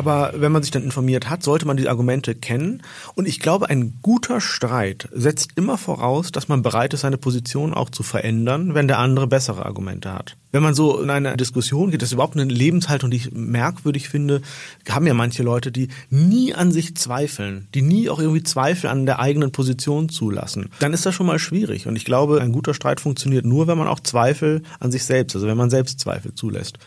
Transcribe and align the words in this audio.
Aber 0.00 0.32
wenn 0.34 0.50
man 0.50 0.62
sich 0.62 0.70
dann 0.70 0.82
informiert 0.82 1.28
hat, 1.28 1.42
sollte 1.42 1.66
man 1.66 1.76
die 1.76 1.86
Argumente 1.86 2.34
kennen. 2.34 2.82
Und 3.16 3.28
ich 3.28 3.38
glaube, 3.38 3.68
ein 3.68 3.98
guter 4.00 4.40
Streit 4.40 5.10
setzt 5.12 5.50
immer 5.56 5.76
voraus, 5.76 6.32
dass 6.32 6.48
man 6.48 6.62
bereit 6.62 6.94
ist, 6.94 7.02
seine 7.02 7.18
Position 7.18 7.74
auch 7.74 7.90
zu 7.90 8.02
verändern, 8.02 8.72
wenn 8.72 8.88
der 8.88 8.98
andere 8.98 9.26
bessere 9.26 9.66
Argumente 9.66 10.14
hat. 10.14 10.38
Wenn 10.52 10.62
man 10.62 10.72
so 10.72 11.02
in 11.02 11.10
eine 11.10 11.36
Diskussion 11.36 11.90
geht, 11.90 12.00
das 12.00 12.08
ist 12.08 12.14
überhaupt 12.14 12.34
eine 12.34 12.50
Lebenshaltung, 12.50 13.10
die 13.10 13.18
ich 13.18 13.32
merkwürdig 13.32 14.08
finde, 14.08 14.40
haben 14.88 15.06
ja 15.06 15.12
manche 15.12 15.42
Leute, 15.42 15.70
die 15.70 15.88
nie 16.08 16.54
an 16.54 16.72
sich 16.72 16.96
zweifeln, 16.96 17.68
die 17.74 17.82
nie 17.82 18.08
auch 18.08 18.20
irgendwie 18.20 18.42
Zweifel 18.42 18.88
an 18.88 19.04
der 19.04 19.18
eigenen 19.18 19.52
Position 19.52 20.08
zulassen. 20.08 20.70
Dann 20.78 20.94
ist 20.94 21.04
das 21.04 21.14
schon 21.14 21.26
mal 21.26 21.38
schwierig. 21.38 21.88
Und 21.88 21.96
ich 21.96 22.06
glaube, 22.06 22.40
ein 22.40 22.52
guter 22.52 22.72
Streit 22.72 23.00
funktioniert 23.00 23.44
nur, 23.44 23.66
wenn 23.66 23.76
man 23.76 23.86
auch 23.86 24.00
Zweifel 24.00 24.62
an 24.78 24.90
sich 24.90 25.04
selbst, 25.04 25.36
also 25.36 25.46
wenn 25.46 25.58
man 25.58 25.68
selbst 25.68 26.00
Zweifel 26.00 26.34
zulässt. 26.34 26.78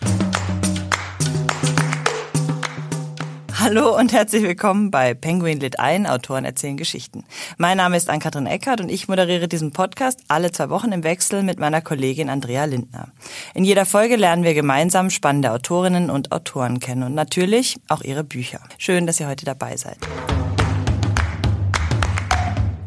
Hallo 3.64 3.98
und 3.98 4.12
herzlich 4.12 4.44
willkommen 4.44 4.92
bei 4.92 5.14
Penguin 5.14 5.62
Lit 5.62 5.80
ein, 5.80 6.06
Autoren 6.06 6.44
erzählen 6.44 6.76
Geschichten. 6.76 7.24
Mein 7.58 7.78
Name 7.78 7.96
ist 7.96 8.10
Ann-Kathrin 8.10 8.46
Eckert 8.46 8.82
und 8.82 8.90
ich 8.90 9.08
moderiere 9.08 9.48
diesen 9.48 9.72
Podcast 9.72 10.20
alle 10.28 10.52
zwei 10.52 10.70
Wochen 10.70 10.92
im 10.92 11.06
Wechsel 11.06 11.44
mit 11.44 11.60
meiner 11.60 11.80
Kollegin 11.80 12.30
Andrea 12.30 12.66
Lindner. 12.66 13.08
In 13.54 13.64
jeder 13.64 13.86
Folge 13.86 14.18
lernen 14.18 14.44
wir 14.44 14.54
gemeinsam 14.54 15.10
spannende 15.10 15.54
Autorinnen 15.54 16.10
und 16.10 16.34
Autoren 16.34 16.82
kennen 16.82 17.04
und 17.04 17.16
natürlich 17.16 17.80
auch 17.88 18.02
ihre 18.02 18.26
Bücher. 18.26 18.60
Schön, 18.78 19.08
dass 19.08 19.22
ihr 19.22 19.30
heute 19.30 19.46
dabei 19.46 19.78
seid. 19.78 19.98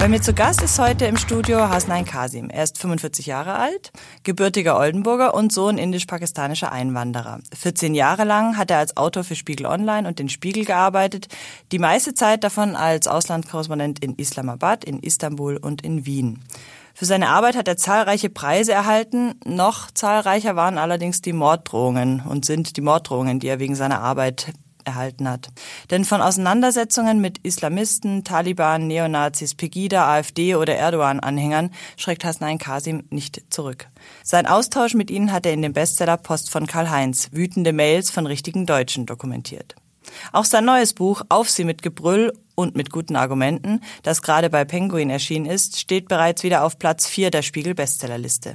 Bei 0.06 0.10
mir 0.10 0.22
zu 0.22 0.34
Gast 0.34 0.62
ist 0.62 0.78
heute 0.78 1.06
im 1.06 1.16
Studio 1.16 1.68
Hasnain 1.68 2.04
Kasim. 2.04 2.48
Er 2.48 2.62
ist 2.62 2.78
45 2.78 3.26
Jahre 3.26 3.56
alt, 3.56 3.90
gebürtiger 4.22 4.78
Oldenburger 4.78 5.34
und 5.34 5.52
Sohn 5.52 5.78
indisch-pakistanischer 5.78 6.70
Einwanderer. 6.70 7.40
14 7.52 7.92
Jahre 7.92 8.22
lang 8.22 8.56
hat 8.56 8.70
er 8.70 8.78
als 8.78 8.96
Autor 8.96 9.24
für 9.24 9.34
Spiegel 9.34 9.66
Online 9.66 10.06
und 10.06 10.20
den 10.20 10.28
Spiegel 10.28 10.64
gearbeitet, 10.64 11.26
die 11.72 11.80
meiste 11.80 12.14
Zeit 12.14 12.44
davon 12.44 12.76
als 12.76 13.08
Auslandskorrespondent 13.08 13.98
in 13.98 14.14
Islamabad, 14.14 14.84
in 14.84 15.00
Istanbul 15.00 15.56
und 15.56 15.82
in 15.82 16.06
Wien. 16.06 16.38
Für 16.94 17.04
seine 17.04 17.30
Arbeit 17.30 17.56
hat 17.56 17.66
er 17.66 17.76
zahlreiche 17.76 18.30
Preise 18.30 18.74
erhalten. 18.74 19.34
Noch 19.44 19.90
zahlreicher 19.90 20.54
waren 20.54 20.78
allerdings 20.78 21.20
die 21.20 21.32
Morddrohungen 21.32 22.20
und 22.20 22.44
sind 22.44 22.76
die 22.76 22.80
Morddrohungen, 22.80 23.40
die 23.40 23.48
er 23.48 23.58
wegen 23.58 23.74
seiner 23.74 24.02
Arbeit 24.02 24.52
erhalten 24.86 25.28
hat. 25.28 25.48
Denn 25.90 26.04
von 26.04 26.22
Auseinandersetzungen 26.22 27.20
mit 27.20 27.38
Islamisten, 27.38 28.24
Taliban, 28.24 28.86
Neonazis, 28.86 29.54
Pegida, 29.54 30.08
AfD 30.08 30.54
oder 30.54 30.76
Erdogan-Anhängern 30.76 31.70
schreckt 31.96 32.24
Hasnain 32.24 32.58
Kasim 32.58 33.04
nicht 33.10 33.42
zurück. 33.50 33.88
Sein 34.22 34.46
Austausch 34.46 34.94
mit 34.94 35.10
ihnen 35.10 35.32
hat 35.32 35.46
er 35.46 35.52
in 35.52 35.62
dem 35.62 35.72
Bestseller 35.72 36.16
Post 36.16 36.50
von 36.50 36.66
Karl-Heinz, 36.66 37.28
wütende 37.32 37.72
Mails 37.72 38.10
von 38.10 38.26
richtigen 38.26 38.66
Deutschen 38.66 39.06
dokumentiert. 39.06 39.74
Auch 40.32 40.44
sein 40.44 40.64
neues 40.64 40.94
Buch 40.94 41.22
Auf 41.28 41.50
sie 41.50 41.64
mit 41.64 41.82
Gebrüll 41.82 42.32
und 42.54 42.76
mit 42.76 42.90
guten 42.90 43.16
Argumenten, 43.16 43.80
das 44.02 44.22
gerade 44.22 44.50
bei 44.50 44.64
Penguin 44.64 45.10
erschienen 45.10 45.46
ist, 45.46 45.78
steht 45.78 46.08
bereits 46.08 46.42
wieder 46.42 46.64
auf 46.64 46.78
Platz 46.78 47.06
4 47.06 47.30
der 47.30 47.42
Spiegel 47.42 47.74
Bestsellerliste. 47.74 48.54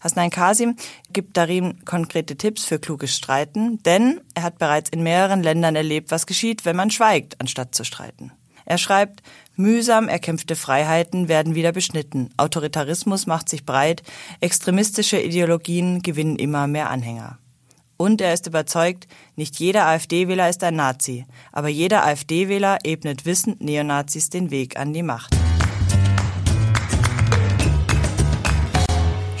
Hasnain 0.00 0.30
Kasim 0.30 0.76
gibt 1.12 1.36
darin 1.36 1.84
konkrete 1.84 2.36
Tipps 2.36 2.64
für 2.64 2.78
kluges 2.78 3.14
Streiten, 3.14 3.82
denn 3.82 4.20
er 4.34 4.42
hat 4.42 4.58
bereits 4.58 4.90
in 4.90 5.02
mehreren 5.02 5.42
Ländern 5.42 5.76
erlebt, 5.76 6.10
was 6.10 6.26
geschieht, 6.26 6.64
wenn 6.64 6.76
man 6.76 6.90
schweigt, 6.90 7.40
anstatt 7.40 7.74
zu 7.74 7.84
streiten. 7.84 8.32
Er 8.64 8.78
schreibt, 8.78 9.22
mühsam 9.56 10.08
erkämpfte 10.08 10.54
Freiheiten 10.54 11.28
werden 11.28 11.54
wieder 11.54 11.72
beschnitten, 11.72 12.30
Autoritarismus 12.36 13.26
macht 13.26 13.48
sich 13.48 13.64
breit, 13.64 14.02
extremistische 14.40 15.20
Ideologien 15.20 16.02
gewinnen 16.02 16.36
immer 16.36 16.66
mehr 16.66 16.90
Anhänger. 16.90 17.38
Und 17.96 18.20
er 18.20 18.32
ist 18.32 18.46
überzeugt, 18.46 19.08
nicht 19.36 19.58
jeder 19.58 19.86
AfD-Wähler 19.86 20.48
ist 20.48 20.64
ein 20.64 20.76
Nazi, 20.76 21.26
aber 21.52 21.68
jeder 21.68 22.04
AfD-Wähler 22.06 22.78
ebnet 22.84 23.26
wissend 23.26 23.60
Neonazis 23.60 24.30
den 24.30 24.50
Weg 24.50 24.78
an 24.78 24.92
die 24.92 25.02
Macht. 25.02 25.39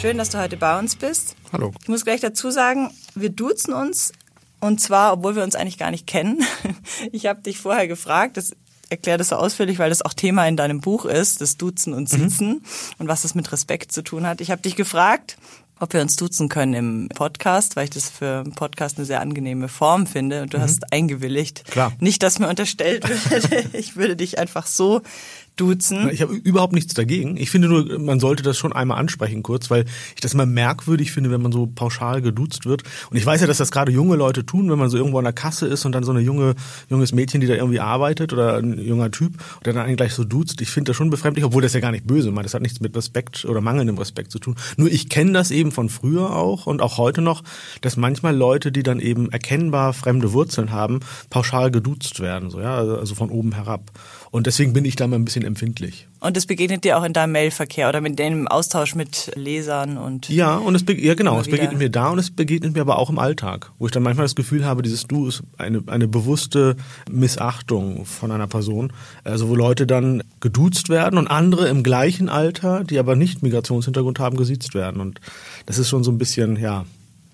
Schön, 0.00 0.16
dass 0.16 0.30
du 0.30 0.38
heute 0.38 0.56
bei 0.56 0.78
uns 0.78 0.96
bist. 0.96 1.36
Hallo. 1.52 1.74
Ich 1.82 1.88
muss 1.88 2.04
gleich 2.04 2.22
dazu 2.22 2.50
sagen, 2.50 2.90
wir 3.14 3.28
duzen 3.28 3.74
uns 3.74 4.12
und 4.58 4.80
zwar, 4.80 5.12
obwohl 5.12 5.36
wir 5.36 5.42
uns 5.42 5.54
eigentlich 5.54 5.76
gar 5.76 5.90
nicht 5.90 6.06
kennen. 6.06 6.42
Ich 7.12 7.26
habe 7.26 7.42
dich 7.42 7.58
vorher 7.58 7.86
gefragt, 7.86 8.38
das 8.38 8.56
erkläre 8.88 9.18
das 9.18 9.28
so 9.28 9.36
ausführlich, 9.36 9.78
weil 9.78 9.90
das 9.90 10.00
auch 10.00 10.14
Thema 10.14 10.48
in 10.48 10.56
deinem 10.56 10.80
Buch 10.80 11.04
ist, 11.04 11.42
das 11.42 11.58
Duzen 11.58 11.92
und 11.92 12.08
Sitzen 12.08 12.48
mhm. 12.48 12.62
und 12.98 13.08
was 13.08 13.22
das 13.22 13.34
mit 13.34 13.52
Respekt 13.52 13.92
zu 13.92 14.02
tun 14.02 14.26
hat. 14.26 14.40
Ich 14.40 14.50
habe 14.50 14.62
dich 14.62 14.74
gefragt, 14.74 15.36
ob 15.80 15.92
wir 15.94 16.00
uns 16.02 16.16
duzen 16.16 16.48
können 16.48 16.74
im 16.74 17.08
Podcast, 17.08 17.76
weil 17.76 17.84
ich 17.84 17.90
das 17.90 18.10
für 18.10 18.40
einen 18.40 18.52
Podcast 18.52 18.98
eine 18.98 19.06
sehr 19.06 19.20
angenehme 19.20 19.68
Form 19.68 20.06
finde 20.06 20.42
und 20.42 20.52
du 20.54 20.58
mhm. 20.58 20.62
hast 20.62 20.92
eingewilligt. 20.92 21.64
Klar. 21.70 21.92
Nicht, 22.00 22.22
dass 22.22 22.38
mir 22.38 22.48
unterstellt 22.48 23.08
wird, 23.30 23.74
ich 23.74 23.96
würde 23.96 24.16
dich 24.16 24.38
einfach 24.38 24.66
so 24.66 25.02
duzen. 25.60 26.08
Ich 26.10 26.22
habe 26.22 26.34
überhaupt 26.34 26.72
nichts 26.72 26.94
dagegen. 26.94 27.36
Ich 27.36 27.50
finde 27.50 27.68
nur, 27.68 27.98
man 27.98 28.20
sollte 28.20 28.42
das 28.42 28.56
schon 28.56 28.72
einmal 28.72 28.98
ansprechen 28.98 29.42
kurz, 29.42 29.70
weil 29.70 29.84
ich 30.14 30.20
das 30.20 30.34
immer 30.34 30.46
merkwürdig 30.46 31.12
finde, 31.12 31.30
wenn 31.30 31.42
man 31.42 31.52
so 31.52 31.66
pauschal 31.66 32.22
geduzt 32.22 32.66
wird. 32.66 32.82
Und 33.10 33.16
ich 33.16 33.26
weiß 33.26 33.40
ja, 33.40 33.46
dass 33.46 33.58
das 33.58 33.70
gerade 33.70 33.92
junge 33.92 34.16
Leute 34.16 34.46
tun, 34.46 34.70
wenn 34.70 34.78
man 34.78 34.90
so 34.90 34.96
irgendwo 34.96 35.18
an 35.18 35.24
der 35.24 35.32
Kasse 35.32 35.66
ist 35.66 35.84
und 35.84 35.92
dann 35.92 36.04
so 36.04 36.12
eine 36.12 36.20
junge, 36.20 36.54
junges 36.88 37.12
Mädchen, 37.12 37.40
die 37.40 37.46
da 37.46 37.54
irgendwie 37.54 37.80
arbeitet 37.80 38.32
oder 38.32 38.56
ein 38.56 38.78
junger 38.78 39.10
Typ, 39.10 39.34
der 39.64 39.72
dann 39.72 39.84
eigentlich 39.84 39.98
gleich 39.98 40.14
so 40.14 40.24
duzt. 40.24 40.60
Ich 40.60 40.70
finde 40.70 40.90
das 40.90 40.96
schon 40.96 41.10
befremdlich, 41.10 41.44
obwohl 41.44 41.62
das 41.62 41.74
ja 41.74 41.80
gar 41.80 41.92
nicht 41.92 42.06
böse 42.06 42.30
meint. 42.30 42.46
Das 42.46 42.54
hat 42.54 42.62
nichts 42.62 42.80
mit 42.80 42.96
Respekt 42.96 43.44
oder 43.44 43.60
mangelndem 43.60 43.98
Respekt 43.98 44.32
zu 44.32 44.38
tun. 44.38 44.56
Nur 44.76 44.90
ich 44.90 45.08
kenne 45.08 45.32
das 45.32 45.50
eben 45.50 45.72
von 45.72 45.88
früher 45.88 46.34
auch 46.34 46.66
und 46.66 46.80
auch 46.80 46.98
heute 46.98 47.20
noch, 47.20 47.42
dass 47.80 47.96
manchmal 47.96 48.34
Leute, 48.34 48.72
die 48.72 48.82
dann 48.82 49.00
eben 49.00 49.30
erkennbar 49.30 49.92
fremde 49.92 50.32
Wurzeln 50.32 50.70
haben, 50.70 51.00
pauschal 51.28 51.70
geduzt 51.70 52.20
werden, 52.20 52.50
so 52.50 52.60
ja, 52.60 52.76
also 52.76 53.14
von 53.14 53.30
oben 53.30 53.52
herab. 53.52 53.90
Und 54.32 54.46
deswegen 54.46 54.72
bin 54.72 54.84
ich 54.84 54.94
da 54.94 55.08
mal 55.08 55.16
ein 55.16 55.24
bisschen 55.24 55.44
empfindlich. 55.44 56.06
Und 56.20 56.36
das 56.36 56.46
begegnet 56.46 56.84
dir 56.84 56.96
auch 56.96 57.02
in 57.02 57.12
deinem 57.12 57.32
Mailverkehr 57.32 57.88
oder 57.88 58.00
mit 58.00 58.18
dem 58.18 58.46
Austausch 58.46 58.94
mit 58.94 59.32
Lesern 59.34 59.98
und 59.98 60.28
Ja, 60.28 60.56
und 60.56 60.76
es 60.76 60.84
ja 60.86 61.14
genau, 61.14 61.40
es 61.40 61.48
begegnet 61.48 61.78
mir 61.78 61.90
da 61.90 62.10
und 62.10 62.20
es 62.20 62.30
begegnet 62.30 62.74
mir 62.74 62.82
aber 62.82 62.98
auch 62.98 63.10
im 63.10 63.18
Alltag, 63.18 63.72
wo 63.78 63.86
ich 63.86 63.92
dann 63.92 64.04
manchmal 64.04 64.26
das 64.26 64.36
Gefühl 64.36 64.64
habe, 64.64 64.82
dieses 64.82 65.04
Du 65.04 65.26
ist 65.26 65.42
eine 65.58 65.82
eine 65.86 66.06
bewusste 66.06 66.76
Missachtung 67.10 68.04
von 68.04 68.30
einer 68.30 68.46
Person, 68.46 68.92
also 69.24 69.48
wo 69.48 69.56
Leute 69.56 69.86
dann 69.86 70.22
geduzt 70.40 70.90
werden 70.90 71.18
und 71.18 71.26
andere 71.26 71.68
im 71.68 71.82
gleichen 71.82 72.28
Alter, 72.28 72.84
die 72.84 73.00
aber 73.00 73.16
nicht 73.16 73.42
Migrationshintergrund 73.42 74.20
haben, 74.20 74.36
gesiezt 74.36 74.74
werden. 74.74 75.00
Und 75.00 75.20
das 75.66 75.78
ist 75.78 75.88
schon 75.88 76.04
so 76.04 76.12
ein 76.12 76.18
bisschen 76.18 76.56
ja 76.56 76.84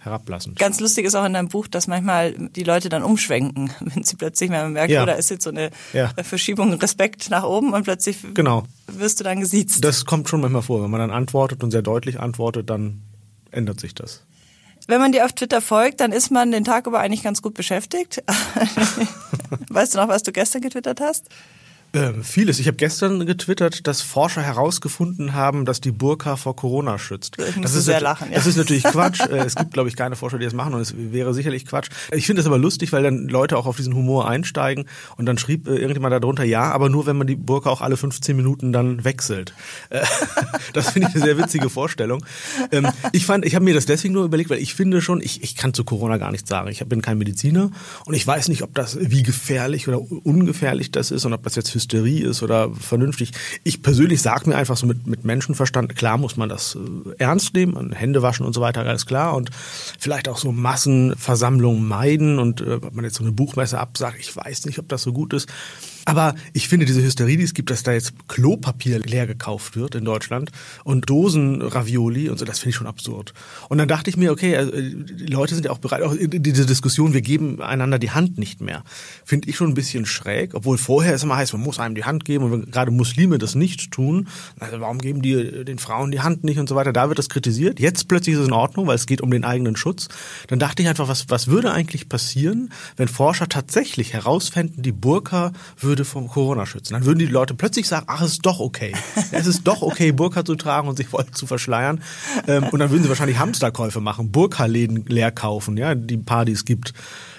herablassend. 0.07 0.59
Ganz 0.59 0.81
lustig 0.81 1.05
ist 1.05 1.15
auch 1.15 1.25
in 1.25 1.35
deinem 1.35 1.49
Buch, 1.49 1.67
dass 1.67 1.87
manchmal 1.87 2.33
die 2.33 2.63
Leute 2.63 2.89
dann 2.89 3.03
umschwenken, 3.03 3.71
wenn 3.81 4.03
sie 4.05 4.17
plötzlich 4.17 4.49
mal 4.51 4.69
merken, 4.71 4.93
ja. 4.93 5.03
oh, 5.03 5.07
da 5.07 5.13
ist 5.13 5.31
jetzt 5.31 5.45
so 5.45 5.51
eine 5.51 5.71
ja. 5.93 6.11
Verschiebung 6.23 6.73
Respekt 6.75 7.29
nach 7.31 7.45
oben 7.45 7.75
und 7.75 7.83
plötzlich 7.85 8.19
genau. 8.35 8.65
wirst 8.87 9.21
du 9.21 9.25
dann 9.25 9.41
gesiezt. 9.41 9.85
Das 9.85 10.07
kommt 10.07 10.29
schon 10.29 10.41
manchmal 10.41 10.63
vor. 10.63 10.83
Wenn 10.83 10.91
man 10.91 11.01
dann 11.01 11.11
antwortet 11.11 11.63
und 11.63 11.71
sehr 11.71 11.83
deutlich 11.83 12.19
antwortet, 12.21 12.71
dann 12.71 13.03
ändert 13.51 13.81
sich 13.81 13.95
das. 13.95 14.23
Wenn 14.87 15.01
man 15.01 15.11
dir 15.11 15.25
auf 15.25 15.33
Twitter 15.33 15.61
folgt, 15.61 16.01
dann 16.01 16.13
ist 16.13 16.31
man 16.31 16.53
den 16.53 16.65
Tag 16.65 16.87
über 16.87 17.01
eigentlich 17.01 17.25
ganz 17.25 17.43
gut 17.43 17.55
beschäftigt. 17.55 18.23
weißt 19.69 19.95
du 19.95 19.99
noch, 19.99 20.09
was 20.09 20.23
du 20.23 20.31
gestern 20.31 20.63
getwittert 20.63 21.01
hast? 21.01 21.29
Ähm, 21.93 22.23
vieles. 22.25 22.59
Ich 22.59 22.67
habe 22.67 22.77
gestern 22.77 23.25
getwittert, 23.25 23.87
dass 23.87 24.03
Forscher 24.03 24.43
herausgefunden 24.43 25.33
haben, 25.33 25.65
dass 25.65 25.81
die 25.81 25.93
Burka 25.93 26.37
vor 26.37 26.55
Corona 26.57 26.99
schützt. 26.99 27.37
Ich 27.39 27.61
das 27.61 27.75
ist 27.75 27.87
sehr 27.87 28.01
lachen. 28.01 28.29
Ja. 28.31 28.37
Das 28.37 28.47
ist 28.47 28.57
natürlich 28.57 28.83
Quatsch. 28.85 29.21
Äh, 29.21 29.39
es 29.39 29.55
gibt, 29.55 29.73
glaube 29.73 29.89
ich, 29.89 29.97
keine 29.97 30.17
Forscher, 30.17 30.39
die 30.39 30.45
das 30.45 30.55
machen 30.55 30.75
und 30.75 30.81
es 30.81 30.95
wäre 30.97 31.33
sicherlich 31.33 31.65
Quatsch. 31.65 31.89
Ich 32.13 32.27
finde 32.27 32.41
es 32.41 32.47
aber 32.47 32.59
lustig, 32.59 32.93
weil 32.93 33.03
dann 33.03 33.29
Leute 33.29 33.57
auch 33.57 33.67
auf 33.67 33.77
diesen 33.77 33.95
Humor 33.95 34.29
einsteigen 34.29 34.87
und 35.17 35.27
dann 35.27 35.39
schrieb 35.39 35.69
äh, 35.69 35.77
irgendjemand 35.77 36.13
darunter, 36.13 36.45
ja, 36.45 36.71
aber 36.73 36.89
nur 36.89 37.07
wenn 37.07 37.17
man 37.17 37.27
die 37.27 37.37
Burka 37.37 37.71
auch 37.71 37.81
alle 37.81 37.97
15 37.97 38.37
Minuten 38.37 38.73
dann 38.73 39.05
wechselt. 39.05 39.55
Äh, 39.91 40.05
das 40.73 40.91
finde 40.91 41.09
ich 41.09 41.15
eine 41.15 41.25
sehr 41.25 41.39
witzige 41.39 41.71
Vorstellung. 41.71 42.25
Ähm, 42.73 42.89
ich 43.13 43.27
fand, 43.27 43.45
ich 43.45 43.55
habe 43.55 43.65
mir 43.65 43.75
das 43.75 43.87
deswegen 43.87 44.15
nur 44.15 44.25
überlegt, 44.25 44.51
weil 44.51 44.59
ich 44.59 44.75
finde 44.75 45.01
schon, 45.01 45.21
ich, 45.21 45.43
ich 45.43 45.57
kann 45.57 45.73
zu 45.73 45.85
Corona 45.85 46.17
gar 46.19 46.31
nichts 46.31 46.49
sagen. 46.49 46.69
Ich 46.69 46.85
bin 46.87 47.03
kein 47.03 47.19
Mediziner 47.19 47.71
und 48.05 48.15
ich 48.15 48.27
weiß 48.27 48.49
nicht, 48.49 48.63
ob 48.63 48.75
das 48.75 48.99
wie 49.01 49.23
gefährlich 49.23 49.89
oder 49.89 50.01
ungefährlich 50.01 50.91
das 50.91 51.11
ist 51.11 51.25
und 51.25 51.33
ob 51.33 51.43
das 51.43 51.55
jetzt 51.55 51.71
Hysterie 51.87 52.25
ist 52.25 52.43
oder 52.43 52.71
vernünftig. 52.75 53.33
Ich 53.65 53.83
persönlich 53.83 54.23
sage 54.23 54.49
mir 54.49 54.57
einfach 54.57 54.77
so 54.77 54.87
mit, 54.87 55.07
mit 55.07 55.25
Menschenverstand, 55.25 55.95
klar 55.97 56.19
muss 56.19 56.37
man 56.37 56.49
das 56.49 56.77
äh, 56.77 57.15
ernst 57.19 57.55
nehmen, 57.55 57.93
Hände 57.93 58.23
waschen 58.23 58.45
und 58.45 58.53
so 58.53 58.61
weiter, 58.61 58.81
alles 58.81 59.07
klar. 59.07 59.35
Und 59.35 59.51
vielleicht 59.99 60.29
auch 60.29 60.39
so 60.39 60.53
Massenversammlungen 60.53 61.87
meiden 61.87 62.39
und 62.39 62.61
äh, 62.61 62.75
ob 62.75 62.95
man 62.95 63.05
jetzt 63.05 63.17
so 63.17 63.25
eine 63.25 63.33
Buchmesse 63.33 63.79
absagt, 63.79 64.19
ich 64.21 64.35
weiß 64.35 64.67
nicht, 64.67 64.79
ob 64.79 64.89
das 64.89 65.03
so 65.03 65.13
gut 65.13 65.33
ist. 65.33 65.49
Aber 66.07 66.35
ich 66.53 66.69
finde 66.69 66.87
diese 66.87 67.03
Hysterie, 67.03 67.37
die 67.37 67.43
es 67.43 67.53
gibt, 67.53 67.69
dass 67.71 67.83
da 67.83 67.93
jetzt 67.93 68.29
Klopapier 68.29 69.01
leer 69.01 69.27
gekauft 69.27 69.77
wird 69.77 69.97
in 69.97 70.05
Deutschland 70.05 70.53
und 70.85 71.11
Dosen 71.11 71.61
Ravioli 71.61 72.29
und 72.29 72.39
so, 72.39 72.45
das 72.45 72.61
finde 72.61 72.71
ich 72.71 72.77
schon 72.77 72.87
absurd. 72.87 73.35
Und 73.69 73.79
dann 73.79 73.89
dachte 73.89 74.09
ich 74.09 74.17
mir, 74.17 74.31
okay, 74.31 74.57
also, 74.57 74.71
die 74.73 75.27
Leute 75.27 75.55
sind 75.55 75.65
ja 75.65 75.73
auch 75.73 75.79
bereit, 75.79 76.03
auch 76.03 76.15
diese 76.17 76.65
Diskussion, 76.65 77.13
wir 77.13 77.23
geben 77.23 77.61
einander 77.61 77.99
die 77.99 78.13
Hand 78.13 78.39
nicht 78.39 78.61
mehr, 78.61 78.85
finde 79.25 79.49
ich 79.49 79.57
schon 79.57 79.69
ein 79.69 79.75
bisschen 79.75 80.07
schräg, 80.07 80.55
obwohl 80.55 80.79
vorher 80.79 81.13
es 81.13 81.25
immer 81.25 81.37
heißt, 81.37 81.53
man 81.53 81.63
muss 81.63 81.81
einem 81.81 81.97
die 81.97 82.05
Hand 82.05 82.25
geben 82.25 82.45
und 82.45 82.53
wenn 82.53 82.71
gerade 82.71 82.93
Muslime 82.93 83.39
das 83.39 83.57
nicht 83.57 83.91
tun, 83.91 84.29
also 84.61 84.81
warum 84.81 84.99
geben 84.99 85.23
die 85.23 85.65
den 85.65 85.79
Frauen 85.79 86.13
die 86.13 86.21
Hand 86.21 86.45
nicht 86.45 86.59
und 86.59 86.69
so 86.69 86.77
weiter, 86.77 86.93
da 86.93 87.09
wird 87.09 87.19
das 87.19 87.29
kritisiert. 87.29 87.81
Jetzt 87.81 88.07
plötzlich 88.07 88.37
ist 88.37 88.43
es 88.43 88.47
in 88.47 88.53
Ordnung, 88.53 88.87
weil 88.87 88.95
es 88.95 89.07
geht 89.07 89.21
um 89.21 89.31
den 89.31 89.45
eigenen 89.45 89.75
Schutz. 89.77 90.09
Dann 90.47 90.61
dachte 90.61 90.83
ich 90.83 90.89
einfach, 90.89 91.09
was, 91.09 91.29
was 91.31 91.49
würde 91.49 91.73
eigentlich 91.73 92.09
passieren, 92.09 92.71
wenn 92.97 93.09
Forscher 93.09 93.49
tatsächlich 93.49 94.13
herausfänden, 94.13 94.83
die 94.83 94.93
Burka 94.93 95.53
würde 95.81 95.96
vom 96.05 96.29
Corona 96.29 96.67
schützen? 96.67 96.95
Dann 96.95 97.05
würden 97.05 97.19
die 97.19 97.27
Leute 97.27 97.55
plötzlich 97.55 97.89
sagen, 97.89 98.07
ach, 98.09 98.23
es 98.23 98.33
ist 98.33 98.47
doch 98.47 98.61
okay. 98.61 98.93
Es 99.33 99.47
ist 99.47 99.67
doch 99.67 99.83
okay, 99.83 100.13
Burka 100.13 100.45
zu 100.45 100.55
tragen 100.55 100.89
und 100.89 100.97
sich 100.97 101.09
voll 101.09 101.27
zu 101.33 101.47
verschleiern. 101.47 102.01
Ähm, 102.47 102.65
und 102.65 102.79
dann 102.79 102.91
würden 102.91 103.03
sie 103.03 103.09
wahrscheinlich 103.09 103.39
Hamsterkäufe 103.39 104.01
machen, 104.01 104.31
Burka-Läden 104.31 105.05
leer 105.07 105.31
kaufen, 105.31 105.77
ja, 105.77 105.95
die 105.95 106.17
paar, 106.17 106.45
die 106.45 106.57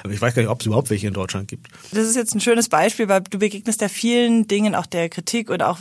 gibt. 0.07 0.17
Ich 0.17 0.21
weiß 0.21 0.33
gar 0.33 0.41
nicht, 0.41 0.51
ob 0.51 0.59
es 0.61 0.65
überhaupt 0.65 0.89
welche 0.89 1.07
in 1.07 1.13
Deutschland 1.13 1.47
gibt. 1.47 1.67
Das 1.91 2.07
ist 2.07 2.15
jetzt 2.15 2.35
ein 2.35 2.41
schönes 2.41 2.69
Beispiel, 2.69 3.07
weil 3.07 3.21
du 3.21 3.39
begegnest 3.39 3.81
ja 3.81 3.89
vielen 3.89 4.47
Dingen, 4.47 4.75
auch 4.75 4.85
der 4.85 5.09
Kritik 5.09 5.49
und 5.49 5.61
auch 5.61 5.79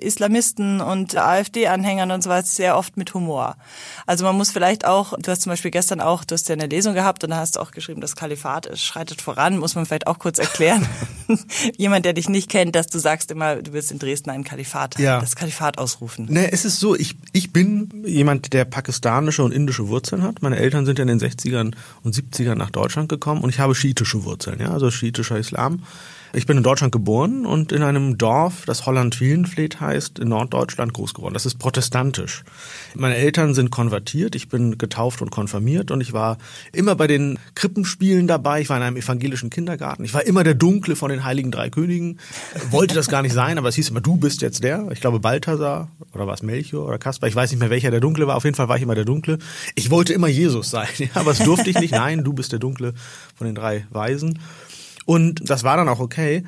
Islamisten 0.00 0.80
und 0.80 1.16
AfD-Anhängern 1.16 2.10
und 2.10 2.22
so 2.22 2.30
weiter, 2.30 2.46
sehr 2.46 2.76
oft 2.76 2.96
mit 2.96 3.14
Humor. 3.14 3.56
Also 4.06 4.24
man 4.24 4.36
muss 4.36 4.50
vielleicht 4.50 4.84
auch, 4.84 5.14
du 5.18 5.30
hast 5.30 5.42
zum 5.42 5.50
Beispiel 5.50 5.70
gestern 5.70 6.00
auch, 6.00 6.24
du 6.24 6.34
hast 6.34 6.48
ja 6.48 6.54
eine 6.54 6.66
Lesung 6.66 6.94
gehabt 6.94 7.24
und 7.24 7.30
da 7.30 7.36
hast 7.36 7.56
du 7.56 7.60
auch 7.60 7.70
geschrieben, 7.70 8.00
das 8.00 8.16
Kalifat 8.16 8.78
schreitet 8.78 9.22
voran, 9.22 9.58
muss 9.58 9.74
man 9.74 9.86
vielleicht 9.86 10.06
auch 10.06 10.18
kurz 10.18 10.38
erklären. 10.38 10.86
Jemand, 11.76 12.04
der 12.04 12.12
dich 12.12 12.28
nicht 12.28 12.50
kennt, 12.50 12.76
dass 12.76 12.86
du 12.88 12.98
sagst 12.98 13.30
immer, 13.30 13.56
du 13.56 13.72
willst 13.72 13.90
in 13.90 13.98
Dresden 13.98 14.30
ein 14.30 14.44
Kalifat, 14.44 14.98
ja. 14.98 15.20
das 15.20 15.36
Kalifat 15.36 15.78
ausrufen. 15.78 16.26
Ne, 16.28 16.52
es 16.52 16.64
ist 16.64 16.80
so, 16.80 16.94
ich, 16.94 17.16
ich 17.32 17.52
bin 17.52 18.04
jemand, 18.06 18.52
der 18.52 18.64
pakistanische 18.64 19.42
und 19.42 19.52
indische 19.52 19.88
Wurzeln 19.88 20.22
hat. 20.22 20.42
Meine 20.42 20.56
Eltern 20.56 20.84
sind 20.84 20.98
ja 20.98 21.02
in 21.02 21.08
den 21.08 21.20
60ern 21.20 21.74
und 22.02 22.14
70ern 22.14 22.56
nach 22.56 22.70
Deutschland 22.70 23.08
gekommen 23.08 23.42
und 23.42 23.50
ich 23.50 23.58
habe 23.58 23.63
schiitische 23.72 24.24
Wurzeln, 24.24 24.60
ja, 24.60 24.70
also 24.70 24.90
schiitischer 24.90 25.38
Islam. 25.38 25.82
Ich 26.34 26.46
bin 26.46 26.56
in 26.56 26.64
Deutschland 26.64 26.90
geboren 26.90 27.46
und 27.46 27.70
in 27.70 27.82
einem 27.82 28.18
Dorf, 28.18 28.64
das 28.66 28.86
Holland-Wielenfleet 28.86 29.80
heißt, 29.80 30.18
in 30.18 30.28
Norddeutschland 30.28 30.92
groß 30.92 31.14
geworden. 31.14 31.32
Das 31.32 31.46
ist 31.46 31.58
protestantisch. 31.60 32.42
Meine 32.96 33.14
Eltern 33.14 33.54
sind 33.54 33.70
konvertiert, 33.70 34.34
ich 34.34 34.48
bin 34.48 34.76
getauft 34.76 35.22
und 35.22 35.30
konfirmiert 35.30 35.92
und 35.92 36.00
ich 36.00 36.12
war 36.12 36.38
immer 36.72 36.96
bei 36.96 37.06
den 37.06 37.38
Krippenspielen 37.54 38.26
dabei. 38.26 38.60
Ich 38.60 38.68
war 38.68 38.76
in 38.78 38.82
einem 38.82 38.96
evangelischen 38.96 39.48
Kindergarten. 39.48 40.04
Ich 40.04 40.12
war 40.12 40.26
immer 40.26 40.42
der 40.42 40.54
Dunkle 40.54 40.96
von 40.96 41.10
den 41.10 41.22
Heiligen 41.22 41.52
Drei 41.52 41.70
Königen. 41.70 42.18
Wollte 42.70 42.96
das 42.96 43.06
gar 43.06 43.22
nicht 43.22 43.32
sein, 43.32 43.56
aber 43.56 43.68
es 43.68 43.76
hieß 43.76 43.90
immer, 43.90 44.00
du 44.00 44.16
bist 44.16 44.42
jetzt 44.42 44.64
der. 44.64 44.88
Ich 44.90 45.00
glaube 45.00 45.20
Balthasar 45.20 45.88
oder 46.14 46.26
war 46.26 46.34
es 46.34 46.42
Melchior 46.42 46.88
oder 46.88 46.98
Kaspar. 46.98 47.28
Ich 47.28 47.36
weiß 47.36 47.52
nicht 47.52 47.60
mehr, 47.60 47.70
welcher 47.70 47.92
der 47.92 48.00
Dunkle 48.00 48.26
war. 48.26 48.34
Auf 48.36 48.44
jeden 48.44 48.56
Fall 48.56 48.68
war 48.68 48.76
ich 48.76 48.82
immer 48.82 48.96
der 48.96 49.04
Dunkle. 49.04 49.38
Ich 49.76 49.90
wollte 49.90 50.12
immer 50.12 50.28
Jesus 50.28 50.68
sein, 50.68 50.88
aber 51.14 51.30
es 51.30 51.38
durfte 51.38 51.70
ich 51.70 51.78
nicht. 51.78 51.92
Nein, 51.92 52.24
du 52.24 52.32
bist 52.32 52.50
der 52.50 52.58
Dunkle 52.58 52.92
von 53.36 53.46
den 53.46 53.54
drei 53.54 53.86
Weisen. 53.90 54.40
Und 55.04 55.48
das 55.48 55.64
war 55.64 55.76
dann 55.76 55.88
auch 55.88 56.00
okay. 56.00 56.44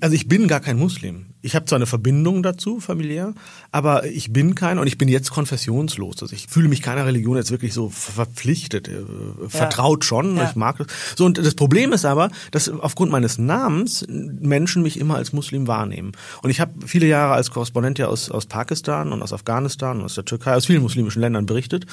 Also 0.00 0.14
ich 0.14 0.28
bin 0.28 0.48
gar 0.48 0.60
kein 0.60 0.78
Muslim. 0.78 1.26
Ich 1.40 1.54
habe 1.54 1.66
zwar 1.66 1.76
eine 1.76 1.86
Verbindung 1.86 2.42
dazu, 2.42 2.80
familiär, 2.80 3.34
aber 3.74 4.06
ich 4.06 4.32
bin 4.32 4.54
kein 4.54 4.78
und 4.78 4.86
ich 4.86 4.98
bin 4.98 5.08
jetzt 5.08 5.32
konfessionslos. 5.32 6.22
Also 6.22 6.32
ich 6.32 6.46
fühle 6.46 6.68
mich 6.68 6.80
keiner 6.80 7.06
Religion 7.06 7.36
jetzt 7.36 7.50
wirklich 7.50 7.74
so 7.74 7.90
verpflichtet, 7.90 8.86
äh, 8.86 9.02
vertraut 9.48 10.04
schon. 10.04 10.36
Ja. 10.36 10.48
Ich 10.48 10.54
mag 10.54 10.78
das. 10.78 10.86
So 11.16 11.24
und 11.24 11.38
das 11.38 11.56
Problem 11.56 11.92
ist 11.92 12.04
aber, 12.04 12.30
dass 12.52 12.68
aufgrund 12.68 13.10
meines 13.10 13.36
Namens 13.36 14.06
Menschen 14.08 14.84
mich 14.84 14.96
immer 15.00 15.16
als 15.16 15.32
Muslim 15.32 15.66
wahrnehmen. 15.66 16.12
Und 16.42 16.50
ich 16.50 16.60
habe 16.60 16.86
viele 16.86 17.08
Jahre 17.08 17.34
als 17.34 17.50
Korrespondent 17.50 17.98
ja 17.98 18.06
aus, 18.06 18.30
aus 18.30 18.46
Pakistan 18.46 19.12
und 19.12 19.22
aus 19.22 19.32
Afghanistan 19.32 19.98
und 19.98 20.04
aus 20.04 20.14
der 20.14 20.24
Türkei, 20.24 20.54
aus 20.54 20.66
vielen 20.66 20.82
muslimischen 20.82 21.20
Ländern 21.20 21.44
berichtet 21.44 21.84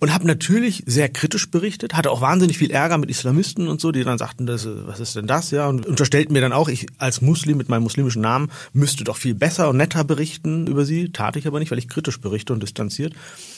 und 0.00 0.14
habe 0.14 0.26
natürlich 0.26 0.84
sehr 0.86 1.10
kritisch 1.10 1.50
berichtet, 1.50 1.92
hatte 1.92 2.12
auch 2.12 2.22
wahnsinnig 2.22 2.56
viel 2.56 2.70
Ärger 2.70 2.96
mit 2.96 3.10
Islamisten 3.10 3.68
und 3.68 3.78
so, 3.78 3.92
die 3.92 4.04
dann 4.04 4.16
sagten, 4.16 4.46
das, 4.46 4.66
was 4.86 5.00
ist 5.00 5.16
denn 5.16 5.26
das, 5.26 5.50
ja, 5.50 5.68
und 5.68 5.84
unterstellten 5.84 6.32
mir 6.32 6.40
dann 6.40 6.54
auch, 6.54 6.70
ich 6.70 6.86
als 6.96 7.20
Muslim 7.20 7.58
mit 7.58 7.68
meinem 7.68 7.82
muslimischen 7.82 8.22
Namen 8.22 8.50
müsste 8.72 9.04
doch 9.04 9.18
viel 9.18 9.34
besser 9.34 9.68
und 9.68 9.76
netter 9.76 10.02
berichten 10.02 10.66
über 10.66 10.86
sie. 10.86 11.12
Tat 11.26 11.34
ich 11.34 11.46
aber 11.48 11.58
nicht, 11.58 11.72
weil 11.72 11.78
ich 11.78 11.88
kritisch 11.88 12.20
berichte 12.20 12.52
und 12.52 12.62
distanziert. 12.62 13.12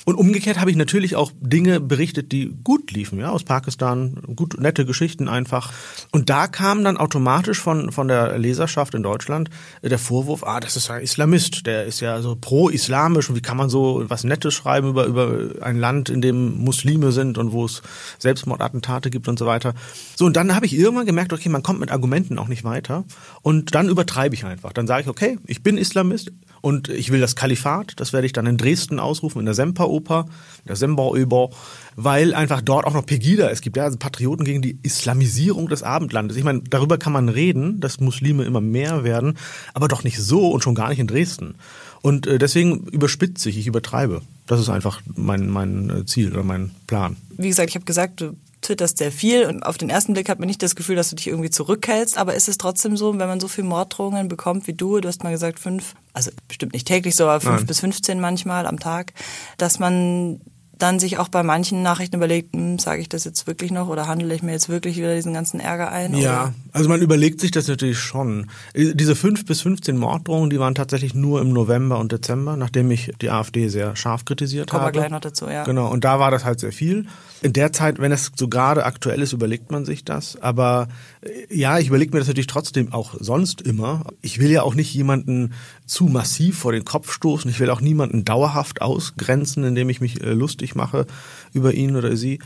Und 0.07 0.15
umgekehrt 0.15 0.59
habe 0.59 0.71
ich 0.71 0.77
natürlich 0.77 1.17
auch 1.17 1.33
Dinge 1.39 1.81
berichtet, 1.81 2.33
die 2.33 2.57
gut 2.65 2.93
liefen, 2.93 3.19
ja, 3.19 3.29
aus 3.29 3.45
Pakistan, 3.45 4.23
gut, 4.35 4.59
nette 4.59 4.87
Geschichten 4.87 5.29
einfach. 5.29 5.71
Und 6.11 6.31
da 6.31 6.47
kam 6.47 6.83
dann 6.83 6.97
automatisch 6.97 7.61
von, 7.61 7.93
von 7.93 8.09
der 8.09 8.39
Leserschaft 8.39 8.95
in 8.95 9.03
Deutschland 9.03 9.51
der 9.83 9.99
Vorwurf, 9.99 10.45
ah, 10.45 10.61
das 10.61 10.77
ist 10.77 10.91
ein 10.91 11.03
Islamist, 11.03 11.67
der 11.67 11.85
ist 11.85 12.01
ja 12.01 12.23
so 12.23 12.39
pro-islamisch 12.41 13.29
und 13.29 13.37
wie 13.37 13.43
kann 13.43 13.59
man 13.59 13.69
so 13.69 14.03
was 14.09 14.25
Nettes 14.25 14.55
schreiben 14.55 14.89
über, 14.89 15.05
über 15.05 15.51
ein 15.61 15.79
Land, 15.79 16.09
in 16.09 16.23
dem 16.23 16.65
Muslime 16.65 17.13
sind 17.13 17.37
und 17.37 17.53
wo 17.53 17.67
es 17.67 17.83
Selbstmordattentate 18.19 19.11
gibt 19.11 19.29
und 19.29 19.39
so 19.39 19.45
weiter. 19.45 19.75
So, 20.17 20.25
und 20.25 20.37
dann 20.37 20.55
habe 20.55 20.65
ich 20.65 20.75
irgendwann 20.75 21.05
gemerkt, 21.05 21.35
okay, 21.35 21.51
man 21.51 21.63
kommt 21.63 21.81
mit 21.81 21.91
Argumenten 21.91 22.39
auch 22.39 22.49
nicht 22.49 22.65
weiter. 22.65 23.05
Und 23.43 23.75
dann 23.75 23.91
übertreibe 23.91 24.35
ich 24.35 24.47
einfach. 24.47 24.73
Dann 24.73 24.87
sage 24.87 25.03
ich, 25.03 25.09
okay, 25.09 25.39
ich 25.47 25.63
bin 25.63 25.77
Islamist 25.77 26.33
und 26.61 26.89
ich 26.89 27.11
will 27.11 27.21
das 27.21 27.37
Kalifat, 27.37 27.58
das 27.97 28.13
werde 28.13 28.27
ich 28.27 28.33
dann 28.33 28.47
in 28.47 28.57
Dresden 28.57 28.99
ausrufen, 29.01 29.41
in 29.41 29.45
der 29.45 29.55
Semperoper, 29.55 30.27
der 30.67 30.77
Semperoper, 30.77 31.51
weil 31.97 32.35
einfach 32.35 32.61
dort 32.61 32.87
auch 32.87 32.95
noch 32.95 33.07
Pegida, 33.07 33.51
es 33.51 33.61
gibt 33.61 33.77
ja 33.77 33.85
also 33.85 33.99
Patrioten 33.99 34.45
gegen 34.45 34.63
die 34.63 34.79
Islamisierung 34.83 35.69
des 35.69 35.83
Abendlandes. 35.83 36.37
Ich 36.37 36.45
meine, 36.45 36.63
darüber 36.69 36.99
kann 36.99 37.13
man 37.13 37.29
reden, 37.29 37.81
dass 37.81 38.01
Muslime 38.01 38.45
immer 38.45 38.61
mehr 38.61 39.05
werden, 39.05 39.39
aber 39.75 39.89
doch 39.89 40.05
nicht 40.05 40.19
so 40.19 40.51
und 40.51 40.63
schon 40.63 40.75
gar 40.75 40.89
nicht 40.89 40.99
in 40.99 41.07
Dresden. 41.07 41.55
Und 42.01 42.27
äh, 42.27 42.39
deswegen 42.39 42.87
überspitze 42.87 43.49
ich, 43.49 43.59
ich 43.59 43.67
übertreibe. 43.67 44.23
Das 44.47 44.61
ist 44.61 44.69
einfach 44.69 45.01
mein, 45.17 45.49
mein 45.49 45.91
äh, 45.91 46.07
Ziel 46.07 46.33
oder 46.33 46.45
mein 46.45 46.71
Plan. 46.87 47.17
Wie 47.37 47.49
gesagt, 47.49 47.71
ich 47.71 47.75
habe 47.75 47.85
gesagt, 47.85 48.21
du 48.21 48.37
twitterst 48.63 48.99
sehr 48.99 49.13
viel 49.13 49.47
und 49.47 49.63
auf 49.65 49.79
den 49.79 49.91
ersten 49.91 50.13
Blick 50.13 50.29
hat 50.29 50.39
man 50.39 50.49
nicht 50.49 50.63
das 50.63 50.75
Gefühl, 50.75 50.97
dass 50.97 51.11
du 51.11 51.17
dich 51.17 51.29
irgendwie 51.29 51.51
zurückhältst, 51.51 52.19
aber 52.19 52.35
ist 52.35 52.49
es 52.49 52.59
trotzdem 52.59 52.97
so, 52.97 53.13
wenn 53.19 53.29
man 53.29 53.41
so 53.41 53.49
viel 53.49 53.65
Morddrohungen 53.65 54.29
bekommt 54.29 54.67
wie 54.67 54.73
du, 54.73 55.01
du 55.01 55.09
hast 55.09 55.23
mal 55.23 55.31
gesagt 55.31 55.59
fünf, 55.59 55.95
also 56.13 56.31
bestimmt 56.49 56.73
nicht 56.73 56.87
täglich 56.87 57.17
so, 57.17 57.25
aber 57.25 57.41
fünf 57.41 57.59
Nein. 57.59 57.67
bis 57.67 57.81
15 57.81 58.21
manchmal 58.21 58.67
am 58.67 58.79
Tag, 58.79 59.13
dass 59.57 59.79
man 59.79 60.41
dann 60.79 60.99
sich 60.99 61.19
auch 61.19 61.29
bei 61.29 61.43
manchen 61.43 61.83
Nachrichten 61.83 62.17
überlegt, 62.17 62.55
hm, 62.55 62.79
sage 62.79 63.01
ich 63.01 63.09
das 63.09 63.25
jetzt 63.25 63.47
wirklich 63.47 63.71
noch 63.71 63.89
oder 63.89 64.07
handle 64.07 64.35
ich 64.35 64.43
mir 64.43 64.53
jetzt 64.53 64.69
wirklich 64.69 64.97
wieder 64.97 65.15
diesen 65.15 65.35
ganzen 65.35 65.61
Ärger 65.61 65.91
ein? 65.91 66.15
Ja, 66.15 66.43
oder? 66.45 66.55
also 66.73 66.89
man 66.89 67.01
überlegt 67.01 67.41
sich 67.41 67.51
das 67.51 67.69
natürlich 67.69 67.99
schon. 67.99 68.47
Diese 68.75 69.17
fünf 69.17 69.45
bis 69.45 69.61
15 69.63 69.97
Morddrohungen, 69.97 70.51
die 70.51 70.59
waren 70.59 70.75
tatsächlich 70.75 71.15
nur 71.15 71.41
im 71.41 71.53
November 71.53 71.99
und 71.99 72.13
Dezember, 72.13 72.57
nachdem 72.57 72.91
ich 72.91 73.13
die 73.21 73.31
AfD 73.31 73.69
sehr 73.69 73.97
scharf 73.97 74.25
kritisiert 74.25 74.71
Kommen 74.71 74.83
habe. 74.83 74.93
Kommen 74.93 75.03
wir 75.03 75.09
gleich 75.09 75.13
noch 75.13 75.21
dazu, 75.21 75.49
ja. 75.49 75.65
Genau, 75.65 75.91
und 75.91 76.05
da 76.05 76.21
war 76.21 76.31
das 76.31 76.45
halt 76.45 76.61
sehr 76.61 76.73
viel. 76.73 77.07
In 77.43 77.53
der 77.53 77.73
Zeit, 77.73 78.01
wenn 78.01 78.13
es 78.13 78.33
so 78.35 78.49
gerade 78.49 78.85
aktuell 78.85 79.23
ist, 79.23 79.33
überlegt 79.33 79.71
man 79.71 79.85
sich 79.85 80.05
das. 80.05 80.41
Aber 80.41 80.89
äh, 81.21 81.55
ja, 81.55 81.79
ich 81.79 81.89
überlege 81.89 82.13
mir 82.13 82.19
das 82.19 82.29
natürlich 82.29 82.47
trotzdem 82.47 82.93
auch 82.93 83.15
sonst 83.19 83.61
immer. 83.63 84.05
Ich 84.23 84.39
will 84.39 84.51
ja 84.51 84.63
auch 84.63 84.75
nicht 84.75 84.93
jemanden 84.95 85.53
zu 85.89 86.05
massiv 86.05 86.59
vor 86.59 86.73
den 86.73 86.85
Kopf 86.85 87.13
stoßen. 87.13 87.51
Ich 87.51 87.59
will 87.59 87.71
auch 87.71 87.81
niemanden 87.81 88.25
dauerhaft 88.25 88.83
ausgrenzen, 88.83 89.65
indem 89.65 89.89
ich 89.89 90.01
mich 90.01 90.23
äh, 90.23 90.33
lustig 90.33 90.75
mache 90.75 91.07
über 91.53 91.75
ihn 91.75 91.97
oder 91.97 92.17
sie. 92.17 92.39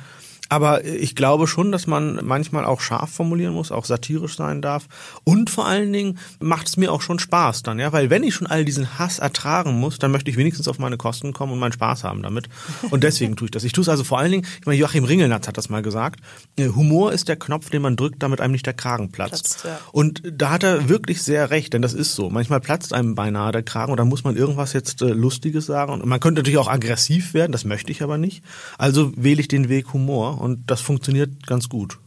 Aber 0.52 0.84
ich 0.84 1.14
glaube 1.14 1.46
schon, 1.46 1.72
dass 1.72 1.86
man 1.86 2.20
manchmal 2.22 2.66
auch 2.66 2.82
scharf 2.82 3.08
formulieren 3.10 3.54
muss, 3.54 3.72
auch 3.72 3.86
satirisch 3.86 4.36
sein 4.36 4.60
darf. 4.60 4.86
Und 5.24 5.48
vor 5.48 5.66
allen 5.66 5.90
Dingen 5.90 6.18
macht 6.40 6.68
es 6.68 6.76
mir 6.76 6.92
auch 6.92 7.00
schon 7.00 7.18
Spaß 7.18 7.62
dann, 7.62 7.78
ja, 7.78 7.90
weil 7.94 8.10
wenn 8.10 8.22
ich 8.22 8.34
schon 8.34 8.46
all 8.46 8.66
diesen 8.66 8.98
Hass 8.98 9.18
ertragen 9.18 9.80
muss, 9.80 9.98
dann 9.98 10.10
möchte 10.10 10.30
ich 10.30 10.36
wenigstens 10.36 10.68
auf 10.68 10.78
meine 10.78 10.98
Kosten 10.98 11.32
kommen 11.32 11.54
und 11.54 11.58
meinen 11.58 11.72
Spaß 11.72 12.04
haben 12.04 12.22
damit. 12.22 12.50
Und 12.90 13.02
deswegen 13.02 13.34
tue 13.34 13.46
ich 13.46 13.50
das. 13.50 13.64
Ich 13.64 13.72
tue 13.72 13.80
es 13.80 13.88
also 13.88 14.04
vor 14.04 14.18
allen 14.18 14.30
Dingen, 14.30 14.46
ich 14.60 14.66
meine, 14.66 14.78
Joachim 14.78 15.04
Ringelnatz 15.04 15.48
hat 15.48 15.56
das 15.56 15.70
mal 15.70 15.80
gesagt, 15.80 16.20
äh, 16.58 16.68
Humor 16.68 17.14
ist 17.14 17.28
der 17.28 17.36
Knopf, 17.36 17.70
den 17.70 17.80
man 17.80 17.96
drückt, 17.96 18.22
damit 18.22 18.42
einem 18.42 18.52
nicht 18.52 18.66
der 18.66 18.74
Kragen 18.74 19.10
platzt. 19.10 19.60
platzt 19.60 19.64
ja. 19.64 19.80
Und 19.90 20.22
da 20.30 20.50
hat 20.50 20.64
er 20.64 20.90
wirklich 20.90 21.22
sehr 21.22 21.48
recht, 21.48 21.72
denn 21.72 21.80
das 21.80 21.94
ist 21.94 22.14
so. 22.14 22.28
Manchmal 22.28 22.60
platzt 22.60 22.92
einem 22.92 23.14
beinahe 23.14 23.52
der 23.52 23.62
Kragen 23.62 23.90
und 23.90 23.96
dann 23.96 24.08
muss 24.08 24.22
man 24.22 24.36
irgendwas 24.36 24.74
jetzt 24.74 25.00
äh, 25.00 25.06
Lustiges 25.06 25.64
sagen. 25.64 25.94
Und 25.94 26.04
man 26.04 26.20
könnte 26.20 26.40
natürlich 26.40 26.58
auch 26.58 26.68
aggressiv 26.68 27.32
werden, 27.32 27.52
das 27.52 27.64
möchte 27.64 27.90
ich 27.90 28.02
aber 28.02 28.18
nicht. 28.18 28.44
Also 28.76 29.12
wähle 29.16 29.40
ich 29.40 29.48
den 29.48 29.70
Weg 29.70 29.94
Humor 29.94 30.41
und 30.42 30.70
das 30.70 30.80
funktioniert 30.80 31.46
ganz 31.46 31.68
gut. 31.68 31.98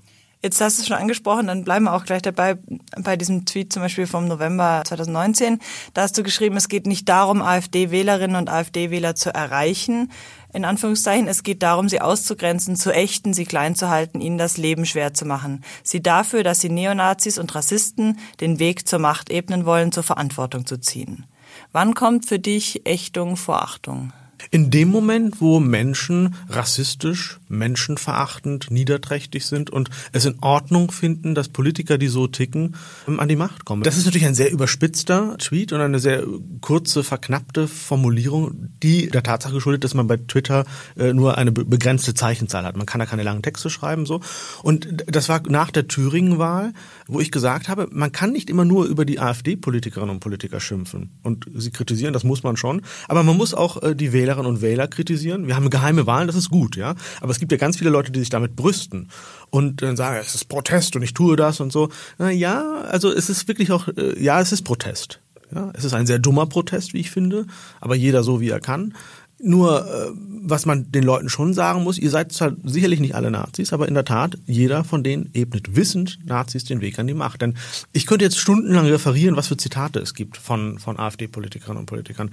Jetzt 0.43 0.61
hast 0.61 0.77
du 0.77 0.81
es 0.81 0.87
schon 0.87 0.97
angesprochen, 0.97 1.47
dann 1.47 1.63
bleiben 1.63 1.85
wir 1.85 1.93
auch 1.93 2.05
gleich 2.05 2.21
dabei 2.21 2.59
bei 3.01 3.15
diesem 3.15 3.45
Tweet 3.45 3.73
zum 3.73 3.81
Beispiel 3.81 4.05
vom 4.05 4.27
November 4.27 4.83
2019. 4.85 5.59
Da 5.95 6.03
hast 6.03 6.15
du 6.17 6.21
geschrieben, 6.21 6.55
es 6.55 6.67
geht 6.67 6.85
nicht 6.85 7.09
darum, 7.09 7.41
AfD-Wählerinnen 7.41 8.35
und 8.35 8.49
AfD-Wähler 8.49 9.15
zu 9.15 9.33
erreichen, 9.33 10.11
in 10.53 10.63
Anführungszeichen. 10.63 11.27
Es 11.27 11.41
geht 11.41 11.63
darum, 11.63 11.89
sie 11.89 11.99
auszugrenzen, 11.99 12.75
zu 12.75 12.93
ächten, 12.93 13.33
sie 13.33 13.45
klein 13.45 13.73
zu 13.73 13.89
halten, 13.89 14.21
ihnen 14.21 14.37
das 14.37 14.57
Leben 14.57 14.85
schwer 14.85 15.15
zu 15.15 15.25
machen. 15.25 15.63
Sie 15.81 16.03
dafür, 16.03 16.43
dass 16.43 16.61
sie 16.61 16.69
Neonazis 16.69 17.39
und 17.39 17.55
Rassisten 17.55 18.19
den 18.39 18.59
Weg 18.59 18.87
zur 18.87 18.99
Macht 18.99 19.31
ebnen 19.31 19.65
wollen, 19.65 19.91
zur 19.91 20.03
Verantwortung 20.03 20.67
zu 20.67 20.77
ziehen. 20.77 21.25
Wann 21.71 21.95
kommt 21.95 22.27
für 22.27 22.37
dich 22.37 22.85
Ächtung 22.85 23.35
vor 23.35 23.63
Achtung? 23.63 24.11
In 24.51 24.69
dem 24.69 24.89
Moment, 24.89 25.41
wo 25.41 25.59
Menschen 25.59 26.35
rassistisch 26.49 27.39
menschenverachtend, 27.47 28.71
niederträchtig 28.71 29.45
sind 29.45 29.69
und 29.69 29.89
es 30.11 30.25
in 30.25 30.37
Ordnung 30.41 30.91
finden, 30.91 31.35
dass 31.35 31.49
Politiker, 31.49 31.97
die 31.97 32.07
so 32.07 32.27
ticken, 32.27 32.75
ähm, 33.07 33.19
an 33.19 33.27
die 33.27 33.35
Macht 33.35 33.65
kommen. 33.65 33.83
Das 33.83 33.97
ist 33.97 34.05
natürlich 34.05 34.27
ein 34.27 34.35
sehr 34.35 34.51
überspitzter 34.51 35.37
Tweet 35.37 35.73
und 35.73 35.81
eine 35.81 35.99
sehr 35.99 36.23
kurze, 36.61 37.03
verknappte 37.03 37.67
Formulierung, 37.67 38.69
die 38.81 39.09
der 39.09 39.23
Tatsache 39.23 39.53
geschuldet, 39.53 39.83
dass 39.83 39.93
man 39.93 40.07
bei 40.07 40.17
Twitter 40.17 40.65
äh, 40.97 41.13
nur 41.13 41.37
eine 41.37 41.51
begrenzte 41.51 42.13
Zeichenzahl 42.13 42.65
hat. 42.65 42.77
Man 42.77 42.85
kann 42.85 42.99
da 42.99 43.05
keine 43.05 43.23
langen 43.23 43.41
Texte 43.41 43.69
schreiben 43.69 44.05
so. 44.05 44.21
Und 44.63 45.05
das 45.07 45.29
war 45.29 45.41
nach 45.47 45.71
der 45.71 45.87
Thüringen-Wahl, 45.87 46.73
wo 47.07 47.19
ich 47.19 47.31
gesagt 47.31 47.69
habe, 47.69 47.87
man 47.91 48.11
kann 48.11 48.31
nicht 48.31 48.49
immer 48.49 48.65
nur 48.65 48.85
über 48.85 49.05
die 49.05 49.19
AfD-Politikerinnen 49.19 50.09
und 50.09 50.19
Politiker 50.19 50.59
schimpfen 50.59 51.11
und 51.23 51.45
sie 51.53 51.71
kritisieren, 51.71 52.13
das 52.13 52.23
muss 52.23 52.43
man 52.43 52.57
schon. 52.57 52.81
Aber 53.07 53.23
man 53.23 53.37
muss 53.37 53.53
auch 53.53 53.81
äh, 53.83 53.95
die 53.95 54.13
Wählerinnen 54.13 54.47
und 54.47 54.61
Wähler 54.61 54.87
kritisieren. 54.87 55.47
Wir 55.47 55.55
haben 55.55 55.69
geheime 55.69 56.07
Wahlen, 56.07 56.27
das 56.27 56.35
ist 56.35 56.49
gut, 56.49 56.75
ja. 56.75 56.95
Aber 57.21 57.34
es 57.35 57.39
gibt 57.39 57.51
ja 57.51 57.57
ganz 57.57 57.77
viele 57.77 57.89
Leute, 57.89 58.11
die 58.11 58.19
sich 58.19 58.29
damit 58.29 58.55
brüsten 58.55 59.09
und 59.49 59.81
dann 59.81 59.97
sagen, 59.97 60.17
es 60.21 60.35
ist 60.35 60.45
Protest 60.45 60.95
und 60.95 61.01
ich 61.01 61.13
tue 61.13 61.35
das 61.35 61.59
und 61.59 61.71
so. 61.71 61.89
Na 62.17 62.31
ja, 62.31 62.81
also 62.89 63.11
es 63.11 63.29
ist 63.29 63.47
wirklich 63.49 63.71
auch, 63.71 63.89
äh, 63.89 64.21
ja, 64.21 64.39
es 64.39 64.53
ist 64.53 64.63
Protest. 64.63 65.19
Ja, 65.53 65.71
es 65.73 65.83
ist 65.83 65.93
ein 65.93 66.07
sehr 66.07 66.17
dummer 66.17 66.47
Protest, 66.47 66.93
wie 66.93 66.99
ich 66.99 67.11
finde, 67.11 67.45
aber 67.79 67.95
jeder 67.95 68.23
so, 68.23 68.39
wie 68.39 68.49
er 68.49 68.61
kann. 68.61 68.93
Nur, 69.37 69.85
äh, 69.85 70.11
was 70.15 70.65
man 70.65 70.91
den 70.93 71.03
Leuten 71.03 71.27
schon 71.27 71.53
sagen 71.53 71.83
muss, 71.83 71.97
ihr 71.97 72.09
seid 72.09 72.31
zwar 72.31 72.53
sicherlich 72.63 73.01
nicht 73.01 73.15
alle 73.15 73.31
Nazis, 73.31 73.73
aber 73.73 73.87
in 73.87 73.93
der 73.93 74.05
Tat, 74.05 74.37
jeder 74.45 74.85
von 74.85 75.03
denen 75.03 75.29
ebnet 75.33 75.75
wissend 75.75 76.19
Nazis 76.25 76.63
den 76.63 76.79
Weg 76.79 76.97
an 76.99 77.07
die 77.07 77.13
Macht. 77.13 77.41
Denn 77.41 77.55
ich 77.91 78.05
könnte 78.05 78.23
jetzt 78.23 78.39
stundenlang 78.39 78.85
referieren, 78.85 79.35
was 79.35 79.47
für 79.47 79.57
Zitate 79.57 79.99
es 79.99 80.13
gibt 80.13 80.37
von, 80.37 80.79
von 80.79 80.97
AfD-Politikerinnen 80.97 81.79
und 81.79 81.85
Politikern. 81.85 82.31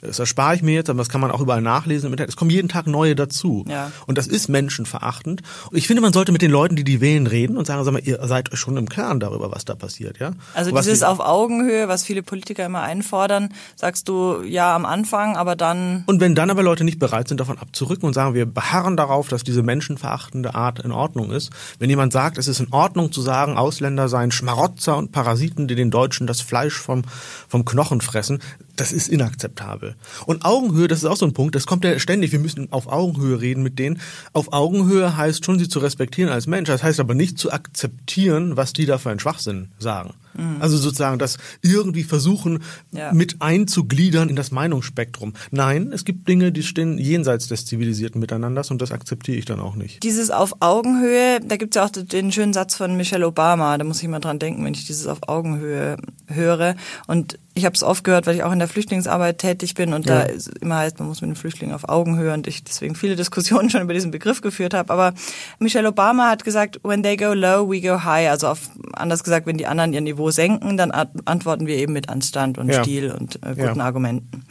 Das 0.00 0.18
erspare 0.18 0.54
ich 0.54 0.62
mir 0.62 0.74
jetzt, 0.74 0.90
aber 0.90 0.98
das 0.98 1.08
kann 1.08 1.20
man 1.20 1.30
auch 1.30 1.40
überall 1.40 1.62
nachlesen 1.62 2.06
im 2.08 2.12
Internet. 2.12 2.30
Es 2.30 2.36
kommen 2.36 2.50
jeden 2.50 2.68
Tag 2.68 2.86
neue 2.86 3.14
dazu. 3.14 3.64
Ja. 3.68 3.92
Und 4.06 4.18
das 4.18 4.26
ist 4.26 4.48
menschenverachtend. 4.48 5.42
Und 5.70 5.76
ich 5.76 5.86
finde, 5.86 6.02
man 6.02 6.12
sollte 6.12 6.32
mit 6.32 6.42
den 6.42 6.50
Leuten, 6.50 6.76
die 6.76 6.84
die 6.84 7.00
wählen, 7.00 7.26
reden 7.26 7.56
und 7.56 7.66
sagen, 7.66 7.82
sag 7.84 7.92
mal, 7.92 8.02
ihr 8.02 8.18
seid 8.26 8.52
euch 8.52 8.58
schon 8.58 8.76
im 8.76 8.88
Kern 8.88 9.20
darüber, 9.20 9.50
was 9.50 9.64
da 9.64 9.74
passiert, 9.74 10.18
ja? 10.18 10.32
Also 10.54 10.70
dieses 10.70 11.02
auf 11.02 11.20
Augenhöhe, 11.20 11.88
was 11.88 12.04
viele 12.04 12.22
Politiker 12.22 12.64
immer 12.66 12.82
einfordern, 12.82 13.50
sagst 13.76 14.08
du 14.08 14.42
ja 14.42 14.74
am 14.74 14.86
Anfang, 14.86 15.36
aber 15.36 15.56
dann. 15.56 16.04
Und 16.06 16.20
wenn 16.20 16.34
dann 16.34 16.50
aber 16.50 16.62
Leute 16.62 16.84
nicht 16.84 16.98
bereit 16.98 17.28
sind, 17.28 17.40
davon 17.40 17.58
abzurücken 17.58 18.06
und 18.06 18.12
sagen, 18.12 18.34
wir 18.34 18.46
beharren 18.46 18.96
darauf, 18.96 19.28
dass 19.28 19.44
diese 19.44 19.62
menschenverachtende 19.62 20.54
Art 20.54 20.80
in 20.80 20.92
Ordnung 20.92 21.30
ist. 21.30 21.50
Wenn 21.78 21.90
jemand 21.90 22.12
sagt, 22.12 22.38
es 22.38 22.48
ist 22.48 22.60
in 22.60 22.72
Ordnung 22.72 23.12
zu 23.12 23.20
sagen, 23.20 23.56
Ausländer 23.56 24.08
seien 24.08 24.30
Schmarotzer 24.30 24.96
und 24.96 25.12
Parasiten, 25.12 25.68
die 25.68 25.74
den 25.74 25.90
Deutschen 25.90 26.26
das 26.26 26.40
Fleisch 26.40 26.74
vom, 26.74 27.02
vom 27.48 27.64
Knochen 27.64 28.00
fressen, 28.00 28.40
das 28.76 28.92
ist 28.92 29.08
inakzeptabel. 29.08 29.94
Und 30.26 30.44
Augenhöhe, 30.44 30.88
das 30.88 30.98
ist 30.98 31.04
auch 31.04 31.16
so 31.16 31.26
ein 31.26 31.32
Punkt, 31.32 31.54
das 31.54 31.66
kommt 31.66 31.84
ja 31.84 31.98
ständig, 31.98 32.32
wir 32.32 32.38
müssen 32.38 32.72
auf 32.72 32.86
Augenhöhe 32.86 33.40
reden 33.40 33.62
mit 33.62 33.78
denen. 33.78 34.00
Auf 34.32 34.52
Augenhöhe 34.52 35.16
heißt 35.16 35.44
schon, 35.44 35.58
sie 35.58 35.68
zu 35.68 35.78
respektieren 35.78 36.30
als 36.30 36.46
Mensch, 36.46 36.68
das 36.68 36.82
heißt 36.82 37.00
aber 37.00 37.14
nicht 37.14 37.38
zu 37.38 37.52
akzeptieren, 37.52 38.56
was 38.56 38.72
die 38.72 38.86
da 38.86 38.98
für 38.98 39.10
einen 39.10 39.20
Schwachsinn 39.20 39.68
sagen. 39.78 40.14
Mhm. 40.34 40.56
Also 40.60 40.76
sozusagen 40.76 41.18
das 41.18 41.38
irgendwie 41.62 42.02
versuchen 42.02 42.60
ja. 42.92 43.12
mit 43.12 43.36
einzugliedern 43.40 44.28
in 44.28 44.36
das 44.36 44.50
Meinungsspektrum. 44.50 45.34
Nein, 45.50 45.92
es 45.92 46.04
gibt 46.04 46.28
Dinge, 46.28 46.52
die 46.52 46.62
stehen 46.62 46.98
jenseits 46.98 47.48
des 47.48 47.66
zivilisierten 47.66 48.20
Miteinanders 48.20 48.70
und 48.70 48.82
das 48.82 48.92
akzeptiere 48.92 49.36
ich 49.36 49.44
dann 49.44 49.60
auch 49.60 49.76
nicht. 49.76 50.02
Dieses 50.02 50.30
auf 50.30 50.56
Augenhöhe, 50.60 51.40
da 51.40 51.56
gibt 51.56 51.74
es 51.74 51.80
ja 51.80 51.86
auch 51.86 51.90
den 51.90 52.32
schönen 52.32 52.52
Satz 52.52 52.74
von 52.74 52.96
Michelle 52.96 53.26
Obama, 53.26 53.78
da 53.78 53.84
muss 53.84 54.02
ich 54.02 54.08
mal 54.08 54.20
dran 54.20 54.38
denken, 54.38 54.64
wenn 54.64 54.74
ich 54.74 54.86
dieses 54.86 55.06
auf 55.06 55.28
Augenhöhe 55.28 55.96
höre. 56.26 56.76
Und 57.06 57.38
ich 57.56 57.64
habe 57.64 57.74
es 57.74 57.84
oft 57.84 58.02
gehört, 58.02 58.26
weil 58.26 58.34
ich 58.34 58.42
auch 58.42 58.52
in 58.52 58.58
der 58.58 58.66
Flüchtlingsarbeit 58.66 59.38
tätig 59.38 59.74
bin 59.74 59.94
und 59.94 60.06
ja. 60.06 60.24
da 60.24 60.32
immer 60.60 60.78
heißt, 60.78 60.98
man 60.98 61.06
muss 61.06 61.20
mit 61.20 61.30
den 61.30 61.36
Flüchtlingen 61.36 61.72
auf 61.74 61.88
Augenhöhe 61.88 62.34
und 62.34 62.48
ich 62.48 62.64
deswegen 62.64 62.96
viele 62.96 63.14
Diskussionen 63.14 63.70
schon 63.70 63.82
über 63.82 63.94
diesen 63.94 64.10
Begriff 64.10 64.40
geführt 64.40 64.74
habe. 64.74 64.92
Aber 64.92 65.14
Michelle 65.60 65.88
Obama 65.88 66.28
hat 66.28 66.42
gesagt, 66.44 66.80
when 66.82 67.04
they 67.04 67.16
go 67.16 67.32
low, 67.32 67.70
we 67.70 67.80
go 67.80 68.02
high. 68.02 68.28
Also 68.28 68.48
auf, 68.48 68.70
anders 68.92 69.22
gesagt, 69.22 69.46
wenn 69.46 69.56
die 69.56 69.66
anderen 69.66 69.92
ihr 69.92 70.00
Niveau 70.00 70.32
senken, 70.32 70.76
dann 70.76 70.90
antworten 70.90 71.68
wir 71.68 71.76
eben 71.76 71.92
mit 71.92 72.08
Anstand 72.08 72.58
und 72.58 72.68
ja. 72.68 72.82
Stil 72.82 73.12
und 73.12 73.36
äh, 73.36 73.54
guten 73.54 73.78
ja. 73.78 73.84
Argumenten. 73.84 74.44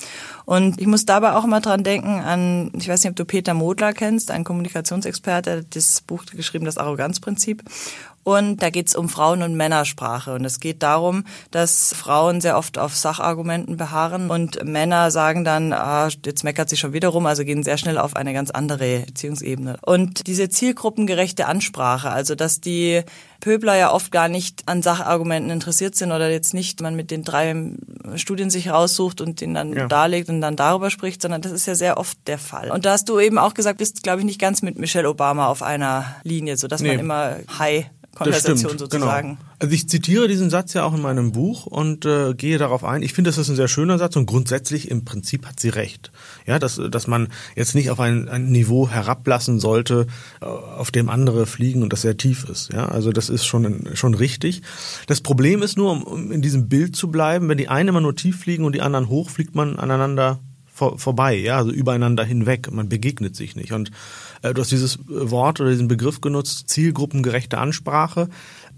Und 0.45 0.79
ich 0.81 0.87
muss 0.87 1.05
dabei 1.05 1.33
auch 1.33 1.45
immer 1.45 1.61
dran 1.61 1.83
denken 1.83 2.19
an, 2.19 2.71
ich 2.75 2.87
weiß 2.87 3.03
nicht, 3.03 3.11
ob 3.11 3.15
du 3.15 3.25
Peter 3.25 3.53
Modler 3.53 3.93
kennst, 3.93 4.31
ein 4.31 4.43
Kommunikationsexperte, 4.43 5.49
der 5.49 5.59
hat 5.59 5.75
das 5.75 6.01
Buch 6.01 6.25
geschrieben, 6.25 6.65
das 6.65 6.77
Arroganzprinzip. 6.77 7.63
Und 8.23 8.63
da 8.63 8.69
geht 8.69 8.87
es 8.87 8.95
um 8.95 9.09
Frauen- 9.09 9.43
und 9.43 9.55
Männersprache. 9.55 10.33
Und 10.33 10.45
es 10.45 10.59
geht 10.59 10.81
darum, 10.81 11.25
dass 11.51 11.93
Frauen 11.93 12.39
sehr 12.39 12.57
oft 12.57 12.77
auf 12.77 12.95
Sachargumenten 12.95 13.75
beharren 13.75 14.29
und 14.29 14.63
Männer 14.63 15.11
sagen 15.11 15.43
dann, 15.43 15.73
ah, 15.73 16.09
jetzt 16.25 16.43
meckert 16.43 16.69
sie 16.69 16.77
schon 16.77 16.93
wieder 16.93 17.09
rum, 17.09 17.25
also 17.25 17.43
gehen 17.43 17.63
sehr 17.63 17.77
schnell 17.77 17.97
auf 17.97 18.15
eine 18.15 18.33
ganz 18.33 18.49
andere 18.49 19.01
Beziehungsebene. 19.01 19.77
Und 19.81 20.27
diese 20.27 20.47
zielgruppengerechte 20.47 21.47
Ansprache, 21.47 22.11
also 22.11 22.35
dass 22.35 22.61
die 22.61 23.03
Pöbler 23.43 23.75
ja 23.75 23.91
oft 23.91 24.09
gar 24.13 24.29
nicht 24.29 24.63
an 24.67 24.81
Sachargumenten 24.81 25.51
interessiert 25.51 25.95
sind 25.95 26.13
oder 26.13 26.31
jetzt 26.31 26.53
nicht 26.53 26.81
man 26.81 26.95
mit 26.95 27.11
den 27.11 27.25
drei 27.25 27.53
Studien 28.15 28.49
sich 28.49 28.69
raussucht 28.69 29.19
und 29.19 29.41
den 29.41 29.53
dann 29.53 29.73
ja. 29.73 29.87
darlegt 29.89 30.29
und 30.29 30.39
dann 30.39 30.55
darüber 30.55 30.89
spricht, 30.89 31.21
sondern 31.21 31.41
das 31.41 31.51
ist 31.51 31.65
ja 31.65 31.75
sehr 31.75 31.97
oft 31.97 32.17
der 32.25 32.37
Fall. 32.37 32.71
Und 32.71 32.85
da 32.85 32.93
hast 32.93 33.09
du 33.09 33.19
eben 33.19 33.37
auch 33.37 33.53
gesagt, 33.53 33.79
bist 33.79 34.01
glaube 34.01 34.19
ich 34.19 34.25
nicht 34.25 34.39
ganz 34.39 34.61
mit 34.61 34.79
Michelle 34.79 35.09
Obama 35.09 35.47
auf 35.47 35.61
einer 35.61 36.15
Linie, 36.23 36.55
so 36.55 36.69
dass 36.69 36.79
nee. 36.79 36.91
man 36.91 36.99
immer 36.99 37.35
High 37.59 37.89
Konversation 38.15 38.77
sozusagen. 38.77 39.29
Genau. 39.29 39.41
Also 39.59 39.73
ich 39.73 39.89
zitiere 39.89 40.27
diesen 40.27 40.49
Satz 40.49 40.73
ja 40.73 40.83
auch 40.83 40.93
in 40.93 41.01
meinem 41.01 41.31
Buch 41.31 41.65
und 41.65 42.05
äh, 42.05 42.33
gehe 42.33 42.57
darauf 42.57 42.83
ein. 42.83 43.01
Ich 43.01 43.13
finde, 43.13 43.29
das 43.29 43.37
ist 43.37 43.49
ein 43.49 43.55
sehr 43.55 43.67
schöner 43.67 43.97
Satz 43.97 44.15
und 44.15 44.25
grundsätzlich 44.25 44.91
im 44.91 45.03
Prinzip 45.03 45.45
hat 45.45 45.59
sie 45.59 45.69
recht. 45.69 46.11
Ja, 46.45 46.59
dass, 46.59 46.79
dass 46.91 47.07
man 47.07 47.29
jetzt 47.55 47.73
nicht 47.73 47.89
auf 47.89 47.99
ein, 47.99 48.29
ein 48.29 48.51
Niveau 48.51 48.89
herablassen 48.89 49.59
sollte, 49.59 50.07
äh, 50.41 50.45
auf 50.45 50.91
dem 50.91 51.09
andere 51.09 51.45
fliegen 51.45 51.81
und 51.81 51.91
das 51.91 52.01
sehr 52.01 52.17
tief 52.17 52.47
ist. 52.49 52.71
Ja, 52.71 52.87
also 52.87 53.11
das 53.11 53.29
ist 53.29 53.45
schon, 53.45 53.89
schon 53.93 54.13
richtig. 54.13 54.61
Das 55.07 55.21
Problem 55.21 55.63
ist 55.63 55.77
nur, 55.77 56.07
um 56.07 56.31
in 56.31 56.41
diesem 56.41 56.69
Bild 56.69 56.95
zu 56.95 57.09
bleiben, 57.09 57.49
wenn 57.49 57.57
die 57.57 57.69
einen 57.69 57.89
immer 57.89 58.01
nur 58.01 58.15
tief 58.15 58.39
fliegen 58.39 58.65
und 58.65 58.75
die 58.75 58.81
anderen 58.81 59.09
hoch, 59.09 59.29
fliegt 59.29 59.55
man 59.55 59.79
aneinander 59.79 60.39
vor, 60.73 60.97
vorbei, 60.97 61.35
ja, 61.35 61.57
also 61.57 61.71
übereinander 61.71 62.25
hinweg. 62.25 62.71
Man 62.71 62.89
begegnet 62.89 63.35
sich 63.35 63.55
nicht. 63.55 63.71
Und 63.71 63.91
äh, 64.41 64.53
du 64.53 64.61
hast 64.61 64.71
dieses 64.71 64.99
Wort 65.07 65.61
oder 65.61 65.69
diesen 65.69 65.87
Begriff 65.87 66.19
genutzt, 66.19 66.69
zielgruppengerechte 66.69 67.59
Ansprache 67.59 68.27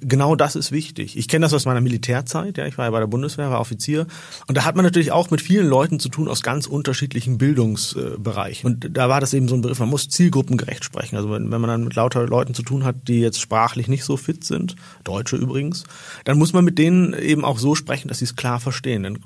genau 0.01 0.35
das 0.35 0.55
ist 0.55 0.71
wichtig. 0.71 1.17
Ich 1.17 1.27
kenne 1.27 1.45
das 1.45 1.53
aus 1.53 1.65
meiner 1.65 1.81
Militärzeit, 1.81 2.57
ja, 2.57 2.65
ich 2.65 2.77
war 2.77 2.85
ja 2.85 2.91
bei 2.91 2.99
der 2.99 3.07
Bundeswehr, 3.07 3.49
war 3.49 3.59
Offizier 3.59 4.07
und 4.47 4.57
da 4.57 4.65
hat 4.65 4.75
man 4.75 4.85
natürlich 4.85 5.11
auch 5.11 5.31
mit 5.31 5.41
vielen 5.41 5.67
Leuten 5.67 5.99
zu 5.99 6.09
tun 6.09 6.27
aus 6.27 6.43
ganz 6.43 6.67
unterschiedlichen 6.67 7.37
Bildungsbereichen. 7.37 8.67
Und 8.67 8.97
da 8.97 9.09
war 9.09 9.21
das 9.21 9.33
eben 9.33 9.47
so 9.47 9.55
ein 9.55 9.61
Begriff, 9.61 9.79
man 9.79 9.89
muss 9.89 10.09
zielgruppengerecht 10.09 10.83
sprechen. 10.83 11.15
Also 11.15 11.31
wenn, 11.31 11.47
man 11.47 11.63
dann 11.63 11.83
mit 11.83 11.95
lauter 11.95 12.25
Leuten 12.27 12.53
zu 12.53 12.63
tun 12.63 12.83
hat, 12.83 13.07
die 13.07 13.19
jetzt 13.19 13.41
sprachlich 13.41 13.87
nicht 13.87 14.03
so 14.03 14.17
fit 14.17 14.43
sind, 14.43 14.75
Deutsche 15.03 15.37
übrigens, 15.37 15.83
dann 16.25 16.37
muss 16.37 16.53
man 16.53 16.65
mit 16.65 16.77
denen 16.77 17.13
eben 17.13 17.43
auch 17.43 17.57
so 17.57 17.73
sprechen, 17.73 18.07
dass 18.07 18.19
sie 18.19 18.25
es 18.25 18.35
klar 18.35 18.59
verstehen. 18.59 19.03
Denn 19.03 19.19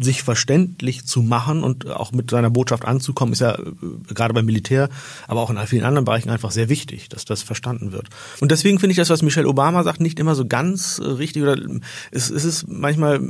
sich 0.00 0.22
verständlich 0.22 1.06
zu 1.06 1.22
machen 1.22 1.62
und 1.62 1.88
auch 1.88 2.12
mit 2.12 2.30
seiner 2.30 2.50
Botschaft 2.50 2.84
anzukommen, 2.84 3.32
ist 3.32 3.40
ja 3.40 3.54
äh, 3.54 3.64
gerade 4.12 4.34
beim 4.34 4.46
Militär, 4.46 4.88
aber 5.26 5.40
auch 5.40 5.50
in 5.50 5.58
vielen 5.66 5.84
anderen 5.84 6.04
Bereichen 6.04 6.30
einfach 6.30 6.50
sehr 6.50 6.68
wichtig, 6.68 7.08
dass 7.08 7.24
das 7.24 7.42
verstanden 7.42 7.92
wird. 7.92 8.08
Und 8.40 8.50
deswegen 8.50 8.78
finde 8.78 8.92
ich 8.92 8.96
das, 8.96 9.10
was 9.10 9.22
Michelle 9.22 9.48
Obama 9.48 9.59
Obama 9.60 9.82
sagt, 9.82 10.00
nicht 10.00 10.18
immer 10.18 10.34
so 10.34 10.46
ganz 10.46 10.98
äh, 10.98 11.04
richtig 11.04 11.42
oder 11.42 11.54
es, 12.10 12.30
es 12.30 12.44
ist 12.46 12.66
manchmal 12.66 13.20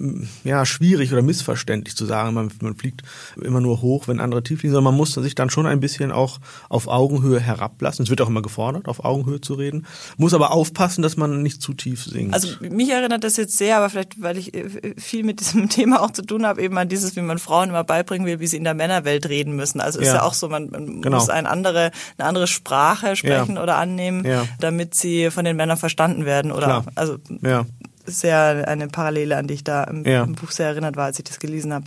ja 0.45 0.65
schwierig 0.65 1.13
oder 1.13 1.23
missverständlich 1.23 1.97
zu 1.97 2.07
sagen, 2.07 2.35
man, 2.35 2.53
man 2.61 2.77
fliegt 2.77 3.03
immer 3.41 3.61
nur 3.61 3.83
hoch, 3.83 4.07
wenn 4.07 4.21
andere 4.21 4.45
tief 4.45 4.63
liegen, 4.63 4.73
sondern 4.73 4.93
man 4.93 4.97
muss 4.97 5.15
sich 5.15 5.35
dann 5.35 5.51
schon 5.51 5.67
ein 5.67 5.81
bisschen 5.81 6.13
auch 6.13 6.39
auf 6.69 6.87
Augenhöhe 6.87 7.41
herablassen. 7.41 8.05
Es 8.05 8.11
wird 8.11 8.21
auch 8.21 8.29
immer 8.29 8.43
gefordert, 8.43 8.87
auf 8.87 9.05
Augenhöhe 9.05 9.41
zu 9.41 9.55
reden, 9.55 9.87
muss 10.19 10.33
aber 10.33 10.53
aufpassen, 10.53 11.03
dass 11.03 11.17
man 11.17 11.43
nicht 11.43 11.61
zu 11.63 11.75
tief 11.75 12.05
singt. 12.05 12.33
Also 12.33 12.49
mich 12.61 12.91
erinnert 12.91 13.25
das 13.25 13.37
jetzt 13.37 13.59
sehr, 13.59 13.79
aber 13.79 13.91
vielleicht, 13.91 14.23
weil 14.23 14.39
ich 14.39 14.55
äh, 14.55 14.95
viel 14.97 15.25
mit 15.25 15.41
diesem 15.41 15.69
Thema 15.69 16.01
auch 16.01 16.13
zu 16.13 16.23
tun 16.23 16.47
habe, 16.47 16.63
eben 16.63 16.79
an 16.79 16.89
dieses, 16.89 17.17
wie 17.17 17.23
man 17.23 17.41
Frauen 17.41 17.71
immer 17.71 17.83
beibringen 17.83 18.25
will, 18.25 18.39
wie 18.39 18.47
sie 18.47 18.57
in 18.57 18.65
der 18.65 18.75
Männerwelt 18.75 19.29
reden 19.29 19.57
müssen. 19.57 19.81
Also 19.81 19.99
ist 19.99 20.07
ja, 20.07 20.15
ja 20.17 20.23
auch 20.23 20.35
so, 20.35 20.49
man, 20.49 20.71
man 20.71 21.03
genau. 21.03 21.17
muss 21.17 21.29
eine 21.29 21.51
andere, 21.51 21.91
eine 22.19 22.29
andere 22.29 22.47
Sprache 22.47 23.17
sprechen 23.17 23.57
ja. 23.57 23.63
oder 23.65 23.79
annehmen, 23.79 24.25
ja. 24.25 24.45
damit 24.61 24.95
sie 24.95 25.33
von 25.33 25.45
den 25.45 25.57
Männern 25.57 25.77
verstanden 25.77 26.20
verstanden 26.21 26.27
werden 26.27 26.53
oder 26.53 26.67
Klar. 26.67 26.85
also 26.95 27.19
ja 27.43 27.67
sehr 28.07 28.67
eine 28.67 28.89
Parallele, 28.89 29.37
an 29.37 29.47
die 29.47 29.55
ich 29.55 29.63
da 29.63 29.85
im, 29.85 30.05
ja. 30.05 30.25
im, 30.25 30.35
Buch 30.35 30.51
sehr 30.51 30.69
erinnert 30.69 30.97
war, 30.97 31.05
als 31.05 31.19
ich 31.19 31.25
das 31.25 31.39
gelesen 31.39 31.73
habe. 31.73 31.85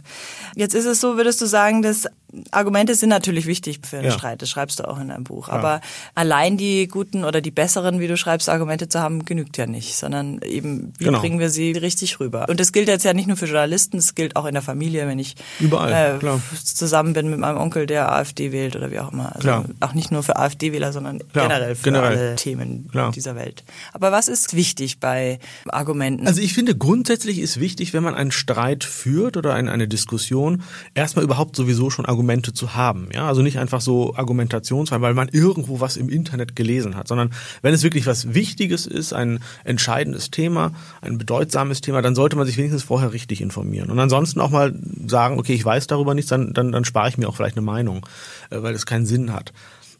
Jetzt 0.56 0.74
ist 0.74 0.86
es 0.86 1.02
so, 1.02 1.18
würdest 1.18 1.42
du 1.42 1.46
sagen, 1.46 1.82
dass 1.82 2.08
Argumente 2.52 2.96
sind 2.96 3.10
natürlich 3.10 3.46
wichtig 3.46 3.80
für 3.88 3.98
einen 3.98 4.06
ja. 4.08 4.12
Streit, 4.12 4.42
das 4.42 4.50
schreibst 4.50 4.80
du 4.80 4.88
auch 4.88 5.00
in 5.00 5.10
deinem 5.10 5.24
Buch. 5.24 5.48
Ja. 5.50 5.54
Aber 5.54 5.82
allein 6.16 6.58
die 6.58 6.88
guten 6.88 7.24
oder 7.26 7.42
die 7.42 7.52
besseren, 7.52 8.00
wie 8.00 8.08
du 8.08 8.18
schreibst, 8.18 8.50
Argumente 8.50 8.90
zu 8.90 9.00
haben, 9.00 9.26
genügt 9.26 9.58
ja 9.58 9.68
nicht, 9.68 9.96
sondern 9.96 10.42
eben, 10.42 10.94
wie 10.98 11.06
genau. 11.06 11.20
bringen 11.20 11.40
wir 11.40 11.50
sie 11.50 11.74
richtig 11.74 12.20
rüber? 12.20 12.48
Und 12.50 12.60
das 12.60 12.72
gilt 12.72 12.88
jetzt 12.88 13.06
ja 13.06 13.14
nicht 13.14 13.28
nur 13.28 13.38
für 13.38 13.46
Journalisten, 13.46 13.98
das 13.98 14.16
gilt 14.16 14.36
auch 14.36 14.46
in 14.46 14.54
der 14.54 14.64
Familie, 14.64 15.08
wenn 15.08 15.20
ich 15.20 15.36
Überall, 15.60 16.20
äh, 16.22 16.64
zusammen 16.64 17.14
bin 17.14 17.30
mit 17.30 17.40
meinem 17.40 17.58
Onkel, 17.58 17.86
der 17.86 18.12
AfD 18.12 18.52
wählt 18.52 18.76
oder 18.76 18.90
wie 18.92 19.00
auch 19.00 19.12
immer. 19.12 19.36
Also 19.36 19.48
klar. 19.48 19.66
auch 19.82 19.94
nicht 19.94 20.12
nur 20.12 20.24
für 20.24 20.38
AfD-Wähler, 20.38 20.92
sondern 20.92 21.20
klar. 21.32 21.48
generell 21.48 21.76
für 21.76 21.84
generell. 21.84 22.18
alle 22.18 22.36
Themen 22.36 22.90
klar. 22.92 23.12
dieser 23.12 23.36
Welt. 23.36 23.64
Aber 23.94 24.12
was 24.12 24.28
ist 24.28 24.56
wichtig 24.56 25.00
bei 25.00 25.40
Argumenten? 25.68 26.28
Also 26.28 26.42
ich 26.42 26.54
finde, 26.54 26.76
grundsätzlich 26.76 27.40
ist 27.40 27.60
wichtig, 27.60 27.94
wenn 27.94 28.04
man 28.04 28.16
einen 28.16 28.32
Streit 28.32 28.84
führt 28.84 29.38
oder 29.38 29.54
eine, 29.54 29.72
eine 29.72 29.88
Diskussion, 29.88 30.64
erstmal 30.96 31.24
überhaupt 31.24 31.56
sowieso 31.56 31.90
schon 31.90 32.06
Argumente 32.06 32.23
Argumente 32.24 32.54
zu 32.54 32.74
haben. 32.74 33.10
Ja, 33.14 33.28
also 33.28 33.42
nicht 33.42 33.60
einfach 33.60 33.82
so 33.82 34.16
Argumentationsfrei, 34.16 35.02
weil 35.02 35.14
man 35.14 35.28
irgendwo 35.28 35.82
was 35.82 35.98
im 35.98 36.08
Internet 36.08 36.56
gelesen 36.56 36.96
hat, 36.96 37.10
sondern 37.10 37.32
wenn 37.62 37.74
es 37.74 37.84
wirklich 37.84 38.08
was 38.08 38.34
Wichtiges 38.34 38.88
ist, 38.88 39.12
ein 39.12 39.40
entscheidendes 39.66 40.32
Thema, 40.32 40.72
ein 41.02 41.18
bedeutsames 41.18 41.82
Thema, 41.82 42.02
dann 42.02 42.16
sollte 42.16 42.38
man 42.38 42.46
sich 42.46 42.56
wenigstens 42.58 42.84
vorher 42.84 43.12
richtig 43.12 43.42
informieren. 43.42 43.90
Und 43.90 44.00
ansonsten 44.00 44.40
auch 44.40 44.52
mal 44.52 44.74
sagen, 45.06 45.38
okay, 45.38 45.54
ich 45.54 45.66
weiß 45.66 45.88
darüber 45.88 46.14
nichts, 46.14 46.30
dann, 46.30 46.54
dann, 46.54 46.72
dann 46.72 46.86
spare 46.86 47.10
ich 47.10 47.18
mir 47.18 47.28
auch 47.28 47.36
vielleicht 47.36 47.58
eine 47.58 47.66
Meinung, 47.66 48.06
äh, 48.50 48.62
weil 48.62 48.74
es 48.74 48.86
keinen 48.86 49.06
Sinn 49.06 49.34
hat. 49.34 49.52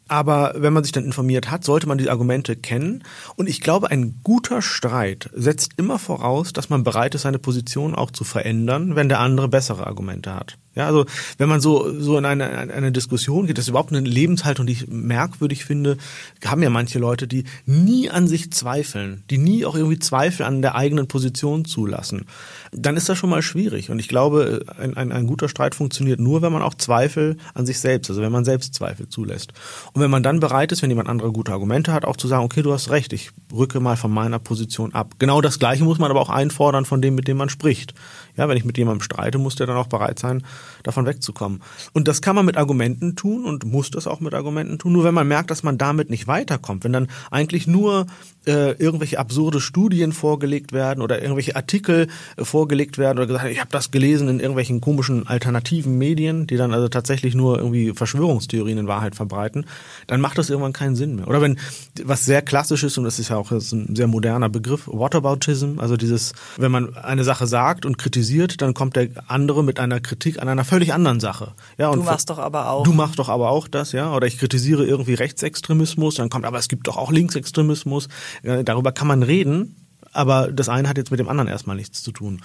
Aber 0.08 0.54
wenn 0.56 0.72
man 0.72 0.82
sich 0.82 0.92
dann 0.92 1.04
informiert 1.04 1.50
hat, 1.50 1.64
sollte 1.64 1.86
man 1.86 1.98
die 1.98 2.08
Argumente 2.08 2.56
kennen. 2.56 3.02
Und 3.36 3.48
ich 3.48 3.60
glaube, 3.60 3.90
ein 3.90 4.20
guter 4.22 4.62
Streit 4.62 5.28
setzt 5.34 5.72
immer 5.76 5.98
voraus, 5.98 6.54
dass 6.54 6.70
man 6.70 6.84
bereit 6.84 7.14
ist, 7.14 7.22
seine 7.22 7.38
Position 7.38 7.94
auch 7.94 8.10
zu 8.10 8.24
verändern, 8.24 8.96
wenn 8.96 9.08
der 9.08 9.20
andere 9.20 9.48
bessere 9.48 9.86
Argumente 9.86 10.34
hat. 10.34 10.56
Ja, 10.74 10.86
also 10.86 11.06
wenn 11.38 11.48
man 11.48 11.60
so, 11.60 12.00
so 12.00 12.18
in 12.18 12.24
eine, 12.24 12.48
eine 12.48 12.90
Diskussion 12.90 13.46
geht, 13.46 13.58
das 13.58 13.66
ist 13.66 13.68
überhaupt 13.68 13.92
eine 13.92 14.06
Lebenshaltung, 14.06 14.66
die 14.66 14.72
ich 14.72 14.88
merkwürdig 14.88 15.64
finde, 15.64 15.96
haben 16.44 16.62
ja 16.62 16.70
manche 16.70 16.98
Leute, 16.98 17.28
die 17.28 17.44
nie 17.64 18.10
an 18.10 18.26
sich 18.26 18.50
zweifeln, 18.52 19.22
die 19.30 19.38
nie 19.38 19.64
auch 19.64 19.76
irgendwie 19.76 19.98
Zweifel 19.98 20.44
an 20.44 20.62
der 20.62 20.74
eigenen 20.74 21.06
Position 21.06 21.64
zulassen, 21.64 22.26
dann 22.72 22.96
ist 22.96 23.08
das 23.08 23.16
schon 23.16 23.30
mal 23.30 23.42
schwierig. 23.42 23.90
Und 23.90 24.00
ich 24.00 24.08
glaube, 24.08 24.64
ein, 24.76 24.96
ein, 24.96 25.12
ein 25.12 25.26
guter 25.26 25.48
Streit 25.48 25.76
funktioniert 25.76 26.18
nur, 26.18 26.42
wenn 26.42 26.52
man 26.52 26.62
auch 26.62 26.74
Zweifel 26.74 27.36
an 27.54 27.66
sich 27.66 27.78
selbst, 27.78 28.10
also 28.10 28.20
wenn 28.20 28.32
man 28.32 28.44
selbst 28.44 28.74
Zweifel 28.74 29.08
zulässt. 29.08 29.52
Und 29.92 30.02
wenn 30.02 30.10
man 30.10 30.24
dann 30.24 30.40
bereit 30.40 30.72
ist, 30.72 30.82
wenn 30.82 30.90
jemand 30.90 31.08
andere 31.08 31.30
gute 31.30 31.52
Argumente 31.52 31.92
hat, 31.92 32.04
auch 32.04 32.16
zu 32.16 32.26
sagen, 32.26 32.44
okay, 32.44 32.62
du 32.62 32.72
hast 32.72 32.90
recht, 32.90 33.12
ich 33.12 33.30
rücke 33.54 33.80
mal 33.80 33.96
von 33.96 34.10
meiner 34.10 34.38
Position 34.38 34.94
ab. 34.94 35.14
Genau 35.18 35.40
das 35.40 35.58
Gleiche 35.58 35.84
muss 35.84 35.98
man 35.98 36.10
aber 36.10 36.20
auch 36.20 36.30
einfordern 36.30 36.84
von 36.84 37.00
dem, 37.00 37.14
mit 37.14 37.28
dem 37.28 37.36
man 37.36 37.48
spricht. 37.48 37.94
Ja, 38.36 38.48
wenn 38.48 38.56
ich 38.56 38.64
mit 38.64 38.76
jemandem 38.78 39.02
streite, 39.02 39.38
muss 39.38 39.54
der 39.54 39.66
dann 39.66 39.76
auch 39.76 39.86
bereit 39.86 40.18
sein, 40.18 40.44
davon 40.82 41.06
wegzukommen. 41.06 41.62
Und 41.92 42.08
das 42.08 42.20
kann 42.20 42.34
man 42.34 42.44
mit 42.44 42.56
Argumenten 42.56 43.16
tun 43.16 43.44
und 43.44 43.64
muss 43.64 43.90
das 43.90 44.06
auch 44.06 44.20
mit 44.20 44.34
Argumenten 44.34 44.78
tun. 44.78 44.92
Nur 44.92 45.04
wenn 45.04 45.14
man 45.14 45.28
merkt, 45.28 45.50
dass 45.50 45.62
man 45.62 45.78
damit 45.78 46.10
nicht 46.10 46.26
weiterkommt, 46.26 46.84
wenn 46.84 46.92
dann 46.92 47.08
eigentlich 47.30 47.66
nur 47.66 48.06
äh, 48.46 48.72
irgendwelche 48.72 49.18
absurde 49.18 49.60
Studien 49.60 50.12
vorgelegt 50.12 50.72
werden 50.72 51.02
oder 51.02 51.20
irgendwelche 51.20 51.56
Artikel 51.56 52.08
äh, 52.36 52.44
vorgelegt 52.44 52.98
werden 52.98 53.18
oder 53.18 53.26
gesagt, 53.26 53.50
ich 53.50 53.60
habe 53.60 53.70
das 53.70 53.90
gelesen 53.90 54.28
in 54.28 54.40
irgendwelchen 54.40 54.80
komischen 54.80 55.26
alternativen 55.26 55.98
Medien, 55.98 56.46
die 56.46 56.56
dann 56.56 56.72
also 56.72 56.88
tatsächlich 56.88 57.34
nur 57.34 57.58
irgendwie 57.58 57.92
Verschwörungstheorien 57.92 58.78
in 58.78 58.88
Wahrheit 58.88 59.14
verbreiten, 59.14 59.66
dann 60.06 60.20
macht 60.20 60.38
das 60.38 60.50
irgendwann 60.50 60.72
keinen 60.72 60.96
Sinn 60.96 61.16
mehr. 61.16 61.28
Oder 61.28 61.40
wenn 61.40 61.58
was 62.02 62.24
sehr 62.24 62.42
klassisch 62.42 62.82
ist 62.84 62.98
und 62.98 63.04
das 63.04 63.18
ist 63.18 63.30
ja 63.30 63.36
auch 63.36 63.50
ein 63.50 63.94
sehr 63.94 64.06
moderner 64.06 64.48
Begriff, 64.48 64.86
Whataboutism, 64.86 65.78
also 65.78 65.96
dieses, 65.96 66.32
wenn 66.56 66.72
man 66.72 66.96
eine 66.96 67.24
Sache 67.24 67.46
sagt 67.46 67.86
und 67.86 67.98
kritisiert 67.98 68.24
kritisiert, 68.24 68.62
dann 68.62 68.74
kommt 68.74 68.96
der 68.96 69.08
andere 69.26 69.62
mit 69.62 69.78
einer 69.78 70.00
Kritik 70.00 70.40
an 70.40 70.48
einer 70.48 70.64
völlig 70.64 70.92
anderen 70.92 71.20
Sache. 71.20 71.52
Ja, 71.78 71.90
und 71.90 71.98
du 71.98 72.04
machst 72.04 72.30
doch 72.30 72.38
aber 72.38 72.70
auch. 72.70 72.84
Du 72.84 72.92
machst 72.92 73.18
doch 73.18 73.28
aber 73.28 73.50
auch 73.50 73.68
das, 73.68 73.92
ja. 73.92 74.14
Oder 74.14 74.26
ich 74.26 74.38
kritisiere 74.38 74.84
irgendwie 74.86 75.14
Rechtsextremismus, 75.14 76.14
dann 76.16 76.30
kommt, 76.30 76.44
aber 76.44 76.58
es 76.58 76.68
gibt 76.68 76.86
doch 76.86 76.96
auch 76.96 77.10
Linksextremismus. 77.10 78.08
Ja, 78.42 78.62
darüber 78.62 78.92
kann 78.92 79.08
man 79.08 79.22
reden, 79.22 79.76
aber 80.12 80.50
das 80.50 80.68
eine 80.68 80.88
hat 80.88 80.96
jetzt 80.96 81.10
mit 81.10 81.20
dem 81.20 81.28
anderen 81.28 81.48
erstmal 81.48 81.76
nichts 81.76 82.02
zu 82.02 82.12
tun. 82.12 82.42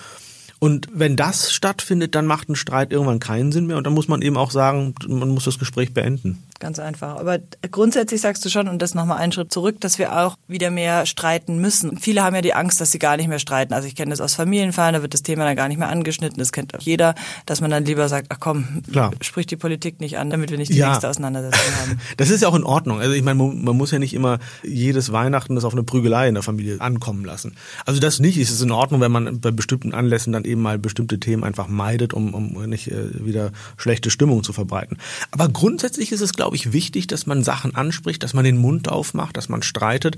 Und 0.59 0.89
wenn 0.93 1.15
das 1.15 1.53
stattfindet, 1.53 2.15
dann 2.15 2.25
macht 2.25 2.49
ein 2.49 2.55
Streit 2.55 2.91
irgendwann 2.91 3.19
keinen 3.19 3.51
Sinn 3.51 3.67
mehr 3.67 3.77
und 3.77 3.85
dann 3.85 3.93
muss 3.93 4.09
man 4.09 4.21
eben 4.21 4.35
auch 4.35 4.51
sagen, 4.51 4.93
man 5.07 5.29
muss 5.29 5.45
das 5.45 5.57
Gespräch 5.57 5.93
beenden. 5.93 6.43
Ganz 6.59 6.77
einfach. 6.77 7.17
Aber 7.17 7.39
grundsätzlich 7.71 8.19
sagst 8.19 8.43
du 8.43 8.49
schon, 8.49 8.67
und 8.67 8.81
das 8.81 8.93
nochmal 8.93 9.17
einen 9.19 9.31
Schritt 9.31 9.51
zurück, 9.53 9.79
dass 9.79 9.97
wir 9.97 10.17
auch 10.19 10.37
wieder 10.49 10.71
mehr 10.71 11.05
streiten 11.05 11.59
müssen. 11.59 11.97
Viele 11.97 12.21
haben 12.21 12.35
ja 12.35 12.41
die 12.41 12.53
Angst, 12.53 12.81
dass 12.81 12.91
sie 12.91 12.99
gar 12.99 13.15
nicht 13.15 13.29
mehr 13.29 13.39
streiten. 13.39 13.73
Also 13.73 13.87
ich 13.87 13.95
kenne 13.95 14.09
das 14.09 14.19
aus 14.19 14.35
Familienfällen, 14.35 14.93
da 14.93 15.01
wird 15.01 15.13
das 15.13 15.23
Thema 15.23 15.45
dann 15.45 15.55
gar 15.55 15.69
nicht 15.69 15.77
mehr 15.77 15.87
angeschnitten. 15.87 16.37
Das 16.37 16.51
kennt 16.51 16.75
auch 16.75 16.81
jeder, 16.81 17.15
dass 17.45 17.61
man 17.61 17.71
dann 17.71 17.85
lieber 17.85 18.09
sagt, 18.09 18.27
ach 18.29 18.39
komm, 18.41 18.83
Klar. 18.91 19.11
sprich 19.21 19.47
die 19.47 19.55
Politik 19.55 20.01
nicht 20.01 20.17
an, 20.17 20.29
damit 20.29 20.51
wir 20.51 20.57
nicht 20.57 20.73
die 20.73 20.77
ja. 20.77 20.89
nächste 20.89 21.09
Auseinandersetzung 21.09 21.73
haben. 21.81 21.99
Das 22.17 22.29
ist 22.29 22.41
ja 22.41 22.49
auch 22.49 22.55
in 22.55 22.63
Ordnung. 22.63 22.99
Also 22.99 23.13
ich 23.13 23.23
meine, 23.23 23.35
man 23.41 23.77
muss 23.77 23.91
ja 23.91 23.99
nicht 23.99 24.13
immer 24.13 24.39
jedes 24.63 25.13
Weihnachten 25.13 25.55
das 25.55 25.63
auf 25.63 25.73
eine 25.73 25.83
Prügelei 25.83 26.27
in 26.27 26.33
der 26.33 26.43
Familie 26.43 26.81
ankommen 26.81 27.23
lassen. 27.23 27.55
Also 27.85 28.01
das 28.01 28.19
nicht. 28.19 28.37
Es 28.37 28.51
ist 28.51 28.61
in 28.61 28.71
Ordnung, 28.71 28.99
wenn 28.99 29.11
man 29.11 29.39
bei 29.39 29.51
bestimmten 29.51 29.93
Anlässen 29.93 30.33
dann 30.33 30.43
eben 30.43 30.61
mal 30.61 30.77
bestimmte 30.77 31.19
Themen 31.19 31.43
einfach 31.43 31.67
meidet, 31.67 32.13
um, 32.13 32.33
um 32.33 32.65
nicht 32.65 32.91
äh, 32.91 33.25
wieder 33.25 33.51
schlechte 33.77 34.09
Stimmung 34.09 34.43
zu 34.43 34.51
verbreiten. 34.51 34.97
Aber 35.31 35.47
grundsätzlich 35.47 36.11
ist 36.11 36.21
es, 36.21 36.33
glaube 36.33 36.48
ich, 36.55 36.73
wichtig, 36.73 37.07
dass 37.07 37.25
man 37.25 37.43
Sachen 37.43 37.75
anspricht, 37.75 38.23
dass 38.23 38.33
man 38.33 38.43
den 38.43 38.57
Mund 38.57 38.89
aufmacht, 38.89 39.37
dass 39.37 39.49
man 39.49 39.63
streitet, 39.63 40.17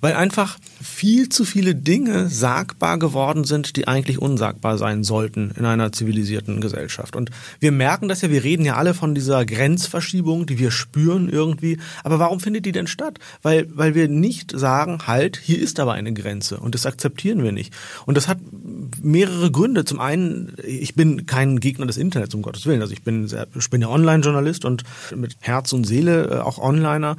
weil 0.00 0.14
einfach 0.14 0.58
viel 0.82 1.28
zu 1.28 1.44
viele 1.44 1.74
Dinge 1.74 2.28
sagbar 2.28 2.98
geworden 2.98 3.44
sind, 3.44 3.76
die 3.76 3.86
eigentlich 3.86 4.18
unsagbar 4.18 4.78
sein 4.78 5.04
sollten 5.04 5.52
in 5.56 5.64
einer 5.64 5.92
zivilisierten 5.92 6.60
Gesellschaft. 6.60 7.14
Und 7.14 7.30
wir 7.60 7.72
merken 7.72 8.08
das 8.08 8.22
ja, 8.22 8.30
wir 8.30 8.42
reden 8.42 8.64
ja 8.64 8.76
alle 8.76 8.94
von 8.94 9.14
dieser 9.14 9.46
Grenzverschiebung, 9.46 10.46
die 10.46 10.58
wir 10.58 10.70
spüren 10.70 11.28
irgendwie. 11.28 11.78
Aber 12.02 12.18
warum 12.18 12.40
findet 12.40 12.66
die 12.66 12.72
denn 12.72 12.88
statt? 12.88 13.18
Weil, 13.42 13.68
weil 13.74 13.94
wir 13.94 14.08
nicht 14.08 14.52
sagen, 14.58 15.06
halt, 15.06 15.36
hier 15.36 15.60
ist 15.60 15.78
aber 15.78 15.92
eine 15.92 16.12
Grenze 16.12 16.58
und 16.58 16.74
das 16.74 16.84
akzeptieren 16.84 17.42
wir 17.42 17.52
nicht. 17.52 17.72
Und 18.06 18.16
das 18.16 18.26
hat 18.26 18.38
mehrere 19.00 19.50
Gründe. 19.52 19.84
Zum 19.84 20.00
einen, 20.00 20.54
ich 20.64 20.94
bin 20.94 21.26
kein 21.26 21.60
Gegner 21.60 21.86
des 21.86 21.96
Internets, 21.96 22.34
um 22.34 22.42
Gottes 22.42 22.66
Willen. 22.66 22.80
Also 22.80 22.92
ich 22.92 23.02
bin, 23.02 23.28
sehr, 23.28 23.46
ich 23.56 23.70
bin 23.70 23.80
ja 23.80 23.88
Online-Journalist 23.88 24.64
und 24.64 24.82
mit 25.14 25.36
Herz 25.40 25.61
und 25.72 25.84
Seele 25.84 26.30
äh, 26.30 26.38
auch 26.38 26.58
Onliner. 26.58 27.16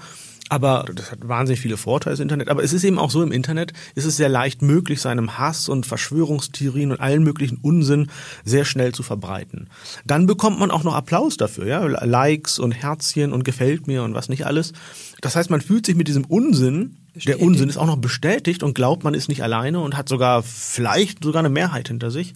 Aber 0.50 0.86
das 0.94 1.12
hat 1.12 1.28
wahnsinnig 1.28 1.62
viele 1.62 1.78
Vorteile, 1.78 2.14
das 2.14 2.20
Internet. 2.20 2.50
Aber 2.50 2.64
es 2.64 2.74
ist 2.74 2.84
eben 2.84 3.00
auch 3.00 3.10
so, 3.10 3.24
im 3.24 3.32
Internet 3.32 3.74
ist 3.96 4.06
es 4.06 4.18
sehr 4.18 4.30
leicht 4.30 4.62
möglich, 4.62 5.02
seinem 5.02 5.38
Hass 5.40 5.70
und 5.70 5.86
Verschwörungstheorien 5.86 6.92
und 6.92 7.00
allen 7.00 7.24
möglichen 7.24 7.58
Unsinn 7.58 8.12
sehr 8.44 8.66
schnell 8.66 8.94
zu 8.94 9.04
verbreiten. 9.04 9.70
Dann 10.06 10.28
bekommt 10.28 10.60
man 10.60 10.70
auch 10.70 10.84
noch 10.84 10.96
Applaus 10.96 11.38
dafür, 11.38 11.66
ja, 11.66 11.86
Likes 11.86 12.60
und 12.60 12.72
Herzchen 12.72 13.32
und 13.32 13.46
gefällt 13.46 13.88
mir 13.88 14.04
und 14.04 14.14
was 14.16 14.30
nicht 14.30 14.46
alles. 14.46 14.74
Das 15.22 15.36
heißt, 15.36 15.50
man 15.50 15.62
fühlt 15.62 15.86
sich 15.86 15.96
mit 15.96 16.08
diesem 16.08 16.26
Unsinn 16.26 16.98
Bestätigt. 17.14 17.40
Der 17.40 17.48
Unsinn 17.48 17.70
ist 17.70 17.78
auch 17.78 17.86
noch 17.86 17.98
bestätigt 17.98 18.64
und 18.64 18.74
glaubt, 18.74 19.04
man 19.04 19.14
ist 19.14 19.30
nicht 19.30 19.44
alleine 19.44 19.80
und 19.80 19.96
hat 19.96 20.10
sogar 20.10 20.42
vielleicht 20.42 21.24
sogar 21.24 21.40
eine 21.40 21.50
Mehrheit 21.50 21.88
hinter 21.88 22.10
sich. 22.10 22.34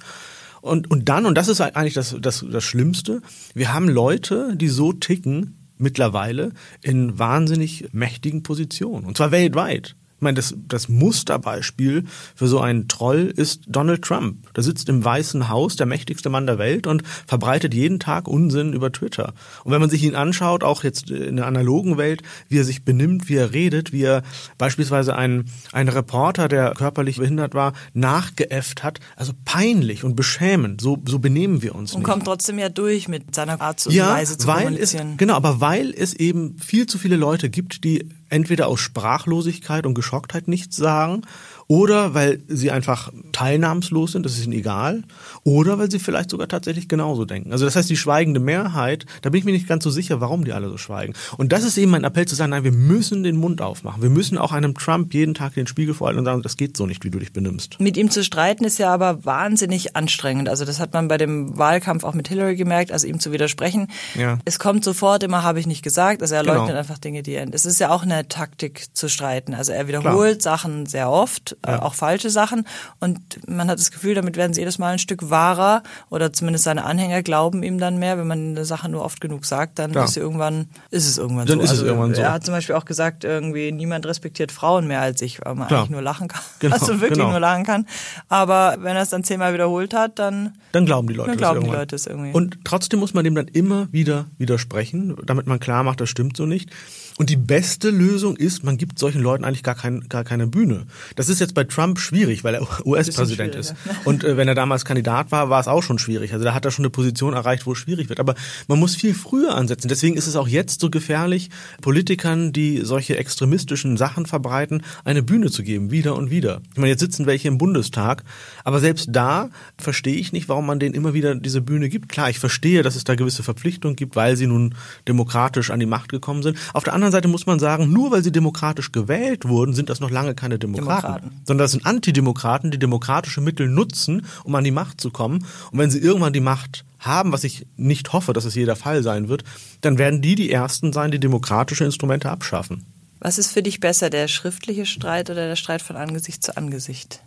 Und, 0.62 0.92
und 0.92 1.10
dann, 1.10 1.26
und 1.26 1.36
das 1.36 1.48
ist 1.48 1.62
eigentlich 1.62 1.96
das, 1.96 2.16
das, 2.20 2.46
das 2.48 2.64
Schlimmste, 2.64 3.22
wir 3.56 3.74
haben 3.74 3.90
Leute, 3.90 4.56
die 4.56 4.68
so 4.68 4.94
ticken 4.94 5.67
mittlerweile 5.78 6.52
in 6.82 7.20
wahnsinnig 7.20 7.90
mächtigen 7.92 8.44
Positionen. 8.44 9.06
Und 9.06 9.18
zwar 9.18 9.32
weltweit. 9.32 9.96
Ich 10.18 10.22
meine, 10.22 10.36
das, 10.36 10.56
das 10.68 10.90
Musterbeispiel 10.90 12.06
für 12.36 12.48
so 12.48 12.60
einen 12.60 12.88
Troll 12.88 13.32
ist 13.36 13.62
Donald 13.68 14.02
Trump. 14.02 14.52
Der 14.56 14.64
sitzt 14.64 14.90
im 14.90 15.06
Weißen 15.06 15.48
Haus, 15.48 15.76
der 15.76 15.86
mächtigste 15.86 16.30
Mann 16.30 16.48
der 16.48 16.58
Welt 16.58 16.88
und 16.88 17.04
verbreitet 17.28 17.76
jeden 17.76 18.00
Tag 18.00 18.28
Unsinn 18.28 18.74
über 18.74 18.92
Twitter. 18.92 19.36
Und 19.64 19.74
wenn 19.74 19.80
man 19.80 19.92
sich 19.92 20.02
ihn 20.02 20.16
anschaut, 20.16 20.64
auch 20.64 20.84
jetzt 20.84 21.12
in 21.12 21.36
der 21.36 21.46
analogen 21.46 21.98
Welt, 22.00 22.24
wie 22.50 22.58
er 22.58 22.64
sich 22.64 22.84
benimmt, 22.84 23.30
wie 23.30 23.36
er 23.36 23.54
redet, 23.54 23.94
wie 23.94 24.02
er 24.02 24.24
beispielsweise 24.58 25.16
einen, 25.16 25.52
einen 25.72 25.90
Reporter, 25.90 26.48
der 26.48 26.74
körperlich 26.74 27.18
behindert 27.18 27.54
war, 27.54 27.74
nachgeäfft 27.94 28.84
hat, 28.84 29.00
also 29.18 29.34
peinlich 29.46 30.04
und 30.04 30.16
beschämend. 30.16 30.82
So, 30.82 30.98
so 31.08 31.20
benehmen 31.20 31.62
wir 31.62 31.76
uns 31.76 31.94
und 31.94 32.00
nicht. 32.00 32.10
kommt 32.10 32.26
trotzdem 32.26 32.58
ja 32.58 32.70
durch 32.70 33.08
mit 33.08 33.36
seiner 33.36 33.62
Art 33.62 33.86
und 33.86 33.94
ja, 33.94 34.16
Weise 34.16 34.36
zu 34.36 34.48
weil 34.48 34.64
kommunizieren. 34.64 35.12
Es, 35.12 35.18
genau, 35.18 35.36
aber 35.36 35.62
weil 35.62 35.94
es 35.96 36.16
eben 36.16 36.58
viel 36.58 36.88
zu 36.88 36.98
viele 36.98 37.18
Leute 37.18 37.52
gibt, 37.52 37.84
die 37.84 38.10
entweder 38.30 38.68
aus 38.68 38.80
Sprachlosigkeit 38.80 39.86
und 39.86 39.94
Geschocktheit 39.94 40.48
nichts 40.48 40.76
sagen 40.76 41.22
oder 41.68 42.14
weil 42.14 42.40
sie 42.48 42.72
einfach 42.72 43.12
teilnahmslos 43.34 44.14
sind, 44.14 44.26
das 44.26 44.38
ist 44.38 44.46
ihnen 44.46 44.54
egal, 44.54 45.04
oder 45.44 45.78
weil 45.78 45.92
sie 45.92 46.00
vielleicht 46.00 46.30
sogar 46.30 46.48
tatsächlich 46.48 46.88
genauso 46.88 47.26
denken. 47.26 47.52
Also 47.52 47.66
das 47.66 47.76
heißt, 47.76 47.90
die 47.90 47.98
schweigende 47.98 48.40
Mehrheit, 48.40 49.06
da 49.22 49.30
bin 49.30 49.40
ich 49.40 49.46
mir 49.46 49.52
nicht 49.52 49.68
ganz 49.68 49.84
so 49.84 49.90
sicher, 49.90 50.22
warum 50.22 50.46
die 50.46 50.54
alle 50.54 50.70
so 50.70 50.78
schweigen. 50.78 51.14
Und 51.38 51.52
das 51.52 51.64
ist 51.64 51.78
eben 51.78 51.92
mein 51.92 52.06
Appell 52.06 52.26
zu 52.26 52.36
sagen, 52.36 52.52
nein, 52.52 52.64
wir 52.64 52.72
müssen 52.72 53.24
den 53.24 53.36
Mund 53.36 53.62
aufmachen. 53.62 54.02
Wir 54.02 54.10
müssen 54.10 54.38
auch 54.38 54.54
einem 54.54 54.76
Trump 54.76 55.14
jeden 55.14 55.34
Tag 55.34 55.56
den 55.56 55.68
Spiegel 55.68 55.94
vorhalten 55.94 56.20
und 56.20 56.26
sagen, 56.26 56.42
das 56.42 56.56
geht 56.56 56.78
so 56.78 56.86
nicht, 56.86 57.04
wie 57.04 57.10
du 57.10 57.20
dich 57.20 57.34
benimmst. 57.34 57.80
Mit 57.80 57.98
ihm 57.98 58.10
zu 58.10 58.24
streiten 58.24 58.64
ist 58.64 58.78
ja 58.78 58.94
aber 58.94 59.26
wahnsinnig 59.26 59.96
anstrengend. 59.96 60.48
Also 60.48 60.64
das 60.64 60.80
hat 60.80 60.94
man 60.94 61.10
bei 61.10 61.18
dem 61.18 61.58
Wahlkampf 61.58 62.06
auch 62.06 62.14
mit 62.14 62.30
Hillary 62.30 62.56
gemerkt, 62.56 62.94
also 62.94 63.08
ihm 63.08 63.20
zu 63.20 63.34
widersprechen. 63.34 63.88
Ja. 64.16 64.40
Es 64.46 64.58
kommt 64.58 64.86
sofort 64.86 65.24
immer, 65.24 65.44
habe 65.44 65.60
ich 65.60 65.68
nicht 65.68 65.84
gesagt. 65.84 66.22
Also 66.22 66.36
er 66.36 66.44
genau. 66.44 66.56
leugnet 66.56 66.78
einfach 66.78 66.98
Dinge, 66.98 67.24
die 67.24 67.34
er. 67.34 67.48
Es 67.52 67.66
ist 67.66 67.80
ja 67.80 67.90
auch 67.90 68.04
eine 68.04 68.28
Taktik 68.30 68.86
zu 68.94 69.10
streiten. 69.10 69.54
Also 69.54 69.74
er 69.74 69.88
wiederholt 69.88 70.42
Klar. 70.42 70.58
Sachen 70.58 70.86
sehr 70.86 71.10
oft 71.10 71.57
äh, 71.66 71.72
ja. 71.72 71.82
auch 71.82 71.94
falsche 71.94 72.30
Sachen. 72.30 72.68
Und 73.00 73.20
man 73.48 73.70
hat 73.70 73.80
das 73.80 73.92
Gefühl, 73.92 74.16
damit 74.16 74.38
werden 74.38 74.54
sie 74.54 74.62
jedes 74.62 74.78
Mal 74.78 74.94
ein 74.94 75.00
Stück 75.00 75.30
wahrer 75.30 75.84
oder 76.10 76.34
zumindest 76.34 76.66
seine 76.66 76.84
Anhänger 76.86 77.24
glauben 77.24 77.64
ihm 77.64 77.78
dann 77.80 77.98
mehr. 77.98 78.18
Wenn 78.18 78.28
man 78.28 78.50
eine 78.50 78.66
Sache 78.66 78.90
nur 78.90 79.04
oft 79.04 79.22
genug 79.22 79.46
sagt, 79.46 79.80
dann 79.80 79.94
ja. 79.94 80.04
ist 80.04 80.14
sie 80.14 80.20
irgendwann, 80.20 80.68
ist 80.92 81.08
es 81.08 81.18
irgendwann 81.18 81.46
dann 81.46 81.60
so. 81.60 81.64
Ist 81.64 81.70
also, 81.72 81.84
es 81.84 81.88
irgendwann 81.88 82.16
so. 82.16 82.22
Er 82.22 82.34
hat 82.34 82.46
zum 82.46 82.54
Beispiel 82.54 82.76
auch 82.76 82.86
gesagt, 82.86 83.24
irgendwie 83.24 83.72
niemand 83.72 84.06
respektiert 84.06 84.52
Frauen 84.52 84.88
mehr 84.88 85.02
als 85.02 85.22
ich, 85.22 85.44
weil 85.44 85.56
man 85.56 85.68
Klar. 85.68 85.82
eigentlich 85.82 85.92
nur 85.92 86.02
lachen 86.02 86.28
kann. 86.28 86.42
Genau, 86.60 86.74
also 86.80 87.02
wirklich 87.02 87.20
genau. 87.20 87.32
nur 87.32 87.40
lachen 87.40 87.64
kann. 87.64 87.88
Aber 88.30 88.78
wenn 88.80 88.96
er 88.96 89.04
es 89.04 89.10
dann 89.10 89.24
zehnmal 89.24 89.54
wiederholt 89.54 89.94
hat, 89.94 90.20
dann 90.20 90.54
dann 90.72 90.86
glauben 90.86 91.08
die 91.08 91.14
Leute 91.14 91.32
dann 91.32 91.38
glauben 91.38 91.64
die 91.64 91.70
Leute 91.70 91.96
es 91.96 92.08
irgendwie. 92.08 92.32
Und 92.32 92.60
trotzdem 92.64 93.00
muss 93.00 93.14
man 93.14 93.24
dem 93.24 93.36
dann 93.36 93.48
immer 93.48 93.92
wieder 93.92 94.26
widersprechen, 94.38 95.16
damit 95.26 95.48
man 95.48 95.60
klar 95.60 95.84
macht, 95.84 96.02
das 96.02 96.10
stimmt 96.10 96.38
so 96.38 96.46
nicht. 96.46 96.70
Und 97.18 97.32
die 97.32 97.36
beste 97.36 97.90
Lösung 97.90 98.38
ist, 98.38 98.64
man 98.64 98.78
gibt 98.78 99.00
solchen 99.00 99.22
Leuten 99.22 99.44
eigentlich 99.44 99.64
gar, 99.64 99.74
kein, 99.74 100.08
gar 100.08 100.24
keine 100.24 100.46
Bühne. 100.46 100.86
Das 101.16 101.30
ist 101.30 101.40
jetzt 101.40 101.56
bei 101.56 101.64
Trump 101.64 102.00
schwierig, 102.00 102.44
weil 102.44 102.54
er 102.56 102.86
US-Präsident 102.86 103.56
ist. 103.56 103.74
Und 104.06 104.24
äh, 104.24 104.38
wenn 104.38 104.48
er 104.48 104.54
damals 104.54 104.86
Kandidat 104.86 105.32
war, 105.32 105.50
war 105.50 105.60
es 105.60 105.68
auch 105.68 105.82
schon 105.82 105.98
schwierig. 105.98 106.34
Also 106.34 106.46
da 106.46 106.54
hat 106.54 106.66
er 106.66 106.72
schon 106.72 106.86
eine 106.86 106.92
Position 106.92 107.34
erreicht, 107.34 107.66
wo 107.66 107.72
es 107.72 107.80
schwierig 107.80 108.10
wird. 108.10 108.20
Aber 108.20 108.36
man 108.68 108.80
muss 108.80 108.96
viel 108.96 109.16
früher 109.16 109.56
ansetzen. 109.56 109.88
Deswegen 109.88 110.16
ist 110.16 110.28
es 110.28 110.36
auch 110.36 110.48
jetzt 110.48 110.80
so 110.80 110.92
gefährlich, 110.92 111.50
Politikern, 111.82 112.54
die 112.54 112.82
solche 112.84 113.18
extremistischen 113.18 113.98
Sachen 113.98 114.28
verbreiten, 114.28 114.84
eine 115.04 115.24
Bühne 115.24 115.50
zu 115.50 115.64
geben, 115.64 115.90
wieder 115.90 116.16
und 116.16 116.30
wieder. 116.30 116.62
Ich 116.72 116.78
meine, 116.78 116.90
jetzt 116.90 117.00
sitzen 117.00 117.26
welche 117.26 117.48
im 117.48 117.58
Bundestag, 117.58 118.24
aber 118.64 118.80
selbst 118.80 119.10
da 119.12 119.50
verstehe 119.78 120.16
ich 120.16 120.34
nicht, 120.34 120.50
warum 120.50 120.68
man 120.68 120.80
denen 120.80 120.94
immer 120.94 121.14
wieder 121.14 121.34
diese 121.34 121.62
Bühne 121.62 121.90
gibt. 121.90 122.10
Klar, 122.10 122.30
ich 122.30 122.40
verstehe, 122.40 122.84
dass 122.84 122.96
es 122.96 123.04
da 123.04 123.16
gewisse 123.16 123.42
Verpflichtungen 123.42 123.96
gibt, 123.96 124.16
weil 124.16 124.36
sie 124.36 124.48
nun 124.48 124.76
demokratisch 125.08 125.72
an 125.72 125.80
die 125.80 125.86
Macht 125.86 126.10
gekommen 126.10 126.44
sind. 126.44 126.58
Auf 126.74 126.84
der 126.84 126.94
anderen 126.94 127.07
Seite 127.12 127.28
muss 127.28 127.46
man 127.46 127.60
sagen, 127.60 127.92
nur 127.92 128.12
weil 128.12 128.24
sie 128.24 128.32
demokratisch 128.32 128.92
gewählt 128.92 129.48
wurden, 129.48 129.74
sind 129.74 129.90
das 129.90 130.00
noch 130.00 130.12
lange 130.12 130.36
keine 130.36 130.60
Demokraten. 130.60 131.02
Demokraten. 131.02 131.42
Sondern 131.46 131.66
das 131.66 131.72
sind 131.72 131.86
Antidemokraten, 131.86 132.72
die 132.72 132.80
demokratische 132.80 133.42
Mittel 133.42 133.68
nutzen, 133.68 134.26
um 134.44 134.56
an 134.56 134.64
die 134.64 134.72
Macht 134.72 135.02
zu 135.02 135.12
kommen. 135.12 135.46
Und 135.72 135.80
wenn 135.80 135.92
sie 135.92 136.00
irgendwann 136.00 136.34
die 136.34 136.40
Macht 136.40 136.86
haben, 137.00 137.32
was 137.32 137.44
ich 137.44 137.68
nicht 137.76 138.14
hoffe, 138.14 138.34
dass 138.34 138.46
es 138.46 138.56
jeder 138.56 138.76
Fall 138.76 139.04
sein 139.04 139.30
wird, 139.30 139.44
dann 139.82 139.98
werden 139.98 140.22
die 140.22 140.36
die 140.36 140.52
Ersten 140.52 140.94
sein, 140.94 141.12
die 141.12 141.20
demokratische 141.20 141.86
Instrumente 141.86 142.30
abschaffen. 142.30 142.86
Was 143.20 143.38
ist 143.40 143.52
für 143.52 143.64
dich 143.64 143.80
besser, 143.80 144.10
der 144.10 144.28
schriftliche 144.28 144.86
Streit 144.86 145.30
oder 145.30 145.48
der 145.48 145.56
Streit 145.56 145.82
von 145.82 145.96
Angesicht 145.96 146.44
zu 146.44 146.56
Angesicht? 146.56 147.22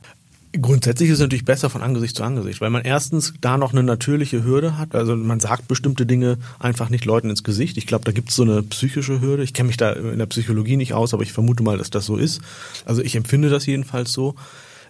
Grundsätzlich 0.53 1.11
ist 1.11 1.15
es 1.15 1.21
natürlich 1.21 1.45
besser 1.45 1.71
von 1.71 1.81
Angesicht 1.81 2.17
zu 2.17 2.25
Angesicht, 2.25 2.61
weil 2.61 2.71
man 2.71 2.83
erstens 2.83 3.35
da 3.41 3.57
noch 3.57 3.73
eine 3.73 3.85
natürliche 3.85 4.43
Hürde 4.43 4.77
hat. 4.79 4.97
Also 4.97 5.15
man 5.15 5.39
sagt 5.39 5.69
bestimmte 5.69 6.07
Dinge 6.07 6.39
einfach 6.59 6.89
nicht 6.91 7.05
Leuten 7.05 7.31
ins 7.31 7.45
Gesicht. 7.45 7.77
Ich 7.77 7.87
glaube, 7.87 8.05
da 8.05 8.11
gibt 8.11 8.31
es 8.31 8.37
so 8.37 8.43
eine 8.43 8.63
psychische 8.65 9.21
Hürde. 9.21 9.45
Ich 9.45 9.55
kenne 9.55 9.69
mich 9.69 9.77
da 9.77 9.93
in 9.93 10.19
der 10.19 10.27
Psychologie 10.27 10.77
nicht 10.77 10.93
aus, 10.93 11.15
aber 11.15 11.23
ich 11.23 11.33
vermute 11.33 11.63
mal, 11.63 11.79
dass 11.79 11.91
das 11.91 12.05
so 12.05 12.17
ist. 12.17 12.41
Also 12.85 13.01
ich 13.01 13.15
empfinde 13.15 13.49
das 13.49 13.65
jedenfalls 13.67 14.13
so. 14.13 14.35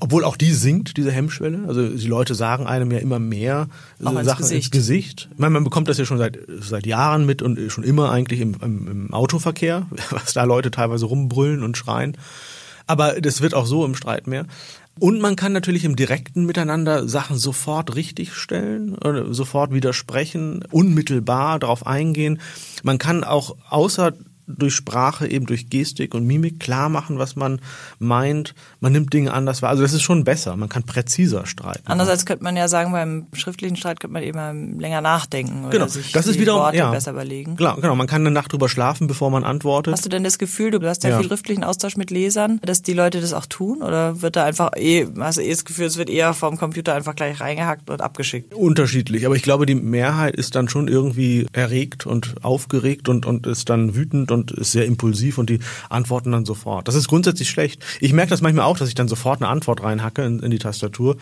Obwohl 0.02 0.24
auch 0.24 0.38
die 0.38 0.52
sinkt, 0.52 0.96
diese 0.96 1.12
Hemmschwelle. 1.12 1.60
Also 1.68 1.86
die 1.86 2.06
Leute 2.06 2.34
sagen 2.34 2.66
einem 2.66 2.90
ja 2.90 2.98
immer 2.98 3.18
mehr 3.18 3.68
auch 4.02 4.12
Sachen 4.12 4.26
ins 4.26 4.36
Gesicht. 4.36 4.52
ins 4.54 4.70
Gesicht. 4.70 5.28
Ich 5.32 5.38
meine, 5.38 5.52
man 5.52 5.64
bekommt 5.64 5.88
das 5.88 5.98
ja 5.98 6.06
schon 6.06 6.16
seit, 6.16 6.38
seit 6.60 6.86
Jahren 6.86 7.26
mit 7.26 7.42
und 7.42 7.70
schon 7.70 7.84
immer 7.84 8.10
eigentlich 8.10 8.40
im, 8.40 8.56
im, 8.62 8.88
im 8.88 9.12
Autoverkehr, 9.12 9.86
was 10.10 10.32
da 10.32 10.44
Leute 10.44 10.70
teilweise 10.70 11.04
rumbrüllen 11.04 11.62
und 11.62 11.76
schreien. 11.76 12.16
Aber 12.86 13.20
das 13.20 13.40
wird 13.40 13.54
auch 13.54 13.66
so 13.66 13.84
im 13.84 13.94
Streit 13.94 14.26
mehr. 14.26 14.46
Und 15.00 15.18
man 15.18 15.34
kann 15.34 15.54
natürlich 15.54 15.86
im 15.86 15.96
direkten 15.96 16.44
Miteinander 16.44 17.08
Sachen 17.08 17.38
sofort 17.38 17.96
richtigstellen, 17.96 18.98
sofort 19.30 19.72
widersprechen, 19.72 20.62
unmittelbar 20.70 21.58
darauf 21.58 21.86
eingehen. 21.86 22.38
Man 22.82 22.98
kann 22.98 23.24
auch 23.24 23.56
außer 23.70 24.12
durch 24.58 24.74
Sprache, 24.74 25.26
eben 25.26 25.46
durch 25.46 25.68
Gestik 25.70 26.14
und 26.14 26.26
Mimik 26.26 26.60
klar 26.60 26.88
machen, 26.88 27.18
was 27.18 27.36
man 27.36 27.60
meint. 27.98 28.54
Man 28.80 28.92
nimmt 28.92 29.12
Dinge 29.12 29.32
anders 29.32 29.62
wahr. 29.62 29.70
Also 29.70 29.82
das 29.82 29.92
ist 29.92 30.02
schon 30.02 30.24
besser. 30.24 30.56
Man 30.56 30.68
kann 30.68 30.82
präziser 30.82 31.46
streiten. 31.46 31.82
Andererseits 31.86 32.26
könnte 32.26 32.44
man 32.44 32.56
ja 32.56 32.68
sagen, 32.68 32.92
beim 32.92 33.26
schriftlichen 33.32 33.76
Streit 33.76 34.00
könnte 34.00 34.14
man 34.14 34.22
eben 34.22 34.78
länger 34.80 35.00
nachdenken 35.00 35.62
oder 35.64 35.70
genau. 35.70 35.86
sich 35.86 36.12
das 36.12 36.26
ist 36.26 36.36
die 36.36 36.40
wiederum, 36.40 36.62
Worte 36.62 36.76
ja. 36.78 36.90
besser 36.90 37.12
überlegen. 37.12 37.56
Klar, 37.56 37.76
genau. 37.76 37.94
Man 37.94 38.06
kann 38.06 38.22
eine 38.22 38.30
Nacht 38.30 38.52
drüber 38.52 38.68
schlafen, 38.68 39.06
bevor 39.06 39.30
man 39.30 39.44
antwortet. 39.44 39.92
Hast 39.92 40.04
du 40.04 40.08
denn 40.08 40.24
das 40.24 40.38
Gefühl, 40.38 40.70
du 40.70 40.80
hast 40.86 41.04
ja, 41.04 41.10
Ja. 41.10 41.18
viel 41.18 41.28
schriftlichen 41.28 41.64
Austausch 41.64 41.96
mit 41.96 42.10
Lesern, 42.10 42.60
dass 42.62 42.82
die 42.82 42.92
Leute 42.92 43.20
das 43.20 43.32
auch 43.32 43.46
tun? 43.46 43.82
Oder 43.82 44.22
wird 44.22 44.36
da 44.36 44.44
einfach 44.44 44.70
eh, 44.76 45.06
hast 45.18 45.38
du 45.38 45.42
eh 45.42 45.50
das 45.50 45.64
Gefühl, 45.64 45.86
es 45.86 45.96
wird 45.96 46.10
eher 46.10 46.34
vom 46.34 46.56
Computer 46.56 46.94
einfach 46.94 47.14
gleich 47.14 47.40
reingehackt 47.40 47.90
und 47.90 48.00
abgeschickt? 48.00 48.54
Unterschiedlich, 48.54 49.26
aber 49.26 49.36
ich 49.36 49.42
glaube, 49.42 49.66
die 49.66 49.74
Mehrheit 49.74 50.36
ist 50.36 50.54
dann 50.54 50.68
schon 50.68 50.88
irgendwie 50.88 51.46
erregt 51.52 52.06
und 52.06 52.36
aufgeregt 52.42 53.08
und, 53.08 53.26
und 53.26 53.46
ist 53.46 53.68
dann 53.68 53.94
wütend 53.94 54.30
und 54.30 54.39
ist 54.50 54.72
sehr 54.72 54.86
impulsiv 54.86 55.38
und 55.38 55.50
die 55.50 55.60
antworten 55.88 56.32
dann 56.32 56.44
sofort. 56.44 56.88
Das 56.88 56.94
ist 56.94 57.08
grundsätzlich 57.08 57.50
schlecht. 57.50 57.82
Ich 58.00 58.12
merke 58.12 58.30
das 58.30 58.40
manchmal 58.40 58.64
auch, 58.64 58.78
dass 58.78 58.88
ich 58.88 58.94
dann 58.94 59.08
sofort 59.08 59.40
eine 59.42 59.48
Antwort 59.50 59.82
reinhacke 59.82 60.22
in, 60.24 60.40
in 60.40 60.50
die 60.50 60.58
Tastatur 60.58 61.16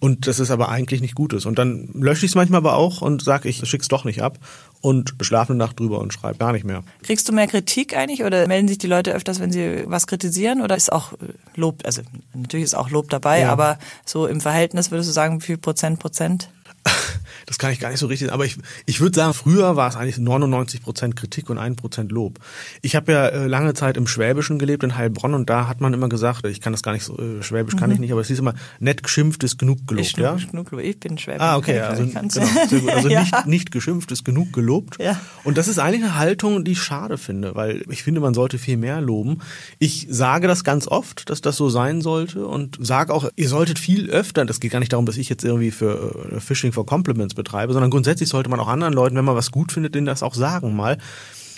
und 0.00 0.26
das 0.26 0.38
ist 0.40 0.50
aber 0.50 0.68
eigentlich 0.68 1.00
nicht 1.00 1.14
Gutes. 1.14 1.46
Und 1.46 1.58
dann 1.58 1.88
lösche 1.94 2.26
ich 2.26 2.32
es 2.32 2.34
manchmal 2.34 2.58
aber 2.58 2.74
auch 2.76 3.00
und 3.00 3.22
sage, 3.22 3.48
ich 3.48 3.66
schick's 3.68 3.88
doch 3.88 4.04
nicht 4.04 4.22
ab 4.22 4.38
und 4.80 5.14
schlafe 5.22 5.52
eine 5.52 5.58
Nacht 5.58 5.78
drüber 5.80 5.98
und 6.00 6.12
schreibe 6.12 6.38
gar 6.38 6.52
nicht 6.52 6.64
mehr. 6.64 6.82
Kriegst 7.02 7.28
du 7.28 7.32
mehr 7.32 7.46
Kritik 7.46 7.96
eigentlich 7.96 8.22
oder 8.24 8.46
melden 8.46 8.68
sich 8.68 8.78
die 8.78 8.86
Leute 8.86 9.12
öfters, 9.14 9.40
wenn 9.40 9.50
sie 9.52 9.84
was 9.86 10.06
kritisieren 10.06 10.60
oder 10.60 10.76
ist 10.76 10.92
auch 10.92 11.12
Lob, 11.56 11.80
also 11.84 12.02
natürlich 12.34 12.64
ist 12.64 12.74
auch 12.74 12.90
Lob 12.90 13.08
dabei, 13.10 13.40
Ja. 13.40 13.50
aber 13.52 13.78
so 14.04 14.26
im 14.26 14.40
Verhältnis 14.40 14.90
würdest 14.90 15.08
du 15.08 15.12
sagen, 15.14 15.40
wie 15.40 15.46
viel 15.46 15.58
Prozent 15.58 15.98
Prozent? 16.00 16.50
Das 17.46 17.58
kann 17.58 17.72
ich 17.72 17.80
gar 17.80 17.90
nicht 17.90 18.00
so 18.00 18.06
richtig, 18.06 18.32
aber 18.32 18.44
ich, 18.44 18.56
ich 18.86 19.00
würde 19.00 19.14
sagen, 19.16 19.34
früher 19.34 19.76
war 19.76 19.88
es 19.88 19.96
eigentlich 19.96 20.18
99 20.18 20.82
Prozent 20.82 21.16
Kritik 21.16 21.50
und 21.50 21.58
1 21.58 21.76
Prozent 21.76 22.12
Lob. 22.12 22.38
Ich 22.82 22.96
habe 22.96 23.12
ja 23.12 23.26
äh, 23.26 23.46
lange 23.46 23.74
Zeit 23.74 23.96
im 23.96 24.06
Schwäbischen 24.06 24.58
gelebt, 24.58 24.82
in 24.82 24.96
Heilbronn, 24.96 25.34
und 25.34 25.50
da 25.50 25.68
hat 25.68 25.80
man 25.80 25.92
immer 25.92 26.08
gesagt, 26.08 26.46
ich 26.46 26.60
kann 26.60 26.72
das 26.72 26.82
gar 26.82 26.92
nicht 26.92 27.04
so, 27.04 27.18
äh, 27.18 27.42
Schwäbisch 27.42 27.76
kann 27.76 27.90
ich 27.90 27.98
nicht, 27.98 28.12
aber 28.12 28.20
es 28.20 28.28
hieß 28.28 28.38
immer, 28.38 28.54
nett 28.80 29.02
geschimpft 29.02 29.44
ist 29.44 29.58
genug 29.58 29.86
gelobt, 29.86 30.06
ich, 30.06 30.16
ja? 30.16 30.36
genug, 30.50 30.72
ich 30.82 31.00
bin 31.00 31.18
Schwäbisch. 31.18 31.42
Ah, 31.42 31.56
okay, 31.56 31.80
also, 31.80 32.04
genau, 32.70 32.92
also 32.92 33.08
Ja. 33.08 33.20
nicht, 33.20 33.46
nicht 33.46 33.70
geschimpft 33.70 34.12
ist 34.12 34.24
genug 34.24 34.52
gelobt. 34.52 34.98
Ja. 35.00 35.20
Und 35.42 35.58
das 35.58 35.68
ist 35.68 35.78
eigentlich 35.78 36.02
eine 36.02 36.16
Haltung, 36.16 36.64
die 36.64 36.72
ich 36.72 36.82
schade 36.82 37.18
finde, 37.18 37.54
weil 37.54 37.84
ich 37.90 38.02
finde, 38.02 38.20
man 38.20 38.34
sollte 38.34 38.58
viel 38.58 38.76
mehr 38.76 39.00
loben. 39.00 39.38
Ich 39.78 40.06
sage 40.10 40.48
das 40.48 40.64
ganz 40.64 40.86
oft, 40.88 41.30
dass 41.30 41.40
das 41.40 41.56
so 41.56 41.68
sein 41.68 42.00
sollte 42.00 42.46
und 42.46 42.78
sage 42.80 43.12
auch, 43.12 43.28
ihr 43.36 43.48
solltet 43.48 43.78
viel 43.78 44.10
öfter, 44.10 44.44
das 44.44 44.60
geht 44.60 44.72
gar 44.72 44.80
nicht 44.80 44.92
darum, 44.92 45.06
dass 45.06 45.16
ich 45.16 45.28
jetzt 45.28 45.44
irgendwie 45.44 45.70
für 45.70 46.30
äh, 46.32 46.40
Phishing 46.40 46.72
for 46.72 46.86
Compliments 46.86 47.33
betreibe, 47.34 47.72
sondern 47.72 47.90
grundsätzlich 47.90 48.28
sollte 48.28 48.50
man 48.50 48.60
auch 48.60 48.68
anderen 48.68 48.94
Leuten, 48.94 49.16
wenn 49.16 49.24
man 49.24 49.36
was 49.36 49.50
gut 49.50 49.72
findet, 49.72 49.94
denen 49.94 50.06
das 50.06 50.22
auch 50.22 50.34
sagen 50.34 50.74
mal. 50.74 50.98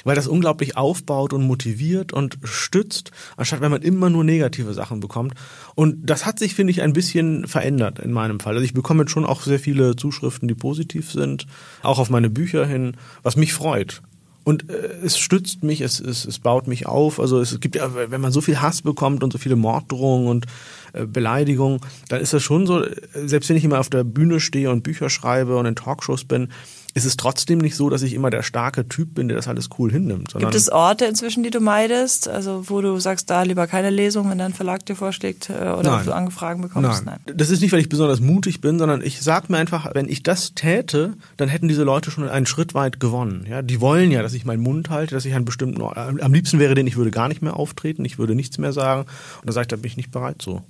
Weil 0.05 0.15
das 0.15 0.29
unglaublich 0.29 0.77
aufbaut 0.77 1.33
und 1.33 1.45
motiviert 1.45 2.13
und 2.13 2.39
stützt, 2.45 3.11
anstatt 3.37 3.61
wenn 3.61 3.73
man 3.73 3.83
immer 3.83 4.09
nur 4.09 4.23
negative 4.23 4.73
Sachen 4.73 5.01
bekommt. 5.01 5.35
Und 5.75 6.09
das 6.09 6.25
hat 6.25 6.39
sich, 6.39 6.55
finde 6.55 6.71
ich, 6.71 6.83
ein 6.83 6.93
bisschen 6.93 7.49
verändert 7.49 7.99
in 7.99 8.13
meinem 8.13 8.39
Fall. 8.39 8.55
Also 8.55 8.65
ich 8.65 8.73
bekomme 8.73 9.03
jetzt 9.03 9.11
schon 9.11 9.25
auch 9.25 9.43
sehr 9.43 9.59
viele 9.59 9.97
Zuschriften, 9.97 10.47
die 10.47 10.55
positiv 10.55 11.11
sind, 11.11 11.49
auch 11.83 11.99
auf 11.99 12.09
meine 12.09 12.31
Bücher 12.31 12.67
hin, 12.67 12.97
was 13.25 13.35
mich 13.35 13.53
freut. 13.53 14.01
Und 14.47 14.71
äh, 14.71 15.01
es 15.05 15.19
stützt 15.19 15.65
mich, 15.65 15.81
es, 15.81 15.99
es, 15.99 16.25
es 16.25 16.39
baut 16.39 16.69
mich 16.69 16.87
auf. 16.87 17.19
Also 17.19 17.41
es 17.41 17.59
gibt 17.59 17.75
ja, 17.75 17.91
wenn 17.97 18.21
man 18.21 18.31
so 18.31 18.41
viel 18.41 18.61
Hass 18.61 18.81
bekommt 18.81 19.25
und 19.25 19.33
so 19.33 19.39
viele 19.39 19.57
Morddrohungen 19.57 20.29
und 20.29 20.47
äh, 20.93 21.05
Beleidigungen, 21.05 21.81
dann 22.09 22.21
ist 22.21 22.33
das 22.33 22.45
schon 22.45 22.65
so, 22.65 22.85
äh, 22.85 22.95
selbst 23.13 23.49
wenn 23.49 23.57
ich 23.57 23.65
immer 23.65 23.81
auf 23.81 23.91
der 23.91 24.05
Bühne 24.05 24.39
stehe 24.39 24.71
und 24.71 24.85
Bücher 24.85 25.11
schreibe 25.11 25.57
und 25.57 25.67
in 25.67 25.75
Talkshows 25.75 26.23
bin, 26.27 26.53
ist 26.97 27.05
es 27.05 27.19
trotzdem 27.19 27.59
nicht 27.59 27.77
so, 27.77 27.91
dass 27.91 28.01
ich 28.01 28.15
immer 28.15 28.31
der 28.31 28.43
starke 28.43 28.89
Typ 28.89 29.13
bin, 29.15 29.29
der 29.29 29.37
das 29.37 29.49
alles 29.49 29.69
cool 29.79 29.93
hinnimmt. 29.93 30.31
Sondern 30.31 30.51
Gibt 30.51 30.59
es 30.59 30.73
Orte 30.73 31.05
inzwischen, 31.05 31.43
die 31.43 31.51
du 31.51 31.61
meidest, 31.61 32.27
also 32.27 32.71
wo 32.71 32.81
du 32.81 32.99
sagst, 33.01 33.29
da 33.29 33.43
lieber 33.43 33.67
keine 33.67 33.91
Lesung, 33.91 34.31
wenn 34.31 34.39
dein 34.39 34.55
Verlag 34.55 34.87
dir 34.87 34.97
vorschlägt 34.97 35.51
äh, 35.51 35.53
oder 35.53 35.91
Nein. 35.91 36.07
du 36.07 36.15
Angefragen 36.15 36.63
bekommst? 36.63 37.05
Nein. 37.05 37.19
Das 37.27 37.51
ist 37.51 37.61
nicht, 37.61 37.73
weil 37.73 37.81
ich 37.81 37.91
besonders 37.91 38.21
mutig 38.21 38.63
bin, 38.63 38.79
sondern 38.79 39.03
ich 39.03 39.21
sag 39.21 39.51
mir 39.51 39.59
einfach, 39.59 39.95
wenn 39.95 40.09
ich 40.09 40.23
das 40.23 40.55
täte, 40.55 41.13
dann 41.37 41.51
hätten 41.51 41.69
diese 41.69 41.83
Leute 41.83 42.11
schon 42.11 42.27
einen 42.27 42.47
Schritt 42.47 42.73
weit 42.73 42.99
gewonnen. 42.99 43.45
Ja, 43.47 43.61
die 43.61 43.83
wollen 43.83 44.11
ja, 44.11 44.23
dass 44.23 44.33
ich 44.33 44.47
meinen 44.47 44.63
Mund 44.63 44.89
halte, 44.89 45.15
dass 45.15 45.27
ich 45.27 45.35
einen 45.35 45.45
bestimmten 45.45 45.83
Ort, 45.83 45.99
am 45.99 46.33
liebsten 46.33 46.59
wäre 46.59 46.75
denen, 46.75 46.89
ich 46.89 46.97
würde 46.97 47.11
gar 47.11 47.29
nicht 47.29 47.43
mehr 47.43 47.57
auftreten, 47.57 48.07
ich 48.07 48.19
würde 48.19 48.35
nichts 48.35 48.57
mehr 48.57 48.73
sagen. 48.73 49.03
Und 49.03 49.47
da 49.47 49.53
sage 49.53 49.65
ich, 49.65 49.69
da 49.69 49.77
bin 49.77 49.87
ich 49.87 49.99
nicht 49.99 50.13
bereit 50.13 50.41
so. 50.41 50.63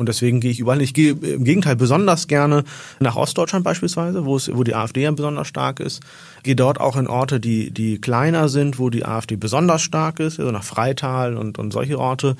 Und 0.00 0.08
deswegen 0.08 0.40
gehe 0.40 0.50
ich 0.50 0.60
überall. 0.60 0.80
Ich 0.80 0.94
gehe 0.94 1.10
im 1.10 1.44
Gegenteil 1.44 1.76
besonders 1.76 2.26
gerne 2.26 2.64
nach 3.00 3.16
Ostdeutschland 3.16 3.66
beispielsweise, 3.66 4.24
wo 4.24 4.34
es, 4.34 4.50
wo 4.50 4.64
die 4.64 4.74
AfD 4.74 5.02
ja 5.02 5.10
besonders 5.10 5.46
stark 5.46 5.78
ist. 5.78 6.02
Gehe 6.42 6.56
dort 6.56 6.80
auch 6.80 6.96
in 6.96 7.06
Orte, 7.06 7.38
die, 7.38 7.70
die 7.70 8.00
kleiner 8.00 8.48
sind, 8.48 8.78
wo 8.78 8.88
die 8.88 9.04
AfD 9.04 9.36
besonders 9.36 9.82
stark 9.82 10.18
ist, 10.18 10.38
also 10.38 10.52
nach 10.52 10.64
Freital 10.64 11.36
und, 11.36 11.58
und 11.58 11.70
solche 11.70 11.98
Orte. 11.98 12.36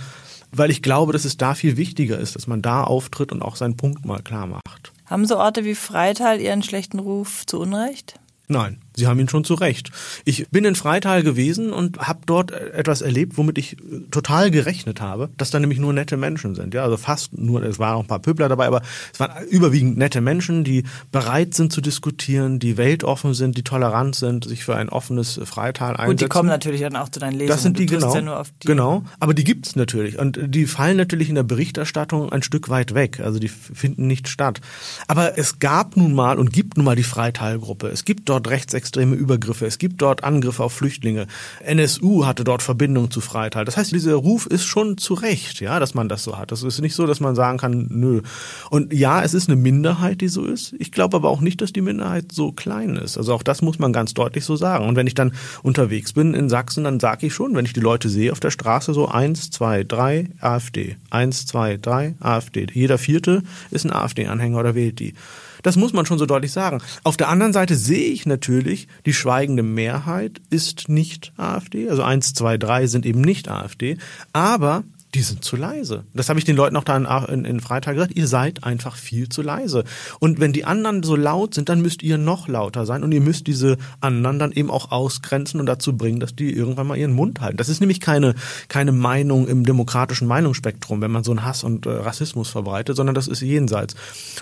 Weil 0.50 0.70
ich 0.70 0.80
glaube, 0.80 1.12
dass 1.12 1.26
es 1.26 1.36
da 1.36 1.52
viel 1.52 1.76
wichtiger 1.76 2.18
ist, 2.18 2.34
dass 2.34 2.46
man 2.46 2.62
da 2.62 2.82
auftritt 2.82 3.30
und 3.30 3.42
auch 3.42 3.56
seinen 3.56 3.76
Punkt 3.76 4.06
mal 4.06 4.22
klar 4.22 4.46
macht. 4.46 4.92
Haben 5.04 5.26
so 5.26 5.36
Orte 5.36 5.66
wie 5.66 5.74
Freital 5.74 6.40
ihren 6.40 6.62
schlechten 6.62 6.98
Ruf 6.98 7.44
zu 7.44 7.60
Unrecht? 7.60 8.14
Nein, 8.48 8.78
Sie 9.00 9.06
haben 9.06 9.18
ihn 9.18 9.28
schon 9.28 9.44
zu 9.44 9.54
Recht. 9.54 9.90
Ich 10.24 10.48
bin 10.50 10.64
in 10.64 10.74
Freital 10.74 11.22
gewesen 11.22 11.72
und 11.72 11.98
habe 11.98 12.20
dort 12.26 12.52
etwas 12.52 13.00
erlebt, 13.00 13.36
womit 13.36 13.58
ich 13.58 13.72
äh, 13.72 14.00
total 14.10 14.50
gerechnet 14.50 15.00
habe, 15.00 15.30
dass 15.36 15.50
da 15.50 15.58
nämlich 15.58 15.78
nur 15.78 15.92
nette 15.92 16.16
Menschen 16.16 16.54
sind. 16.54 16.74
Ja, 16.74 16.84
also 16.84 16.96
fast 16.96 17.36
nur, 17.36 17.62
es 17.62 17.78
waren 17.78 17.96
auch 17.96 18.02
ein 18.02 18.06
paar 18.06 18.18
Pöbler 18.18 18.48
dabei, 18.48 18.66
aber 18.66 18.82
es 19.12 19.18
waren 19.18 19.46
überwiegend 19.48 19.96
nette 19.96 20.20
Menschen, 20.20 20.64
die 20.64 20.84
bereit 21.10 21.54
sind 21.54 21.72
zu 21.72 21.80
diskutieren, 21.80 22.58
die 22.58 22.76
weltoffen 22.76 23.34
sind, 23.34 23.56
die 23.56 23.64
tolerant 23.64 24.14
sind, 24.14 24.44
sich 24.44 24.64
für 24.64 24.76
ein 24.76 24.90
offenes 24.90 25.40
Freital 25.44 25.96
einsetzen. 25.96 26.10
Gut, 26.10 26.20
die 26.20 26.28
kommen 26.28 26.48
natürlich 26.48 26.82
dann 26.82 26.96
auch 26.96 27.08
zu 27.08 27.20
deinen 27.20 27.32
Lesungen. 27.32 27.48
Das 27.48 27.62
sind 27.62 27.78
die 27.78 27.86
genau. 27.86 28.14
Ja 28.14 28.42
die. 28.62 28.66
Genau, 28.66 29.02
aber 29.18 29.32
die 29.34 29.44
gibt's 29.44 29.76
natürlich 29.76 30.18
und 30.18 30.38
die 30.46 30.66
fallen 30.66 30.98
natürlich 30.98 31.30
in 31.30 31.34
der 31.34 31.42
Berichterstattung 31.42 32.30
ein 32.30 32.42
Stück 32.42 32.68
weit 32.68 32.94
weg, 32.94 33.20
also 33.20 33.38
die 33.38 33.48
finden 33.48 34.06
nicht 34.06 34.28
statt. 34.28 34.60
Aber 35.06 35.38
es 35.38 35.58
gab 35.58 35.96
nun 35.96 36.14
mal 36.14 36.38
und 36.38 36.52
gibt 36.52 36.76
nun 36.76 36.84
mal 36.84 36.96
die 36.96 37.02
Freitalgruppe. 37.02 37.88
Es 37.88 38.04
gibt 38.04 38.28
dort 38.28 38.48
rechtsextreme 38.48 38.89
Übergriffe, 38.96 39.66
es 39.66 39.78
gibt 39.78 40.02
dort 40.02 40.24
Angriffe 40.24 40.62
auf 40.62 40.72
Flüchtlinge. 40.72 41.26
NSU 41.60 42.26
hatte 42.26 42.44
dort 42.44 42.62
Verbindung 42.62 43.10
zu 43.10 43.20
Freital. 43.20 43.64
Das 43.64 43.76
heißt, 43.76 43.92
dieser 43.92 44.14
Ruf 44.14 44.46
ist 44.46 44.64
schon 44.64 44.98
zu 44.98 45.14
Recht, 45.14 45.60
ja, 45.60 45.80
dass 45.80 45.94
man 45.94 46.08
das 46.08 46.24
so 46.24 46.38
hat. 46.38 46.52
Das 46.52 46.62
ist 46.62 46.80
nicht 46.80 46.94
so, 46.94 47.06
dass 47.06 47.20
man 47.20 47.34
sagen 47.34 47.58
kann, 47.58 47.86
nö. 47.90 48.22
Und 48.70 48.92
ja, 48.92 49.22
es 49.22 49.34
ist 49.34 49.48
eine 49.48 49.56
Minderheit, 49.56 50.20
die 50.20 50.28
so 50.28 50.44
ist. 50.44 50.74
Ich 50.78 50.92
glaube 50.92 51.16
aber 51.16 51.28
auch 51.28 51.40
nicht, 51.40 51.60
dass 51.60 51.72
die 51.72 51.80
Minderheit 51.80 52.32
so 52.32 52.52
klein 52.52 52.96
ist. 52.96 53.16
Also 53.16 53.34
auch 53.34 53.42
das 53.42 53.62
muss 53.62 53.78
man 53.78 53.92
ganz 53.92 54.14
deutlich 54.14 54.44
so 54.44 54.56
sagen. 54.56 54.88
Und 54.88 54.96
wenn 54.96 55.06
ich 55.06 55.14
dann 55.14 55.32
unterwegs 55.62 56.12
bin 56.12 56.34
in 56.34 56.48
Sachsen, 56.48 56.84
dann 56.84 57.00
sage 57.00 57.26
ich 57.26 57.34
schon, 57.34 57.54
wenn 57.54 57.64
ich 57.64 57.72
die 57.72 57.80
Leute 57.80 58.08
sehe 58.08 58.32
auf 58.32 58.40
der 58.40 58.50
Straße, 58.50 58.94
so 58.94 59.08
eins, 59.08 59.50
zwei, 59.50 59.84
drei, 59.84 60.30
AfD. 60.40 60.96
Eins, 61.10 61.46
zwei, 61.46 61.76
drei, 61.76 62.14
AfD. 62.20 62.66
Jeder 62.72 62.98
vierte 62.98 63.42
ist 63.70 63.84
ein 63.84 63.92
AfD-Anhänger 63.92 64.58
oder 64.58 64.74
wählt 64.74 64.98
die. 64.98 65.14
Das 65.62 65.76
muss 65.76 65.92
man 65.92 66.06
schon 66.06 66.18
so 66.18 66.26
deutlich 66.26 66.52
sagen. 66.52 66.80
Auf 67.04 67.16
der 67.16 67.28
anderen 67.28 67.52
Seite 67.52 67.76
sehe 67.76 68.10
ich 68.10 68.26
natürlich, 68.26 68.88
die 69.06 69.12
schweigende 69.12 69.62
Mehrheit 69.62 70.40
ist 70.50 70.88
nicht 70.88 71.32
AfD. 71.36 71.88
Also 71.88 72.02
eins, 72.02 72.34
zwei, 72.34 72.58
drei 72.58 72.86
sind 72.86 73.06
eben 73.06 73.20
nicht 73.20 73.48
AfD. 73.48 73.96
Aber 74.32 74.84
die 75.14 75.22
sind 75.22 75.44
zu 75.44 75.56
leise. 75.56 76.04
Das 76.14 76.28
habe 76.28 76.38
ich 76.38 76.44
den 76.44 76.56
Leuten 76.56 76.76
auch 76.76 76.84
da 76.84 76.96
in, 77.24 77.44
in, 77.44 77.60
Freitag 77.60 77.94
gesagt. 77.94 78.16
Ihr 78.16 78.28
seid 78.28 78.62
einfach 78.62 78.96
viel 78.96 79.28
zu 79.28 79.42
leise. 79.42 79.84
Und 80.20 80.38
wenn 80.38 80.52
die 80.52 80.64
anderen 80.64 81.02
so 81.02 81.16
laut 81.16 81.54
sind, 81.54 81.68
dann 81.68 81.80
müsst 81.80 82.02
ihr 82.02 82.16
noch 82.16 82.46
lauter 82.46 82.86
sein 82.86 83.02
und 83.02 83.10
ihr 83.10 83.20
müsst 83.20 83.48
diese 83.48 83.76
anderen 84.00 84.38
dann 84.38 84.52
eben 84.52 84.70
auch 84.70 84.92
ausgrenzen 84.92 85.58
und 85.58 85.66
dazu 85.66 85.96
bringen, 85.96 86.20
dass 86.20 86.36
die 86.36 86.52
irgendwann 86.52 86.86
mal 86.86 86.96
ihren 86.96 87.12
Mund 87.12 87.40
halten. 87.40 87.56
Das 87.56 87.68
ist 87.68 87.80
nämlich 87.80 88.00
keine, 88.00 88.34
keine 88.68 88.92
Meinung 88.92 89.48
im 89.48 89.66
demokratischen 89.66 90.28
Meinungsspektrum, 90.28 91.00
wenn 91.00 91.10
man 91.10 91.24
so 91.24 91.32
einen 91.32 91.44
Hass 91.44 91.64
und 91.64 91.86
äh, 91.86 91.90
Rassismus 91.90 92.48
verbreitet, 92.48 92.96
sondern 92.96 93.14
das 93.14 93.26
ist 93.26 93.40
jenseits. 93.40 93.96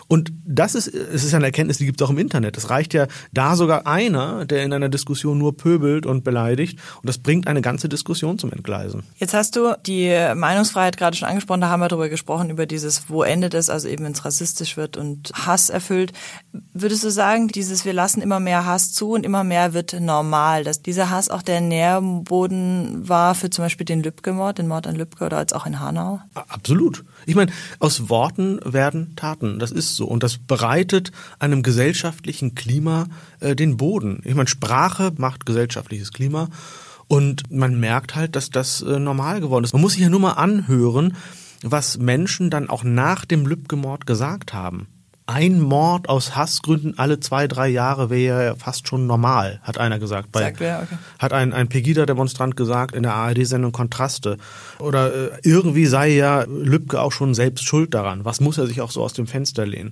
Und 0.07 0.33
das 0.45 0.75
ist, 0.75 0.89
es 0.89 1.25
ist 1.25 1.33
eine 1.33 1.47
Erkenntnis, 1.47 1.79
die 1.79 1.87
gibt 1.87 2.01
es 2.01 2.07
auch 2.07 2.11
im 2.11 2.19
Internet. 2.19 2.59
Es 2.59 2.69
reicht 2.69 2.93
ja 2.93 3.07
da 3.33 3.57
sogar 3.57 3.87
einer, 3.87 4.45
der 4.45 4.65
in 4.65 4.73
einer 4.75 4.91
Diskussion 4.91 5.39
nur 5.39 5.57
pöbelt 5.57 6.05
und 6.05 6.25
beleidigt 6.25 6.79
und 6.97 7.07
das 7.07 7.19
bringt 7.19 7.47
eine 7.47 7.63
ganze 7.63 7.89
Diskussion 7.89 8.39
zum 8.39 8.53
Entgleisen. 8.53 9.03
Jetzt 9.17 9.33
hast 9.33 9.57
du 9.57 9.75
die 9.87 10.15
Meinung 10.35 10.58
Meinungsfreiheit 10.59 10.97
gerade 10.97 11.17
schon 11.17 11.29
angesprochen, 11.29 11.61
da 11.61 11.69
haben 11.69 11.81
wir 11.81 11.89
darüber 11.89 12.09
gesprochen, 12.09 12.51
über 12.51 12.67
dieses, 12.67 13.09
wo 13.09 13.23
endet 13.23 13.55
es, 13.55 13.71
also 13.71 13.87
eben 13.87 14.05
wenn 14.05 14.13
es 14.13 14.25
rassistisch 14.25 14.77
wird 14.77 14.97
und 14.97 15.31
Hass 15.35 15.71
erfüllt. 15.71 16.13
Würdest 16.73 17.05
du 17.05 17.11
sagen, 17.11 17.47
dieses, 17.47 17.85
wir 17.85 17.93
lassen 17.93 18.21
immer 18.21 18.41
mehr 18.41 18.67
Hass 18.67 18.93
zu 18.93 19.13
und 19.13 19.25
immer 19.25 19.45
mehr 19.45 19.73
wird 19.73 20.01
normal, 20.01 20.65
dass 20.65 20.83
dieser 20.83 21.11
Hass 21.11 21.29
auch 21.29 21.43
der 21.43 21.61
Nährboden 21.61 23.09
war 23.09 23.37
für 23.37 23.51
zum 23.51 23.65
Beispiel 23.65 23.87
den 23.87 24.03
Lübcke-Mord, 24.03 24.59
den 24.59 24.67
Mord 24.67 24.89
an 24.89 24.97
Lübcke 24.97 25.27
oder 25.27 25.39
jetzt 25.39 25.55
auch 25.55 25.67
in 25.67 25.79
Hanau? 25.79 26.21
Absolut. 26.35 27.05
Ich 27.27 27.37
meine, 27.37 27.53
aus 27.79 28.09
Worten 28.09 28.59
werden 28.65 29.15
Taten. 29.15 29.61
Das 29.61 29.71
ist 29.71 29.95
so. 29.95 30.07
Und 30.07 30.25
das 30.25 30.39
bereitet 30.39 31.13
einem 31.39 31.63
gesellschaftlichen 31.63 32.57
Klima 32.57 33.07
äh, 33.39 33.55
den 33.55 33.77
Boden. 33.77 34.23
Ich 34.25 34.35
meine, 34.35 34.49
Sprache 34.49 35.13
macht 35.17 35.47
gesellschaftliches 35.47 36.13
Klima. 36.13 36.49
Und 37.09 37.51
man 37.51 37.81
merkt 37.81 38.15
halt, 38.15 38.37
dass 38.37 38.51
das 38.51 38.83
äh, 38.83 38.99
normal 38.99 39.41
geworden 39.41 39.65
ist. 39.65 39.73
Man 39.73 39.83
muss 39.83 39.93
sich 39.93 40.03
ja 40.03 40.11
nur 40.11 40.21
mal 40.21 40.33
anhören, 40.33 41.17
was 41.63 41.99
Menschen 41.99 42.51
dann 42.51 42.69
auch 42.69 42.85
nach 42.85 43.25
dem 43.25 43.47
Lübcke-Mord 43.47 44.07
gesagt 44.07 44.53
haben. 44.53 44.87
Ein 45.27 45.61
Mord 45.61 46.09
aus 46.09 46.37
Hassgründen 46.37 46.99
alle 46.99 47.21
zwei, 47.21 47.49
drei 47.49 47.69
Jahre 47.69 48.09
wäre 48.09 48.47
ja 48.47 48.55
fast 48.55 48.89
schon 48.89 49.07
normal, 49.07 49.61
hat 49.63 49.77
einer 49.77 49.99
gesagt. 49.99 50.33
Bei, 50.33 50.41
Sagt 50.41 50.61
wer? 50.61 50.81
Okay. 50.85 50.97
Hat 51.19 51.35
ein, 51.35 51.53
ein 51.53 51.69
Pegida-Demonstrant 51.69 52.57
gesagt 52.57 52.95
in 52.95 53.03
der 53.03 53.13
ARD-Sendung 53.13 53.73
Kontraste. 53.73 54.39
Oder 54.79 55.15
äh, 55.15 55.31
irgendwie 55.43 55.85
sei 55.85 56.15
ja 56.15 56.45
Lübcke 56.45 57.03
auch 57.03 57.13
schon 57.13 57.35
selbst 57.35 57.67
schuld 57.67 57.93
daran. 57.93 58.25
Was 58.25 58.41
muss 58.41 58.57
er 58.57 58.67
sich 58.67 58.81
auch 58.81 58.91
so 58.91 59.03
aus 59.03 59.13
dem 59.13 59.27
Fenster 59.27 59.67
lehnen? 59.67 59.91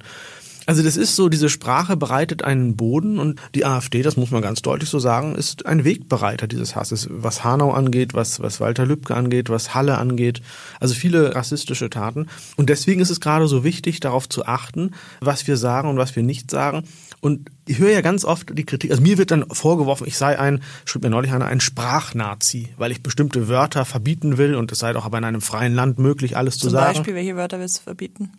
Also 0.66 0.82
das 0.82 0.96
ist 0.96 1.14
so, 1.14 1.28
diese 1.28 1.48
Sprache 1.48 1.96
bereitet 1.96 2.42
einen 2.42 2.76
Boden 2.76 3.18
und 3.18 3.40
die 3.54 3.64
AfD, 3.64 4.02
das 4.02 4.16
muss 4.16 4.32
man 4.32 4.42
ganz 4.42 4.62
deutlich 4.62 4.90
so 4.90 4.98
sagen, 4.98 5.36
ist 5.36 5.64
ein 5.64 5.84
Wegbereiter 5.84 6.48
dieses 6.48 6.74
Hasses, 6.74 7.06
was 7.10 7.44
Hanau 7.44 7.70
angeht, 7.70 8.14
was, 8.14 8.40
was 8.40 8.60
Walter 8.60 8.84
Lübcke 8.84 9.14
angeht, 9.14 9.48
was 9.48 9.74
Halle 9.74 9.96
angeht. 9.98 10.42
Also 10.80 10.94
viele 10.94 11.36
rassistische 11.36 11.88
Taten. 11.88 12.26
Und 12.56 12.68
deswegen 12.68 13.00
ist 13.00 13.10
es 13.10 13.20
gerade 13.20 13.46
so 13.46 13.62
wichtig, 13.62 14.00
darauf 14.00 14.28
zu 14.28 14.44
achten, 14.44 14.90
was 15.20 15.46
wir 15.46 15.56
sagen 15.56 15.88
und 15.88 15.98
was 15.98 16.16
wir 16.16 16.24
nicht 16.24 16.50
sagen. 16.50 16.82
Und 17.20 17.50
ich 17.66 17.78
höre 17.78 17.90
ja 17.90 18.00
ganz 18.00 18.24
oft 18.24 18.56
die 18.56 18.64
Kritik, 18.64 18.90
also 18.90 19.02
mir 19.02 19.18
wird 19.18 19.30
dann 19.30 19.46
vorgeworfen, 19.50 20.06
ich 20.06 20.16
sei 20.18 20.38
ein, 20.38 20.62
schrieb 20.84 21.02
mir 21.02 21.10
neulich 21.10 21.32
einer, 21.32 21.46
ein 21.46 21.60
Sprachnazi, 21.60 22.68
weil 22.76 22.92
ich 22.92 23.02
bestimmte 23.02 23.48
Wörter 23.48 23.84
verbieten 23.84 24.36
will 24.36 24.54
und 24.54 24.70
es 24.72 24.80
sei 24.80 24.92
doch 24.92 25.04
aber 25.04 25.18
in 25.18 25.24
einem 25.24 25.40
freien 25.40 25.74
Land 25.74 25.98
möglich, 25.98 26.36
alles 26.36 26.58
Zum 26.58 26.68
zu 26.68 26.74
sagen. 26.74 26.94
Zum 26.94 27.02
Beispiel, 27.02 27.14
welche 27.14 27.36
Wörter 27.36 27.58
willst 27.58 27.78
du 27.78 27.82
verbieten? 27.82 28.32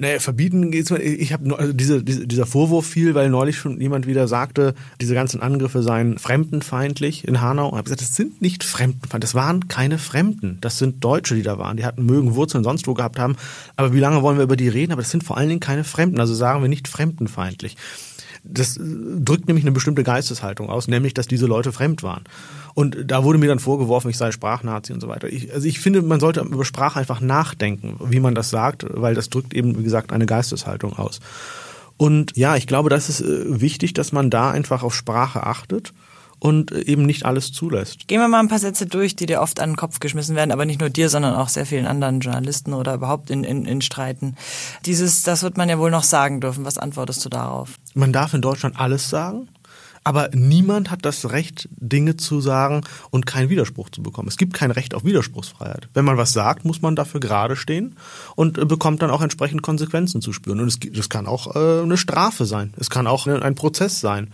Naja, 0.00 0.18
verbieten 0.18 0.70
geht's 0.70 0.88
mal. 0.88 1.02
Ich 1.02 1.34
habe 1.34 1.58
also 1.58 1.74
diese, 1.74 2.02
diese, 2.02 2.26
dieser 2.26 2.46
Vorwurf 2.46 2.86
fiel, 2.86 3.14
weil 3.14 3.28
neulich 3.28 3.58
schon 3.58 3.78
jemand 3.82 4.06
wieder 4.06 4.28
sagte, 4.28 4.74
diese 4.98 5.12
ganzen 5.12 5.42
Angriffe 5.42 5.82
seien 5.82 6.16
fremdenfeindlich 6.16 7.28
in 7.28 7.42
Hanau. 7.42 7.68
Und 7.68 7.76
habe 7.76 7.84
gesagt, 7.84 8.00
das 8.00 8.16
sind 8.16 8.40
nicht 8.40 8.64
Fremdenfeindlich, 8.64 9.20
das 9.20 9.34
waren 9.34 9.68
keine 9.68 9.98
Fremden. 9.98 10.56
Das 10.62 10.78
sind 10.78 11.04
Deutsche, 11.04 11.34
die 11.34 11.42
da 11.42 11.58
waren. 11.58 11.76
Die 11.76 11.84
hatten 11.84 12.06
mögen 12.06 12.34
Wurzeln 12.34 12.64
sonst 12.64 12.86
wo 12.86 12.94
gehabt 12.94 13.18
haben. 13.18 13.36
Aber 13.76 13.92
wie 13.92 14.00
lange 14.00 14.22
wollen 14.22 14.38
wir 14.38 14.44
über 14.44 14.56
die 14.56 14.68
reden? 14.68 14.92
Aber 14.92 15.02
das 15.02 15.10
sind 15.10 15.22
vor 15.22 15.36
allen 15.36 15.50
Dingen 15.50 15.60
keine 15.60 15.84
Fremden. 15.84 16.18
Also 16.18 16.32
sagen 16.32 16.62
wir 16.62 16.70
nicht 16.70 16.88
fremdenfeindlich. 16.88 17.76
Das 18.42 18.78
drückt 18.78 19.46
nämlich 19.46 19.64
eine 19.64 19.72
bestimmte 19.72 20.02
Geisteshaltung 20.02 20.70
aus, 20.70 20.88
nämlich, 20.88 21.14
dass 21.14 21.26
diese 21.26 21.46
Leute 21.46 21.72
fremd 21.72 22.02
waren. 22.02 22.24
Und 22.74 22.96
da 23.06 23.24
wurde 23.24 23.38
mir 23.38 23.48
dann 23.48 23.58
vorgeworfen, 23.58 24.10
ich 24.10 24.16
sei 24.16 24.32
Sprachnazi 24.32 24.92
und 24.92 25.00
so 25.00 25.08
weiter. 25.08 25.28
Ich, 25.28 25.52
also 25.52 25.66
ich 25.66 25.80
finde, 25.80 26.02
man 26.02 26.20
sollte 26.20 26.40
über 26.40 26.64
Sprache 26.64 26.98
einfach 26.98 27.20
nachdenken, 27.20 27.96
wie 28.04 28.20
man 28.20 28.34
das 28.34 28.50
sagt, 28.50 28.86
weil 28.88 29.14
das 29.14 29.28
drückt 29.28 29.54
eben, 29.54 29.78
wie 29.78 29.82
gesagt, 29.82 30.12
eine 30.12 30.26
Geisteshaltung 30.26 30.98
aus. 30.98 31.20
Und 31.96 32.36
ja, 32.36 32.56
ich 32.56 32.66
glaube, 32.66 32.88
das 32.88 33.08
ist 33.10 33.20
äh, 33.20 33.60
wichtig, 33.60 33.92
dass 33.92 34.12
man 34.12 34.30
da 34.30 34.50
einfach 34.50 34.82
auf 34.82 34.94
Sprache 34.94 35.42
achtet 35.42 35.92
und 36.40 36.72
eben 36.72 37.04
nicht 37.04 37.26
alles 37.26 37.52
zulässt. 37.52 38.08
Gehen 38.08 38.20
wir 38.20 38.28
mal 38.28 38.40
ein 38.40 38.48
paar 38.48 38.58
Sätze 38.58 38.86
durch, 38.86 39.14
die 39.14 39.26
dir 39.26 39.42
oft 39.42 39.60
an 39.60 39.70
den 39.70 39.76
Kopf 39.76 40.00
geschmissen 40.00 40.34
werden, 40.34 40.50
aber 40.50 40.64
nicht 40.64 40.80
nur 40.80 40.88
dir, 40.88 41.10
sondern 41.10 41.34
auch 41.34 41.48
sehr 41.48 41.66
vielen 41.66 41.86
anderen 41.86 42.20
Journalisten 42.20 42.72
oder 42.72 42.94
überhaupt 42.94 43.30
in, 43.30 43.44
in, 43.44 43.66
in 43.66 43.82
Streiten. 43.82 44.36
Dieses, 44.86 45.22
das 45.22 45.42
wird 45.42 45.58
man 45.58 45.68
ja 45.68 45.78
wohl 45.78 45.90
noch 45.90 46.02
sagen 46.02 46.40
dürfen. 46.40 46.64
Was 46.64 46.78
antwortest 46.78 47.24
du 47.24 47.28
darauf? 47.28 47.78
Man 47.94 48.12
darf 48.12 48.34
in 48.34 48.42
Deutschland 48.42 48.78
alles 48.78 49.08
sagen. 49.08 49.48
Aber 50.02 50.30
niemand 50.32 50.90
hat 50.90 51.04
das 51.04 51.30
Recht, 51.30 51.68
Dinge 51.72 52.16
zu 52.16 52.40
sagen 52.40 52.82
und 53.10 53.26
keinen 53.26 53.50
Widerspruch 53.50 53.90
zu 53.90 54.02
bekommen. 54.02 54.28
Es 54.28 54.38
gibt 54.38 54.54
kein 54.54 54.70
Recht 54.70 54.94
auf 54.94 55.04
Widerspruchsfreiheit. 55.04 55.88
Wenn 55.92 56.06
man 56.06 56.16
was 56.16 56.32
sagt, 56.32 56.64
muss 56.64 56.80
man 56.80 56.96
dafür 56.96 57.20
gerade 57.20 57.54
stehen 57.54 57.96
und 58.34 58.56
äh, 58.56 58.64
bekommt 58.64 59.02
dann 59.02 59.10
auch 59.10 59.20
entsprechend 59.20 59.60
Konsequenzen 59.60 60.22
zu 60.22 60.32
spüren. 60.32 60.60
Und 60.60 60.68
es, 60.68 60.78
das 60.80 61.10
kann 61.10 61.26
auch 61.26 61.54
äh, 61.54 61.82
eine 61.82 61.98
Strafe 61.98 62.46
sein. 62.46 62.72
Es 62.78 62.88
kann 62.88 63.06
auch 63.06 63.26
ein 63.26 63.54
Prozess 63.54 64.00
sein. 64.00 64.28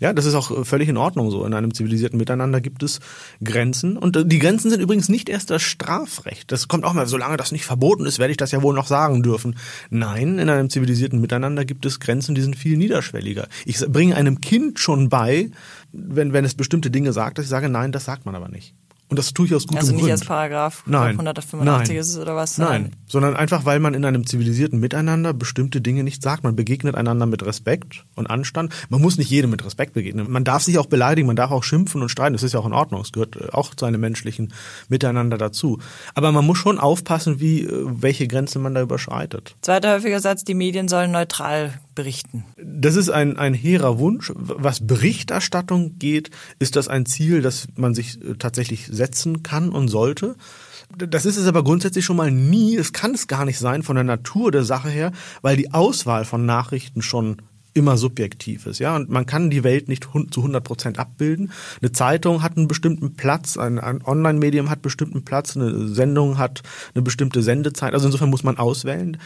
Ja, 0.00 0.12
das 0.12 0.26
ist 0.26 0.34
auch 0.34 0.50
äh, 0.50 0.64
völlig 0.64 0.88
in 0.88 0.96
Ordnung 0.96 1.30
so. 1.30 1.44
In 1.44 1.54
einem 1.54 1.74
zivilisierten 1.74 2.18
Miteinander 2.18 2.60
gibt 2.60 2.82
es 2.82 3.00
Grenzen. 3.42 3.96
Und 3.96 4.16
äh, 4.16 4.24
die 4.24 4.38
Grenzen 4.38 4.70
sind 4.70 4.80
übrigens 4.80 5.08
nicht 5.08 5.28
erst 5.28 5.50
das 5.50 5.62
Strafrecht. 5.62 6.52
Das 6.52 6.68
kommt 6.68 6.84
auch 6.84 6.92
mal, 6.92 7.06
solange 7.06 7.36
das 7.36 7.52
nicht 7.52 7.64
verboten 7.64 8.06
ist, 8.06 8.18
werde 8.18 8.30
ich 8.30 8.36
das 8.36 8.52
ja 8.52 8.62
wohl 8.62 8.74
noch 8.74 8.86
sagen 8.86 9.22
dürfen. 9.22 9.56
Nein, 9.90 10.38
in 10.38 10.48
einem 10.48 10.70
zivilisierten 10.70 11.20
Miteinander 11.20 11.64
gibt 11.64 11.84
es 11.86 12.00
Grenzen, 12.00 12.34
die 12.34 12.42
sind 12.42 12.56
viel 12.56 12.76
niederschwelliger. 12.76 13.48
Ich 13.64 13.78
bringe 13.86 14.14
einem 14.14 14.40
Kind 14.40 14.78
schon 14.78 15.08
bei, 15.08 15.50
wenn, 15.92 16.32
wenn 16.32 16.44
es 16.44 16.54
bestimmte 16.54 16.90
Dinge 16.90 17.12
sagt, 17.12 17.38
dass 17.38 17.44
ich 17.44 17.50
sage, 17.50 17.68
nein, 17.68 17.92
das 17.92 18.04
sagt 18.04 18.26
man 18.26 18.34
aber 18.34 18.48
nicht. 18.48 18.74
Und 19.08 19.18
das 19.18 19.32
tue 19.32 19.46
ich 19.46 19.54
aus 19.54 19.66
gutem 19.66 19.78
also 19.78 19.92
nicht 19.92 20.00
Grund. 20.00 20.12
als 20.12 20.24
Paragraph 20.24 20.82
Nein. 20.86 21.12
185 21.12 21.88
Nein. 21.88 22.00
ist 22.00 22.08
es 22.08 22.18
oder 22.18 22.36
was? 22.36 22.58
Nein, 22.58 22.92
sondern 23.06 23.36
einfach, 23.36 23.64
weil 23.64 23.80
man 23.80 23.94
in 23.94 24.04
einem 24.04 24.26
zivilisierten 24.26 24.80
Miteinander 24.80 25.32
bestimmte 25.32 25.80
Dinge 25.80 26.04
nicht 26.04 26.22
sagt. 26.22 26.44
Man 26.44 26.56
begegnet 26.56 26.94
einander 26.94 27.24
mit 27.24 27.44
Respekt 27.44 28.04
und 28.16 28.28
Anstand. 28.28 28.72
Man 28.90 29.00
muss 29.00 29.16
nicht 29.16 29.30
jedem 29.30 29.50
mit 29.50 29.64
Respekt 29.64 29.94
begegnen. 29.94 30.30
Man 30.30 30.44
darf 30.44 30.62
sich 30.62 30.78
auch 30.78 30.86
beleidigen, 30.86 31.26
man 31.26 31.36
darf 31.36 31.50
auch 31.50 31.64
schimpfen 31.64 32.02
und 32.02 32.10
streiten. 32.10 32.34
Das 32.34 32.42
ist 32.42 32.52
ja 32.52 32.60
auch 32.60 32.66
in 32.66 32.74
Ordnung. 32.74 33.00
Es 33.00 33.12
gehört 33.12 33.36
äh, 33.36 33.48
auch 33.50 33.74
zu 33.74 33.86
einem 33.86 34.00
menschlichen 34.00 34.52
Miteinander 34.88 35.38
dazu. 35.38 35.78
Aber 36.14 36.30
man 36.30 36.44
muss 36.44 36.58
schon 36.58 36.78
aufpassen, 36.78 37.40
wie, 37.40 37.62
äh, 37.62 37.86
welche 37.86 38.28
Grenze 38.28 38.58
man 38.58 38.74
da 38.74 38.82
überschreitet. 38.82 39.56
Zweiter 39.62 39.94
häufiger 39.94 40.20
Satz, 40.20 40.44
die 40.44 40.54
Medien 40.54 40.88
sollen 40.88 41.12
neutral 41.12 41.80
berichten. 41.94 42.44
Das 42.62 42.94
ist 42.94 43.10
ein, 43.10 43.38
ein 43.38 43.54
hehrer 43.54 43.98
Wunsch. 43.98 44.32
Was 44.36 44.86
Berichterstattung 44.86 45.98
geht, 45.98 46.30
ist 46.60 46.76
das 46.76 46.86
ein 46.86 47.06
Ziel, 47.06 47.42
das 47.42 47.66
man 47.74 47.94
sich 47.94 48.22
äh, 48.22 48.34
tatsächlich 48.38 48.86
setzen 48.98 49.42
kann 49.42 49.70
und 49.70 49.88
sollte. 49.88 50.36
Das 50.96 51.26
ist 51.26 51.36
es 51.36 51.46
aber 51.46 51.64
grundsätzlich 51.64 52.04
schon 52.04 52.16
mal 52.16 52.30
nie. 52.30 52.76
Es 52.76 52.92
kann 52.92 53.14
es 53.14 53.26
gar 53.26 53.44
nicht 53.44 53.58
sein 53.58 53.82
von 53.82 53.96
der 53.96 54.04
Natur 54.04 54.50
der 54.52 54.64
Sache 54.64 54.90
her, 54.90 55.12
weil 55.42 55.56
die 55.56 55.72
Auswahl 55.72 56.24
von 56.24 56.44
Nachrichten 56.44 57.02
schon 57.02 57.42
immer 57.78 57.96
subjektiv 57.96 58.66
ist, 58.66 58.80
ja, 58.80 58.96
und 58.96 59.08
man 59.08 59.24
kann 59.24 59.50
die 59.50 59.62
Welt 59.62 59.88
nicht 59.88 60.08
zu 60.30 60.40
100 60.40 60.64
Prozent 60.64 60.98
abbilden. 60.98 61.52
Eine 61.80 61.92
Zeitung 61.92 62.42
hat 62.42 62.56
einen 62.56 62.66
bestimmten 62.66 63.14
Platz, 63.14 63.56
ein, 63.56 63.78
ein 63.78 64.02
Online-Medium 64.04 64.68
hat 64.68 64.78
einen 64.78 64.82
bestimmten 64.82 65.24
Platz, 65.24 65.56
eine 65.56 65.86
Sendung 65.86 66.38
hat 66.38 66.62
eine 66.94 67.02
bestimmte 67.02 67.42
Sendezeit, 67.42 67.94
also 67.94 68.06
insofern 68.06 68.30
muss 68.30 68.42
man 68.42 68.58
auswählen. 68.58 69.18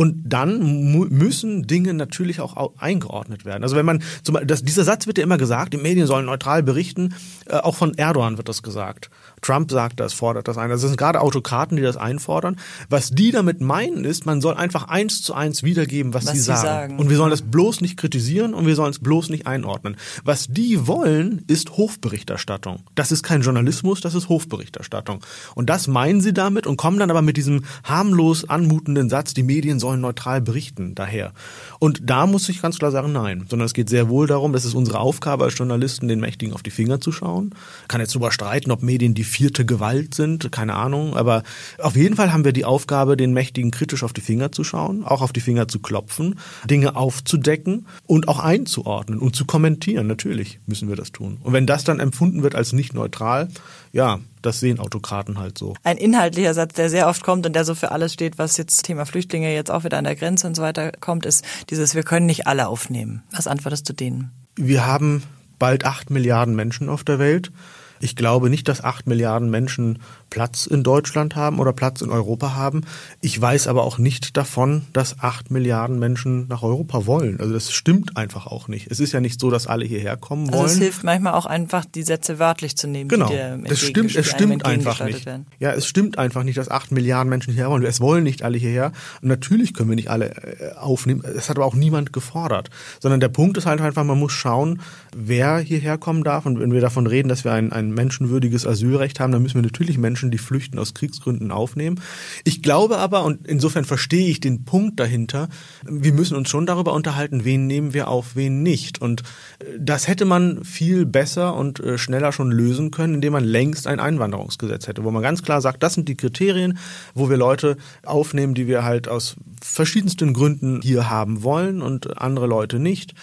Und 0.00 0.22
dann 0.24 0.94
müssen 1.10 1.66
Dinge 1.66 1.92
natürlich 1.92 2.40
auch 2.40 2.72
eingeordnet 2.78 3.44
werden. 3.44 3.62
Also 3.62 3.76
wenn 3.76 3.84
man, 3.84 4.02
zum 4.22 4.32
Beispiel, 4.32 4.46
das, 4.46 4.64
dieser 4.64 4.82
Satz 4.82 5.06
wird 5.06 5.18
ja 5.18 5.24
immer 5.24 5.36
gesagt, 5.36 5.74
die 5.74 5.76
Medien 5.76 6.06
sollen 6.06 6.24
neutral 6.24 6.62
berichten, 6.62 7.14
äh, 7.46 7.56
auch 7.56 7.74
von 7.74 7.92
Erdogan 7.92 8.38
wird 8.38 8.48
das 8.48 8.62
gesagt. 8.62 9.10
Trump 9.42 9.70
sagt 9.70 10.00
das, 10.00 10.14
fordert 10.14 10.48
das 10.48 10.56
ein. 10.56 10.70
Also 10.70 10.86
es 10.86 10.92
sind 10.92 10.96
gerade 10.96 11.20
Autokraten, 11.20 11.76
die 11.76 11.82
das 11.82 11.98
einfordern. 11.98 12.56
Was 12.88 13.10
die 13.10 13.30
damit 13.30 13.60
meinen 13.60 14.06
ist, 14.06 14.24
man 14.24 14.40
soll 14.40 14.54
einfach 14.54 14.88
eins 14.88 15.20
zu 15.20 15.34
eins 15.34 15.64
wiedergeben, 15.64 16.14
was, 16.14 16.24
was 16.24 16.32
sie, 16.32 16.40
sagen. 16.40 16.62
sagen. 16.62 16.98
Und 16.98 17.10
wir 17.10 17.18
sollen 17.18 17.30
das 17.30 17.42
bloß 17.42 17.82
nicht 17.82 17.98
kritisieren 17.98 18.54
und 18.54 18.66
wir 18.66 18.76
sollen 18.76 18.92
es 18.92 19.00
bloß 19.00 19.28
nicht 19.28 19.46
einordnen. 19.46 19.96
Was 20.24 20.46
die 20.46 20.86
wollen, 20.86 21.44
ist 21.46 21.76
Hofberichterstattung. 21.76 22.84
Das 22.94 23.12
ist 23.12 23.22
kein 23.22 23.42
Journalismus, 23.42 24.00
das 24.00 24.14
ist 24.14 24.30
Hofberichterstattung. 24.30 25.20
Und 25.54 25.68
das 25.68 25.88
meinen 25.88 26.22
sie 26.22 26.32
damit 26.32 26.66
und 26.66 26.78
kommen 26.78 26.98
dann 26.98 27.10
aber 27.10 27.20
mit 27.20 27.36
diesem 27.36 27.64
harmlos 27.84 28.48
anmutenden 28.48 29.10
Satz, 29.10 29.34
die 29.34 29.42
Medien 29.42 29.78
sollen 29.78 29.89
neutral 29.96 30.40
berichten, 30.40 30.94
daher. 30.94 31.32
Und 31.80 32.02
da 32.04 32.26
muss 32.26 32.48
ich 32.50 32.60
ganz 32.60 32.78
klar 32.78 32.90
sagen, 32.90 33.10
nein. 33.10 33.46
Sondern 33.48 33.64
es 33.64 33.72
geht 33.72 33.88
sehr 33.88 34.10
wohl 34.10 34.26
darum, 34.26 34.54
es 34.54 34.66
ist 34.66 34.74
unsere 34.74 35.00
Aufgabe 35.00 35.44
als 35.44 35.56
Journalisten, 35.56 36.08
den 36.08 36.20
Mächtigen 36.20 36.54
auf 36.54 36.62
die 36.62 36.70
Finger 36.70 37.00
zu 37.00 37.10
schauen. 37.10 37.54
Kann 37.88 38.02
jetzt 38.02 38.14
darüber 38.14 38.30
streiten, 38.30 38.70
ob 38.70 38.82
Medien 38.82 39.14
die 39.14 39.24
vierte 39.24 39.64
Gewalt 39.64 40.14
sind, 40.14 40.52
keine 40.52 40.74
Ahnung. 40.74 41.16
Aber 41.16 41.42
auf 41.78 41.96
jeden 41.96 42.16
Fall 42.16 42.34
haben 42.34 42.44
wir 42.44 42.52
die 42.52 42.66
Aufgabe, 42.66 43.16
den 43.16 43.32
Mächtigen 43.32 43.70
kritisch 43.70 44.04
auf 44.04 44.12
die 44.12 44.20
Finger 44.20 44.52
zu 44.52 44.62
schauen, 44.62 45.04
auch 45.04 45.22
auf 45.22 45.32
die 45.32 45.40
Finger 45.40 45.68
zu 45.68 45.80
klopfen, 45.80 46.38
Dinge 46.68 46.96
aufzudecken 46.96 47.86
und 48.06 48.28
auch 48.28 48.40
einzuordnen 48.40 49.18
und 49.18 49.34
zu 49.34 49.46
kommentieren. 49.46 50.06
Natürlich 50.06 50.60
müssen 50.66 50.90
wir 50.90 50.96
das 50.96 51.12
tun. 51.12 51.38
Und 51.42 51.54
wenn 51.54 51.66
das 51.66 51.84
dann 51.84 51.98
empfunden 51.98 52.42
wird 52.42 52.54
als 52.54 52.74
nicht 52.74 52.92
neutral, 52.92 53.48
ja, 53.92 54.20
das 54.42 54.60
sehen 54.60 54.78
Autokraten 54.78 55.38
halt 55.38 55.58
so. 55.58 55.74
Ein 55.82 55.96
inhaltlicher 55.96 56.54
Satz, 56.54 56.74
der 56.74 56.88
sehr 56.88 57.08
oft 57.08 57.22
kommt 57.22 57.46
und 57.46 57.54
der 57.54 57.64
so 57.64 57.74
für 57.74 57.90
alles 57.90 58.12
steht, 58.12 58.38
was 58.38 58.56
jetzt 58.56 58.84
Thema 58.84 59.04
Flüchtlinge 59.04 59.52
jetzt 59.52 59.70
auch 59.70 59.84
wieder 59.84 59.98
an 59.98 60.04
der 60.04 60.16
Grenze 60.16 60.46
und 60.46 60.54
so 60.54 60.62
weiter 60.62 60.92
kommt, 61.00 61.26
ist 61.26 61.44
dieses, 61.70 61.94
wir 61.94 62.02
können 62.02 62.26
nicht 62.26 62.46
alle 62.46 62.68
aufnehmen. 62.68 63.22
Was 63.32 63.46
antwortest 63.46 63.88
du 63.88 63.92
denen? 63.92 64.30
Wir 64.56 64.86
haben 64.86 65.22
bald 65.58 65.84
acht 65.84 66.10
Milliarden 66.10 66.54
Menschen 66.54 66.88
auf 66.88 67.04
der 67.04 67.18
Welt. 67.18 67.52
Ich 68.00 68.16
glaube 68.16 68.50
nicht, 68.50 68.66
dass 68.68 68.82
acht 68.82 69.06
Milliarden 69.06 69.50
Menschen 69.50 70.00
Platz 70.30 70.66
in 70.66 70.82
Deutschland 70.82 71.36
haben 71.36 71.58
oder 71.58 71.72
Platz 71.72 72.00
in 72.00 72.10
Europa 72.10 72.54
haben. 72.54 72.82
Ich 73.20 73.38
weiß 73.40 73.66
aber 73.66 73.82
auch 73.82 73.98
nicht 73.98 74.36
davon, 74.36 74.82
dass 74.92 75.20
acht 75.20 75.50
Milliarden 75.50 75.98
Menschen 75.98 76.46
nach 76.48 76.62
Europa 76.62 77.04
wollen. 77.06 77.40
Also 77.40 77.52
das 77.52 77.72
stimmt 77.72 78.16
einfach 78.16 78.46
auch 78.46 78.68
nicht. 78.68 78.90
Es 78.90 79.00
ist 79.00 79.12
ja 79.12 79.20
nicht 79.20 79.40
so, 79.40 79.50
dass 79.50 79.66
alle 79.66 79.84
hierher 79.84 80.16
kommen 80.16 80.48
wollen. 80.52 80.62
Also 80.62 80.74
es 80.74 80.80
hilft 80.80 81.04
manchmal 81.04 81.34
auch 81.34 81.46
einfach, 81.46 81.84
die 81.84 82.04
Sätze 82.04 82.38
wörtlich 82.38 82.76
zu 82.76 82.86
nehmen. 82.86 83.08
Genau. 83.08 83.30
es 83.64 83.80
stimmt, 83.80 84.14
es 84.14 84.26
stimmt 84.26 84.64
einfach 84.64 85.04
nicht. 85.04 85.26
Werden. 85.26 85.46
Ja, 85.58 85.72
es 85.72 85.86
stimmt 85.86 86.16
einfach 86.18 86.44
nicht, 86.44 86.58
dass 86.58 86.70
acht 86.70 86.92
Milliarden 86.92 87.28
Menschen 87.28 87.52
hierher 87.52 87.70
wollen. 87.70 87.84
Es 87.84 88.00
wollen 88.00 88.22
nicht 88.22 88.42
alle 88.42 88.56
hierher. 88.56 88.92
Und 89.20 89.28
natürlich 89.28 89.74
können 89.74 89.88
wir 89.88 89.96
nicht 89.96 90.10
alle 90.10 90.30
äh, 90.30 90.74
aufnehmen. 90.76 91.22
Es 91.24 91.50
hat 91.50 91.56
aber 91.56 91.66
auch 91.66 91.74
niemand 91.74 92.12
gefordert. 92.12 92.70
Sondern 93.00 93.18
der 93.18 93.28
Punkt 93.28 93.56
ist 93.56 93.66
halt 93.66 93.80
einfach, 93.80 94.04
man 94.04 94.18
muss 94.18 94.32
schauen, 94.32 94.80
wer 95.16 95.58
hierher 95.58 95.98
kommen 95.98 96.22
darf. 96.22 96.46
Und 96.46 96.60
wenn 96.60 96.72
wir 96.72 96.80
davon 96.80 97.08
reden, 97.08 97.28
dass 97.28 97.44
wir 97.44 97.52
ein, 97.52 97.72
ein 97.72 97.90
menschenwürdiges 97.90 98.64
Asylrecht 98.66 99.18
haben, 99.18 99.32
dann 99.32 99.42
müssen 99.42 99.56
wir 99.56 99.62
natürlich 99.62 99.98
Menschen 99.98 100.19
Menschen, 100.20 100.30
die 100.30 100.38
flüchten 100.38 100.78
aus 100.78 100.92
Kriegsgründen 100.92 101.50
aufnehmen. 101.50 102.00
Ich 102.44 102.62
glaube 102.62 102.98
aber, 102.98 103.24
und 103.24 103.46
insofern 103.46 103.84
verstehe 103.84 104.28
ich 104.28 104.40
den 104.40 104.64
Punkt 104.64 105.00
dahinter, 105.00 105.48
wir 105.88 106.12
müssen 106.12 106.36
uns 106.36 106.50
schon 106.50 106.66
darüber 106.66 106.92
unterhalten, 106.92 107.44
wen 107.44 107.66
nehmen 107.66 107.94
wir 107.94 108.08
auf, 108.08 108.36
wen 108.36 108.62
nicht. 108.62 109.00
Und 109.00 109.22
äh, 109.60 109.78
das 109.78 110.08
hätte 110.08 110.26
man 110.26 110.62
viel 110.64 111.06
besser 111.06 111.54
und 111.56 111.80
äh, 111.80 111.96
schneller 111.96 112.32
schon 112.32 112.50
lösen 112.50 112.90
können, 112.90 113.14
indem 113.14 113.32
man 113.32 113.44
längst 113.44 113.86
ein 113.86 114.00
Einwanderungsgesetz 114.00 114.88
hätte, 114.88 115.04
wo 115.04 115.10
man 115.10 115.22
ganz 115.22 115.42
klar 115.42 115.60
sagt, 115.62 115.82
das 115.82 115.94
sind 115.94 116.08
die 116.08 116.16
Kriterien, 116.16 116.78
wo 117.14 117.30
wir 117.30 117.38
Leute 117.38 117.76
aufnehmen, 118.04 118.54
die 118.54 118.66
wir 118.66 118.84
halt 118.84 119.08
aus 119.08 119.36
verschiedensten 119.62 120.34
Gründen 120.34 120.80
hier 120.82 121.08
haben 121.08 121.42
wollen 121.42 121.80
und 121.80 122.20
andere 122.20 122.46
Leute 122.46 122.78
nicht. 122.78 123.14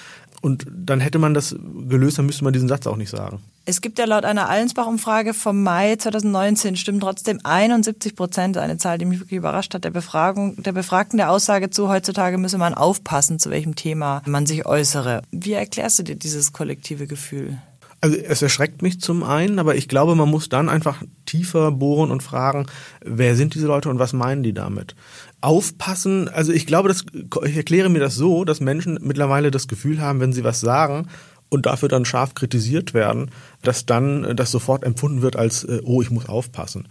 Und 0.42 0.68
dann 0.70 1.00
hätte 1.00 1.20
man 1.20 1.34
das 1.34 1.56
gelöst, 1.90 2.20
dann 2.20 2.28
müsste 2.28 2.44
man 2.44 2.54
diesen 2.54 2.68
Satz 2.68 2.86
auch 2.86 2.96
nicht 2.96 3.10
sagen. 3.10 3.42
Es 3.66 3.82
gibt 3.82 4.00
ja 4.00 4.06
laut 4.06 4.24
einer 4.24 4.50
Allensbach-Umfrage 4.50 5.34
vom 5.34 5.62
Mai 5.64 5.96
2019 5.96 6.78
stimmen 6.78 7.00
trotzdem 7.00 7.40
71 7.44 8.16
Prozent, 8.16 8.58
eine 8.58 8.78
Zahl, 8.78 8.98
die 8.98 9.06
mich 9.06 9.20
wirklich 9.20 9.38
überrascht 9.38 9.74
hat, 9.74 9.84
der 9.84 9.92
Befragung, 9.92 10.62
der 10.62 10.72
Befragten 10.72 11.18
der 11.18 11.32
Aussage 11.32 11.70
zu, 11.70 11.90
heutzutage 11.90 12.38
müsse 12.38 12.58
man 12.58 12.76
aufpassen, 12.76 13.40
zu 13.40 13.50
welchem 13.50 13.76
Thema 13.76 14.22
man 14.26 14.46
sich 14.46 14.66
äußere. 14.66 15.22
Wie 15.32 15.54
erklärst 15.54 16.00
du 16.00 16.04
dir 16.04 16.16
dieses 16.16 16.54
kollektive 16.54 17.08
Gefühl? 17.08 17.58
Also 18.00 18.16
es 18.16 18.44
erschreckt 18.44 18.84
mich 18.84 19.02
zum 19.02 19.24
einen, 19.24 19.58
aber 19.58 19.76
ich 19.76 19.88
glaube, 19.88 20.14
man 20.16 20.30
muss 20.30 20.50
dann 20.50 20.70
einfach 20.70 21.02
tiefer 21.26 21.72
bohren 21.72 22.12
und 22.12 22.22
fragen, 22.22 22.68
wer 23.04 23.36
sind 23.36 23.56
diese 23.56 23.66
Leute 23.66 23.90
und 23.90 23.98
was 23.98 24.14
meinen 24.14 24.44
die 24.44 24.54
damit? 24.54 24.96
Aufpassen, 25.42 26.30
also 26.30 26.52
ich 26.52 26.66
glaube, 26.66 26.90
das, 26.90 27.06
ich 27.46 27.56
erkläre 27.56 27.90
mir 27.90 28.00
das 28.00 28.16
so, 28.16 28.44
dass 28.44 28.60
Menschen 28.60 29.00
mittlerweile 29.02 29.52
das 29.52 29.68
Gefühl 29.68 30.02
haben, 30.02 30.20
wenn 30.20 30.34
sie 30.34 30.44
was 30.44 30.60
sagen, 30.60 31.08
und 31.50 31.66
dafür 31.66 31.90
dann 31.90 32.06
scharf 32.06 32.34
kritisiert 32.34 32.94
werden, 32.94 33.32
dass 33.62 33.86
dann 33.86 34.24
äh, 34.24 34.36
das 34.36 34.52
sofort 34.52 34.84
empfunden 34.84 35.22
wird 35.22 35.36
als, 35.36 35.64
äh, 35.64 35.82
oh, 35.84 36.02
ich 36.02 36.12
muss 36.12 36.28
aufpassen. 36.28 36.88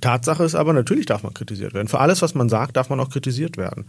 Tatsache 0.00 0.44
ist 0.44 0.54
aber, 0.54 0.72
natürlich 0.72 1.06
darf 1.06 1.22
man 1.22 1.34
kritisiert 1.34 1.74
werden. 1.74 1.88
Für 1.88 2.00
alles, 2.00 2.22
was 2.22 2.34
man 2.34 2.48
sagt, 2.48 2.76
darf 2.76 2.88
man 2.88 2.98
auch 2.98 3.10
kritisiert 3.10 3.56
werden. 3.58 3.84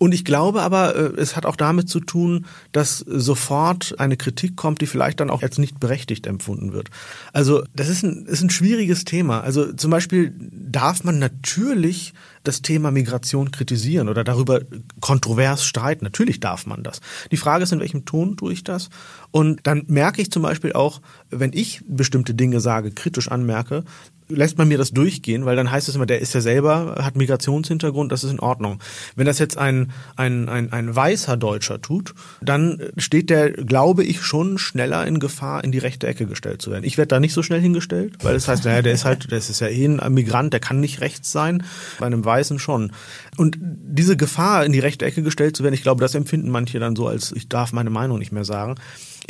Und 0.00 0.14
ich 0.14 0.24
glaube 0.24 0.62
aber, 0.62 0.96
äh, 0.96 1.20
es 1.20 1.36
hat 1.36 1.44
auch 1.44 1.56
damit 1.56 1.90
zu 1.90 2.00
tun, 2.00 2.46
dass 2.72 3.00
sofort 3.00 4.00
eine 4.00 4.16
Kritik 4.16 4.56
kommt, 4.56 4.80
die 4.80 4.86
vielleicht 4.86 5.20
dann 5.20 5.28
auch 5.28 5.42
als 5.42 5.58
nicht 5.58 5.78
berechtigt 5.78 6.26
empfunden 6.26 6.72
wird. 6.72 6.88
Also 7.34 7.64
das 7.76 7.90
ist 7.90 8.02
ein, 8.02 8.24
ist 8.24 8.40
ein 8.40 8.48
schwieriges 8.48 9.04
Thema. 9.04 9.42
Also 9.42 9.74
zum 9.74 9.90
Beispiel 9.90 10.32
darf 10.38 11.04
man 11.04 11.18
natürlich 11.18 12.14
das 12.44 12.62
Thema 12.62 12.90
Migration 12.90 13.50
kritisieren 13.50 14.08
oder 14.08 14.24
darüber 14.24 14.62
kontrovers 15.00 15.66
streiten. 15.66 16.06
Natürlich 16.06 16.40
darf 16.40 16.64
man 16.64 16.82
das. 16.82 17.02
Die 17.30 17.36
Frage 17.36 17.64
ist, 17.64 17.72
in 17.72 17.80
welchem 17.80 18.06
Ton 18.06 18.38
tue 18.38 18.54
ich 18.54 18.64
das? 18.64 18.88
Und 19.32 19.60
dann 19.64 19.84
merke 19.88 20.22
ich 20.22 20.30
zum 20.30 20.40
Beispiel 20.40 20.72
auch, 20.72 21.02
wenn 21.28 21.52
ich 21.52 21.82
bestimmte 21.86 22.32
Dinge 22.32 22.60
sage, 22.60 22.90
kritisch 22.90 23.30
anmerke, 23.30 23.84
lässt 24.30 24.58
man 24.58 24.68
mir 24.68 24.78
das 24.78 24.92
durchgehen, 24.92 25.44
weil 25.44 25.56
dann 25.56 25.70
heißt 25.70 25.88
es 25.88 25.94
immer, 25.94 26.06
der 26.06 26.20
ist 26.20 26.34
ja 26.34 26.40
selber, 26.40 26.96
hat 27.02 27.16
Migrationshintergrund, 27.16 28.10
das 28.12 28.24
ist 28.24 28.30
in 28.30 28.40
Ordnung. 28.40 28.80
Wenn 29.16 29.26
das 29.26 29.38
jetzt 29.38 29.58
ein, 29.58 29.92
ein, 30.16 30.48
ein, 30.48 30.72
ein 30.72 30.94
weißer 30.94 31.36
Deutscher 31.36 31.80
tut, 31.80 32.14
dann 32.40 32.80
steht 32.96 33.30
der, 33.30 33.50
glaube 33.52 34.04
ich, 34.04 34.22
schon 34.22 34.58
schneller 34.58 35.06
in 35.06 35.18
Gefahr, 35.18 35.64
in 35.64 35.72
die 35.72 35.78
rechte 35.78 36.06
Ecke 36.06 36.26
gestellt 36.26 36.62
zu 36.62 36.70
werden. 36.70 36.84
Ich 36.84 36.98
werde 36.98 37.08
da 37.08 37.20
nicht 37.20 37.34
so 37.34 37.42
schnell 37.42 37.60
hingestellt, 37.60 38.14
weil 38.22 38.34
das 38.34 38.48
heißt, 38.48 38.64
naja, 38.64 38.82
der 38.82 38.92
ist 38.92 39.04
halt, 39.04 39.30
das 39.32 39.50
ist 39.50 39.60
ja 39.60 39.68
eh 39.68 39.84
ein 39.84 40.12
Migrant, 40.12 40.52
der 40.52 40.60
kann 40.60 40.80
nicht 40.80 41.00
rechts 41.00 41.32
sein, 41.32 41.62
bei 41.98 42.06
einem 42.06 42.24
Weißen 42.24 42.58
schon. 42.58 42.92
Und 43.36 43.58
diese 43.60 44.16
Gefahr, 44.16 44.64
in 44.64 44.72
die 44.72 44.80
rechte 44.80 45.04
Ecke 45.04 45.22
gestellt 45.22 45.56
zu 45.56 45.62
werden, 45.62 45.74
ich 45.74 45.82
glaube, 45.82 46.00
das 46.00 46.14
empfinden 46.14 46.50
manche 46.50 46.78
dann 46.78 46.96
so, 46.96 47.08
als 47.08 47.32
ich 47.32 47.48
darf 47.48 47.72
meine 47.72 47.90
Meinung 47.90 48.18
nicht 48.18 48.32
mehr 48.32 48.44
sagen 48.44 48.76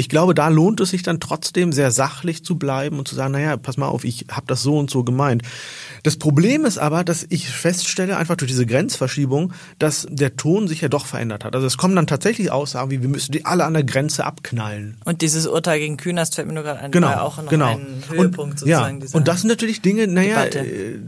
ich 0.01 0.09
glaube, 0.09 0.35
da 0.35 0.49
lohnt 0.49 0.81
es 0.81 0.91
sich 0.91 1.03
dann 1.03 1.21
trotzdem 1.21 1.73
sehr 1.73 1.91
sachlich 1.91 2.43
zu 2.43 2.57
bleiben 2.57 2.99
und 2.99 3.07
zu 3.07 3.15
sagen, 3.15 3.33
naja, 3.33 3.59
pass 3.59 3.77
mal 3.77 3.89
auf, 3.89 4.05
ich 4.05 4.27
habe 4.31 4.47
das 4.47 4.63
so 4.63 4.79
und 4.79 4.90
so 4.91 5.05
gemeint. 5.05 5.43
Das 6.03 6.17
Problem 6.17 6.65
ist 6.65 6.79
aber, 6.79 7.05
dass 7.05 7.27
ich 7.29 7.49
feststelle, 7.49 8.17
einfach 8.17 8.37
durch 8.37 8.51
diese 8.51 8.67
Grenzverschiebung, 8.67 9.53
dass 9.79 10.07
der 10.11 10.37
Ton 10.37 10.67
sich 10.67 10.81
ja 10.81 10.89
doch 10.89 11.07
verändert 11.07 11.45
hat. 11.45 11.55
Also 11.55 11.67
es 11.67 11.77
kommen 11.77 11.95
dann 11.97 12.07
tatsächlich 12.07 12.51
Aussagen 12.51 12.91
wie, 12.91 13.03
wir 13.03 13.09
müssen 13.09 13.33
die 13.33 13.45
alle 13.45 13.65
an 13.65 13.75
der 13.75 13.85
Grenze 13.85 14.25
abknallen. 14.25 14.97
Und 15.05 15.23
dieses 15.23 15.47
Urteil 15.47 15.79
gegen 15.79 15.97
Kühnerst 15.97 16.35
fällt 16.35 16.47
mir 16.47 16.55
nur 16.55 16.63
gerade 16.63 16.81
ein, 16.81 16.91
genau, 16.91 17.09
war 17.09 17.23
auch 17.23 17.37
noch 17.37 17.51
genau. 17.51 17.73
ein 17.73 18.03
Höhepunkt 18.09 18.39
und, 18.39 18.59
sozusagen. 18.61 19.01
Ja, 19.01 19.09
und 19.13 19.29
das 19.29 19.43
sind 19.43 19.49
natürlich 19.49 19.83
Dinge, 19.83 20.07
naja, 20.07 20.45
äh, 20.45 20.99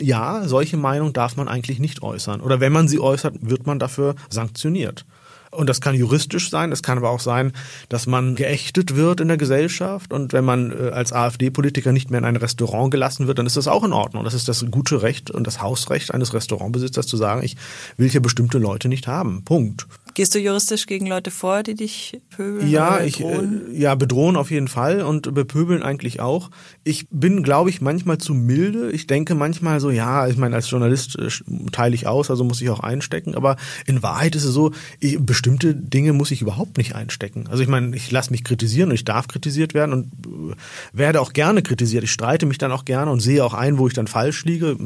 ja, 0.00 0.48
solche 0.48 0.76
Meinung 0.76 1.12
darf 1.12 1.36
man 1.36 1.48
eigentlich 1.48 1.78
nicht 1.78 2.02
äußern. 2.02 2.40
Oder 2.40 2.60
wenn 2.60 2.72
man 2.72 2.88
sie 2.88 2.98
äußert, 2.98 3.34
wird 3.40 3.66
man 3.66 3.78
dafür 3.78 4.14
sanktioniert. 4.28 5.04
Und 5.50 5.68
das 5.68 5.80
kann 5.80 5.94
juristisch 5.94 6.50
sein, 6.50 6.72
es 6.72 6.82
kann 6.82 6.98
aber 6.98 7.10
auch 7.10 7.20
sein, 7.20 7.52
dass 7.88 8.06
man 8.06 8.34
geächtet 8.34 8.96
wird 8.96 9.20
in 9.20 9.28
der 9.28 9.36
Gesellschaft. 9.36 10.12
Und 10.12 10.32
wenn 10.32 10.44
man 10.44 10.72
äh, 10.72 10.90
als 10.90 11.12
AfD-Politiker 11.12 11.92
nicht 11.92 12.10
mehr 12.10 12.18
in 12.18 12.24
ein 12.24 12.36
Restaurant 12.36 12.90
gelassen 12.90 13.26
wird, 13.26 13.38
dann 13.38 13.46
ist 13.46 13.56
das 13.56 13.68
auch 13.68 13.84
in 13.84 13.92
Ordnung. 13.92 14.24
Das 14.24 14.34
ist 14.34 14.48
das 14.48 14.64
gute 14.70 15.02
Recht 15.02 15.30
und 15.30 15.46
das 15.46 15.62
Hausrecht 15.62 16.12
eines 16.12 16.34
Restaurantbesitzers 16.34 17.06
zu 17.06 17.16
sagen, 17.16 17.42
ich 17.42 17.56
will 17.96 18.08
hier 18.08 18.22
bestimmte 18.22 18.58
Leute 18.58 18.88
nicht 18.88 19.06
haben. 19.06 19.44
Punkt. 19.44 19.86
Gehst 20.14 20.34
du 20.34 20.38
juristisch 20.38 20.86
gegen 20.86 21.06
Leute 21.06 21.30
vor, 21.30 21.62
die 21.62 21.74
dich 21.74 22.20
pöbeln? 22.30 22.68
Ja, 22.68 22.96
oder 22.96 23.04
ich, 23.04 23.20
äh, 23.20 23.48
ja, 23.72 23.94
bedrohen 23.94 24.36
auf 24.36 24.50
jeden 24.50 24.68
Fall 24.68 25.02
und 25.02 25.32
bepöbeln 25.34 25.82
eigentlich 25.82 26.20
auch. 26.20 26.50
Ich 26.84 27.06
bin, 27.10 27.42
glaube 27.42 27.70
ich, 27.70 27.80
manchmal 27.80 28.18
zu 28.18 28.34
milde. 28.34 28.90
Ich 28.90 29.06
denke 29.06 29.34
manchmal 29.34 29.80
so, 29.80 29.90
ja, 29.90 30.26
ich 30.26 30.36
meine, 30.36 30.56
als 30.56 30.70
Journalist 30.70 31.18
äh, 31.18 31.28
teile 31.72 31.94
ich 31.94 32.06
aus, 32.06 32.30
also 32.30 32.44
muss 32.44 32.60
ich 32.60 32.70
auch 32.70 32.80
einstecken. 32.80 33.34
Aber 33.34 33.56
in 33.86 34.02
Wahrheit 34.02 34.34
ist 34.34 34.44
es 34.44 34.52
so, 34.52 34.72
ich, 35.00 35.18
bestimmte 35.20 35.74
Dinge 35.74 36.12
muss 36.12 36.30
ich 36.30 36.42
überhaupt 36.42 36.78
nicht 36.78 36.94
einstecken. 36.94 37.46
Also 37.48 37.62
ich 37.62 37.68
meine, 37.68 37.94
ich 37.96 38.10
lasse 38.10 38.30
mich 38.30 38.44
kritisieren 38.44 38.90
und 38.90 38.94
ich 38.94 39.04
darf 39.04 39.28
kritisiert 39.28 39.74
werden 39.74 39.92
und 39.92 40.52
äh, 40.52 40.56
werde 40.92 41.20
auch 41.20 41.32
gerne 41.32 41.62
kritisiert. 41.62 42.04
Ich 42.04 42.12
streite 42.12 42.46
mich 42.46 42.58
dann 42.58 42.72
auch 42.72 42.84
gerne 42.84 43.10
und 43.10 43.20
sehe 43.20 43.44
auch 43.44 43.54
ein, 43.54 43.78
wo 43.78 43.86
ich 43.88 43.94
dann 43.94 44.06
falsch 44.06 44.44
liege. 44.44 44.76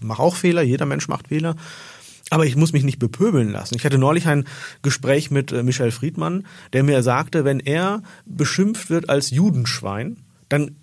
Mache 0.00 0.22
auch 0.22 0.36
Fehler, 0.36 0.62
jeder 0.62 0.86
Mensch 0.86 1.08
macht 1.08 1.28
Fehler. 1.28 1.56
Aber 2.30 2.44
ich 2.44 2.56
muss 2.56 2.72
mich 2.72 2.82
nicht 2.82 2.98
bepöbeln 2.98 3.50
lassen. 3.50 3.76
Ich 3.76 3.84
hatte 3.84 3.98
neulich 3.98 4.26
ein 4.26 4.46
Gespräch 4.82 5.30
mit 5.30 5.52
äh, 5.52 5.62
Michael 5.62 5.92
Friedmann, 5.92 6.44
der 6.72 6.82
mir 6.82 7.02
sagte, 7.02 7.44
wenn 7.44 7.60
er 7.60 8.02
beschimpft 8.24 8.90
wird 8.90 9.08
als 9.08 9.30
Judenschwein, 9.30 10.16
dann 10.48 10.76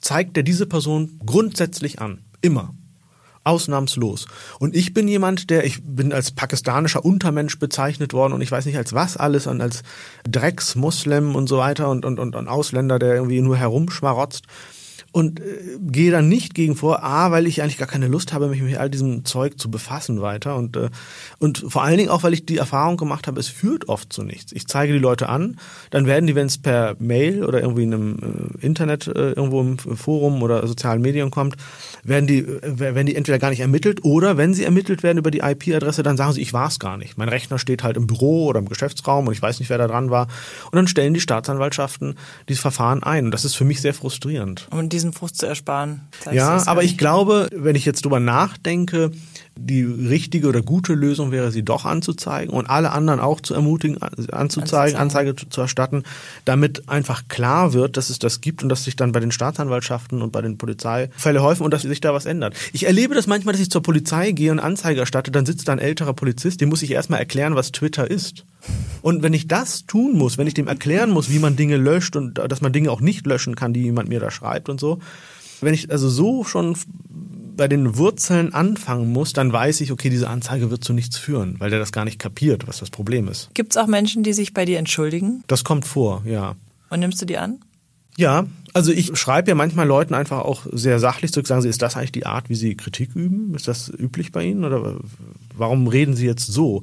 zeigt 0.00 0.36
er 0.36 0.42
diese 0.42 0.66
Person 0.66 1.20
grundsätzlich 1.24 2.00
an. 2.00 2.20
Immer. 2.40 2.74
Ausnahmslos. 3.44 4.26
Und 4.58 4.74
ich 4.74 4.92
bin 4.92 5.06
jemand, 5.06 5.50
der, 5.50 5.64
ich 5.64 5.80
bin 5.84 6.12
als 6.12 6.32
pakistanischer 6.32 7.04
Untermensch 7.04 7.58
bezeichnet 7.58 8.12
worden 8.12 8.32
und 8.32 8.40
ich 8.40 8.50
weiß 8.50 8.66
nicht 8.66 8.76
als 8.76 8.92
was 8.92 9.16
alles 9.16 9.46
und 9.46 9.60
als 9.60 9.84
Drecksmuslim 10.28 11.36
und 11.36 11.46
so 11.46 11.58
weiter 11.58 11.88
und, 11.88 12.04
und, 12.04 12.18
und, 12.18 12.34
und 12.34 12.48
Ausländer, 12.48 12.98
der 12.98 13.14
irgendwie 13.14 13.40
nur 13.40 13.56
herumschmarotzt. 13.56 14.44
Und 15.16 15.40
äh, 15.40 15.78
gehe 15.80 16.10
dann 16.10 16.28
nicht 16.28 16.54
gegen 16.54 16.76
vor, 16.76 17.02
A, 17.02 17.30
weil 17.30 17.46
ich 17.46 17.62
eigentlich 17.62 17.78
gar 17.78 17.88
keine 17.88 18.06
Lust 18.06 18.34
habe, 18.34 18.48
mich 18.48 18.60
mit 18.60 18.76
all 18.76 18.90
diesem 18.90 19.24
Zeug 19.24 19.58
zu 19.58 19.70
befassen 19.70 20.20
weiter 20.20 20.56
und, 20.56 20.76
äh, 20.76 20.90
und 21.38 21.64
vor 21.68 21.84
allen 21.84 21.96
Dingen 21.96 22.10
auch, 22.10 22.22
weil 22.22 22.34
ich 22.34 22.44
die 22.44 22.58
Erfahrung 22.58 22.98
gemacht 22.98 23.26
habe, 23.26 23.40
es 23.40 23.48
führt 23.48 23.88
oft 23.88 24.12
zu 24.12 24.24
nichts. 24.24 24.52
Ich 24.52 24.66
zeige 24.68 24.92
die 24.92 24.98
Leute 24.98 25.30
an, 25.30 25.58
dann 25.88 26.04
werden 26.04 26.26
die, 26.26 26.34
wenn 26.34 26.48
es 26.48 26.58
per 26.58 26.96
Mail 26.98 27.44
oder 27.44 27.62
irgendwie 27.62 27.84
in 27.84 27.94
einem 27.94 28.18
äh, 28.60 28.66
Internet 28.66 29.06
äh, 29.06 29.30
irgendwo 29.30 29.62
im 29.62 29.78
Forum 29.78 30.42
oder 30.42 30.66
sozialen 30.66 31.00
Medien 31.00 31.30
kommt, 31.30 31.56
werden 32.04 32.26
die, 32.26 32.40
äh, 32.40 32.78
werden 32.78 33.06
die 33.06 33.16
entweder 33.16 33.38
gar 33.38 33.48
nicht 33.48 33.60
ermittelt 33.60 34.04
oder 34.04 34.36
wenn 34.36 34.52
sie 34.52 34.64
ermittelt 34.64 35.02
werden 35.02 35.16
über 35.16 35.30
die 35.30 35.40
IP-Adresse, 35.40 36.02
dann 36.02 36.18
sagen 36.18 36.34
sie, 36.34 36.42
ich 36.42 36.52
war 36.52 36.68
es 36.68 36.78
gar 36.78 36.98
nicht. 36.98 37.16
Mein 37.16 37.30
Rechner 37.30 37.58
steht 37.58 37.82
halt 37.82 37.96
im 37.96 38.06
Büro 38.06 38.44
oder 38.44 38.58
im 38.58 38.68
Geschäftsraum 38.68 39.28
und 39.28 39.32
ich 39.32 39.40
weiß 39.40 39.60
nicht, 39.60 39.70
wer 39.70 39.78
da 39.78 39.86
dran 39.86 40.10
war. 40.10 40.28
Und 40.66 40.76
dann 40.76 40.88
stellen 40.88 41.14
die 41.14 41.20
Staatsanwaltschaften 41.20 42.16
dieses 42.50 42.60
Verfahren 42.60 43.02
ein. 43.02 43.24
Und 43.24 43.30
das 43.30 43.46
ist 43.46 43.54
für 43.54 43.64
mich 43.64 43.80
sehr 43.80 43.94
frustrierend. 43.94 44.68
Und 44.70 44.92
diesen 44.92 45.05
Frust 45.12 45.38
zu 45.38 45.46
ersparen. 45.46 46.02
Ja, 46.30 46.62
aber 46.66 46.82
ich 46.82 46.98
glaube, 46.98 47.48
wenn 47.52 47.76
ich 47.76 47.84
jetzt 47.84 48.04
drüber 48.04 48.20
nachdenke, 48.20 49.12
die 49.56 49.82
richtige 49.82 50.48
oder 50.48 50.62
gute 50.62 50.92
Lösung 50.92 51.32
wäre, 51.32 51.50
sie 51.50 51.62
doch 51.62 51.84
anzuzeigen 51.84 52.52
und 52.52 52.68
alle 52.68 52.92
anderen 52.92 53.20
auch 53.20 53.40
zu 53.40 53.54
ermutigen, 53.54 53.98
anzuzeigen, 54.02 54.98
Anzeige 54.98 55.34
zu 55.34 55.60
erstatten, 55.60 56.02
damit 56.44 56.88
einfach 56.88 57.28
klar 57.28 57.72
wird, 57.72 57.96
dass 57.96 58.10
es 58.10 58.18
das 58.18 58.40
gibt 58.40 58.62
und 58.62 58.68
dass 58.68 58.84
sich 58.84 58.96
dann 58.96 59.12
bei 59.12 59.20
den 59.20 59.32
Staatsanwaltschaften 59.32 60.20
und 60.20 60.30
bei 60.30 60.42
den 60.42 60.58
Polizeifälle 60.58 61.42
häufen 61.42 61.62
und 61.62 61.72
dass 61.72 61.82
sich 61.82 62.00
da 62.00 62.12
was 62.12 62.26
ändert. 62.26 62.54
Ich 62.72 62.86
erlebe 62.86 63.14
das 63.14 63.26
manchmal, 63.26 63.52
dass 63.52 63.62
ich 63.62 63.70
zur 63.70 63.82
Polizei 63.82 64.32
gehe 64.32 64.52
und 64.52 64.60
Anzeige 64.60 65.00
erstatte, 65.00 65.30
dann 65.30 65.46
sitzt 65.46 65.68
da 65.68 65.72
ein 65.72 65.78
älterer 65.78 66.12
Polizist, 66.12 66.60
dem 66.60 66.68
muss 66.68 66.82
ich 66.82 66.90
erstmal 66.90 67.20
erklären, 67.20 67.54
was 67.54 67.72
Twitter 67.72 68.10
ist. 68.10 68.44
Und 69.00 69.22
wenn 69.22 69.32
ich 69.32 69.48
das 69.48 69.86
tun 69.86 70.18
muss, 70.18 70.36
wenn 70.36 70.46
ich 70.46 70.54
dem 70.54 70.68
erklären 70.68 71.10
muss, 71.10 71.30
wie 71.30 71.38
man 71.38 71.56
Dinge 71.56 71.76
löscht 71.76 72.16
und 72.16 72.34
dass 72.34 72.60
man 72.60 72.72
Dinge 72.72 72.90
auch 72.90 73.00
nicht 73.00 73.26
löschen 73.26 73.54
kann, 73.54 73.72
die 73.72 73.82
jemand 73.82 74.08
mir 74.08 74.20
da 74.20 74.30
schreibt 74.30 74.68
und 74.68 74.80
so, 74.80 74.98
wenn 75.60 75.72
ich 75.72 75.90
also 75.90 76.08
so 76.08 76.44
schon 76.44 76.76
bei 77.56 77.68
den 77.68 77.96
Wurzeln 77.96 78.54
anfangen 78.54 79.12
muss, 79.12 79.32
dann 79.32 79.52
weiß 79.52 79.80
ich, 79.80 79.92
okay, 79.92 80.10
diese 80.10 80.28
Anzeige 80.28 80.70
wird 80.70 80.84
zu 80.84 80.92
nichts 80.92 81.16
führen, 81.16 81.56
weil 81.58 81.70
der 81.70 81.78
das 81.78 81.92
gar 81.92 82.04
nicht 82.04 82.18
kapiert, 82.18 82.68
was 82.68 82.78
das 82.78 82.90
Problem 82.90 83.28
ist. 83.28 83.50
Gibt 83.54 83.72
es 83.72 83.76
auch 83.76 83.86
Menschen, 83.86 84.22
die 84.22 84.32
sich 84.32 84.54
bei 84.54 84.64
dir 84.64 84.78
entschuldigen? 84.78 85.42
Das 85.46 85.64
kommt 85.64 85.86
vor, 85.86 86.22
ja. 86.26 86.54
Und 86.90 87.00
nimmst 87.00 87.20
du 87.20 87.26
die 87.26 87.38
an? 87.38 87.58
Ja, 88.16 88.46
also 88.72 88.92
ich 88.92 89.16
schreibe 89.18 89.48
ja 89.48 89.54
manchmal 89.54 89.86
Leuten 89.86 90.14
einfach 90.14 90.40
auch 90.40 90.66
sehr 90.72 90.98
sachlich 90.98 91.32
zurück, 91.32 91.46
sagen 91.46 91.62
sie, 91.62 91.68
ist 91.68 91.82
das 91.82 91.96
eigentlich 91.96 92.12
die 92.12 92.26
Art, 92.26 92.48
wie 92.48 92.54
sie 92.54 92.76
Kritik 92.76 93.14
üben? 93.14 93.54
Ist 93.54 93.68
das 93.68 93.88
üblich 93.88 94.32
bei 94.32 94.44
Ihnen 94.44 94.64
oder 94.64 94.96
warum 95.54 95.86
reden 95.86 96.14
Sie 96.14 96.26
jetzt 96.26 96.46
so? 96.46 96.82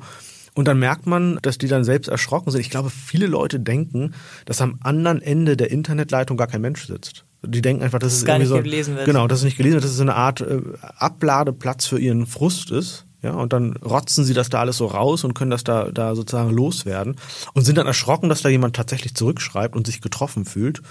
Und 0.53 0.67
dann 0.67 0.77
merkt 0.77 1.07
man, 1.07 1.39
dass 1.41 1.57
die 1.57 1.67
dann 1.67 1.83
selbst 1.83 2.07
erschrocken 2.07 2.51
sind. 2.51 2.61
Ich 2.61 2.69
glaube, 2.69 2.91
viele 2.91 3.25
Leute 3.27 3.59
denken, 3.59 4.13
dass 4.45 4.61
am 4.61 4.79
anderen 4.83 5.21
Ende 5.21 5.57
der 5.57 5.71
Internetleitung 5.71 6.37
gar 6.37 6.47
kein 6.47 6.61
Mensch 6.61 6.85
sitzt. 6.85 7.25
Die 7.45 7.61
denken 7.61 7.83
einfach, 7.83 7.99
dass 7.99 8.13
das 8.13 8.23
es 8.23 8.27
irgendwie 8.27 8.39
nicht 8.39 8.49
so, 8.49 8.61
gelesen 8.61 8.95
wird. 8.95 9.05
Genau, 9.05 9.27
dass 9.27 9.39
es 9.39 9.45
nicht 9.45 9.57
gelesen 9.57 9.75
wird, 9.75 9.83
dass 9.83 9.91
es 9.91 9.99
eine 9.99 10.15
Art 10.15 10.41
äh, 10.41 10.61
Abladeplatz 10.97 11.85
für 11.85 11.99
ihren 11.99 12.25
Frust 12.25 12.71
ist. 12.71 13.05
Ja, 13.21 13.31
und 13.35 13.53
dann 13.53 13.77
rotzen 13.77 14.25
sie 14.25 14.33
das 14.33 14.49
da 14.49 14.59
alles 14.59 14.77
so 14.77 14.85
raus 14.85 15.23
und 15.23 15.33
können 15.33 15.49
das 15.49 15.63
da, 15.63 15.89
da 15.91 16.13
sozusagen 16.13 16.51
loswerden 16.51 17.15
und 17.53 17.63
sind 17.63 17.77
dann 17.77 17.87
erschrocken, 17.87 18.27
dass 18.27 18.41
da 18.41 18.49
jemand 18.49 18.75
tatsächlich 18.75 19.15
zurückschreibt 19.15 19.77
und 19.77 19.87
sich 19.87 20.01
getroffen 20.01 20.43
fühlt 20.43 20.81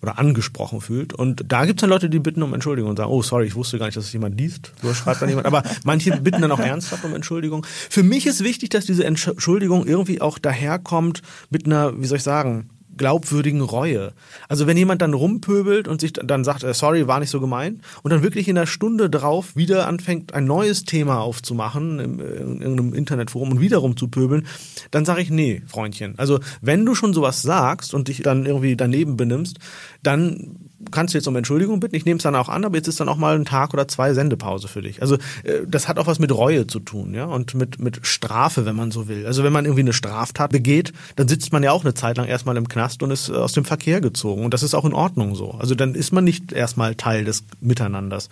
oder 0.00 0.18
angesprochen 0.18 0.80
fühlt. 0.80 1.12
Und 1.12 1.42
da 1.48 1.64
gibt 1.64 1.80
es 1.80 1.82
dann 1.82 1.90
Leute, 1.90 2.08
die 2.08 2.20
bitten 2.20 2.42
um 2.42 2.54
Entschuldigung 2.54 2.90
und 2.90 2.96
sagen, 2.96 3.10
oh 3.10 3.22
sorry, 3.22 3.46
ich 3.46 3.54
wusste 3.54 3.78
gar 3.78 3.86
nicht, 3.86 3.96
dass 3.96 4.04
es 4.04 4.12
jemand 4.12 4.38
liest. 4.38 4.72
So 4.82 4.94
schreibt 4.94 5.20
dann 5.20 5.28
jemand. 5.28 5.46
Aber 5.46 5.62
manche 5.84 6.16
bitten 6.16 6.40
dann 6.40 6.52
auch 6.52 6.60
ernsthaft 6.60 7.04
um 7.04 7.14
Entschuldigung. 7.14 7.66
Für 7.66 8.02
mich 8.02 8.26
ist 8.26 8.42
wichtig, 8.42 8.70
dass 8.70 8.86
diese 8.86 9.04
Entschuldigung 9.04 9.86
irgendwie 9.86 10.20
auch 10.20 10.38
daherkommt 10.38 11.22
mit 11.50 11.66
einer, 11.66 12.00
wie 12.00 12.06
soll 12.06 12.18
ich 12.18 12.24
sagen, 12.24 12.70
glaubwürdigen 13.00 13.62
Reue. 13.62 14.12
Also 14.50 14.66
wenn 14.66 14.76
jemand 14.76 15.00
dann 15.00 15.14
rumpöbelt 15.14 15.88
und 15.88 16.02
sich 16.02 16.12
dann 16.12 16.44
sagt, 16.44 16.64
äh, 16.64 16.74
sorry, 16.74 17.08
war 17.08 17.18
nicht 17.18 17.30
so 17.30 17.40
gemein, 17.40 17.80
und 18.02 18.12
dann 18.12 18.22
wirklich 18.22 18.46
in 18.46 18.56
der 18.56 18.66
Stunde 18.66 19.08
drauf 19.08 19.56
wieder 19.56 19.88
anfängt, 19.88 20.34
ein 20.34 20.44
neues 20.44 20.84
Thema 20.84 21.20
aufzumachen 21.20 21.98
in, 21.98 22.20
in 22.20 22.60
irgendeinem 22.60 22.92
Internetforum 22.92 23.52
und 23.52 23.60
wieder 23.62 23.78
rumzupöbeln, 23.78 24.46
dann 24.90 25.06
sage 25.06 25.22
ich, 25.22 25.30
nee, 25.30 25.62
Freundchen. 25.66 26.18
Also 26.18 26.40
wenn 26.60 26.84
du 26.84 26.94
schon 26.94 27.14
sowas 27.14 27.40
sagst 27.40 27.94
und 27.94 28.08
dich 28.08 28.20
dann 28.20 28.44
irgendwie 28.44 28.76
daneben 28.76 29.16
benimmst, 29.16 29.60
dann 30.02 30.69
kannst 30.90 31.14
du 31.14 31.18
jetzt 31.18 31.26
um 31.26 31.36
Entschuldigung 31.36 31.80
bitten, 31.80 31.94
ich 31.94 32.04
nehme 32.04 32.18
es 32.18 32.22
dann 32.22 32.34
auch 32.34 32.48
an, 32.48 32.64
aber 32.64 32.76
jetzt 32.76 32.88
ist 32.88 33.00
dann 33.00 33.08
auch 33.08 33.16
mal 33.16 33.36
ein 33.36 33.44
Tag 33.44 33.74
oder 33.74 33.88
zwei 33.88 34.14
Sendepause 34.14 34.68
für 34.68 34.82
dich. 34.82 35.02
Also 35.02 35.16
äh, 35.44 35.60
das 35.66 35.88
hat 35.88 35.98
auch 35.98 36.06
was 36.06 36.18
mit 36.18 36.32
Reue 36.32 36.66
zu 36.66 36.80
tun, 36.80 37.14
ja, 37.14 37.26
und 37.26 37.54
mit, 37.54 37.78
mit 37.78 38.00
Strafe, 38.06 38.66
wenn 38.66 38.76
man 38.76 38.90
so 38.90 39.08
will. 39.08 39.26
Also 39.26 39.44
wenn 39.44 39.52
man 39.52 39.64
irgendwie 39.64 39.82
eine 39.82 39.92
Straftat 39.92 40.52
begeht, 40.52 40.92
dann 41.16 41.28
sitzt 41.28 41.52
man 41.52 41.62
ja 41.62 41.72
auch 41.72 41.84
eine 41.84 41.94
Zeit 41.94 42.16
lang 42.16 42.26
erstmal 42.26 42.56
im 42.56 42.68
Knast 42.68 43.02
und 43.02 43.10
ist 43.10 43.28
äh, 43.28 43.32
aus 43.32 43.52
dem 43.52 43.64
Verkehr 43.64 44.00
gezogen. 44.00 44.44
Und 44.44 44.54
das 44.54 44.62
ist 44.62 44.74
auch 44.74 44.84
in 44.84 44.94
Ordnung 44.94 45.34
so. 45.34 45.52
Also 45.52 45.74
dann 45.74 45.94
ist 45.94 46.12
man 46.12 46.24
nicht 46.24 46.52
erstmal 46.52 46.94
Teil 46.94 47.24
des 47.24 47.44
Miteinanders. 47.60 48.28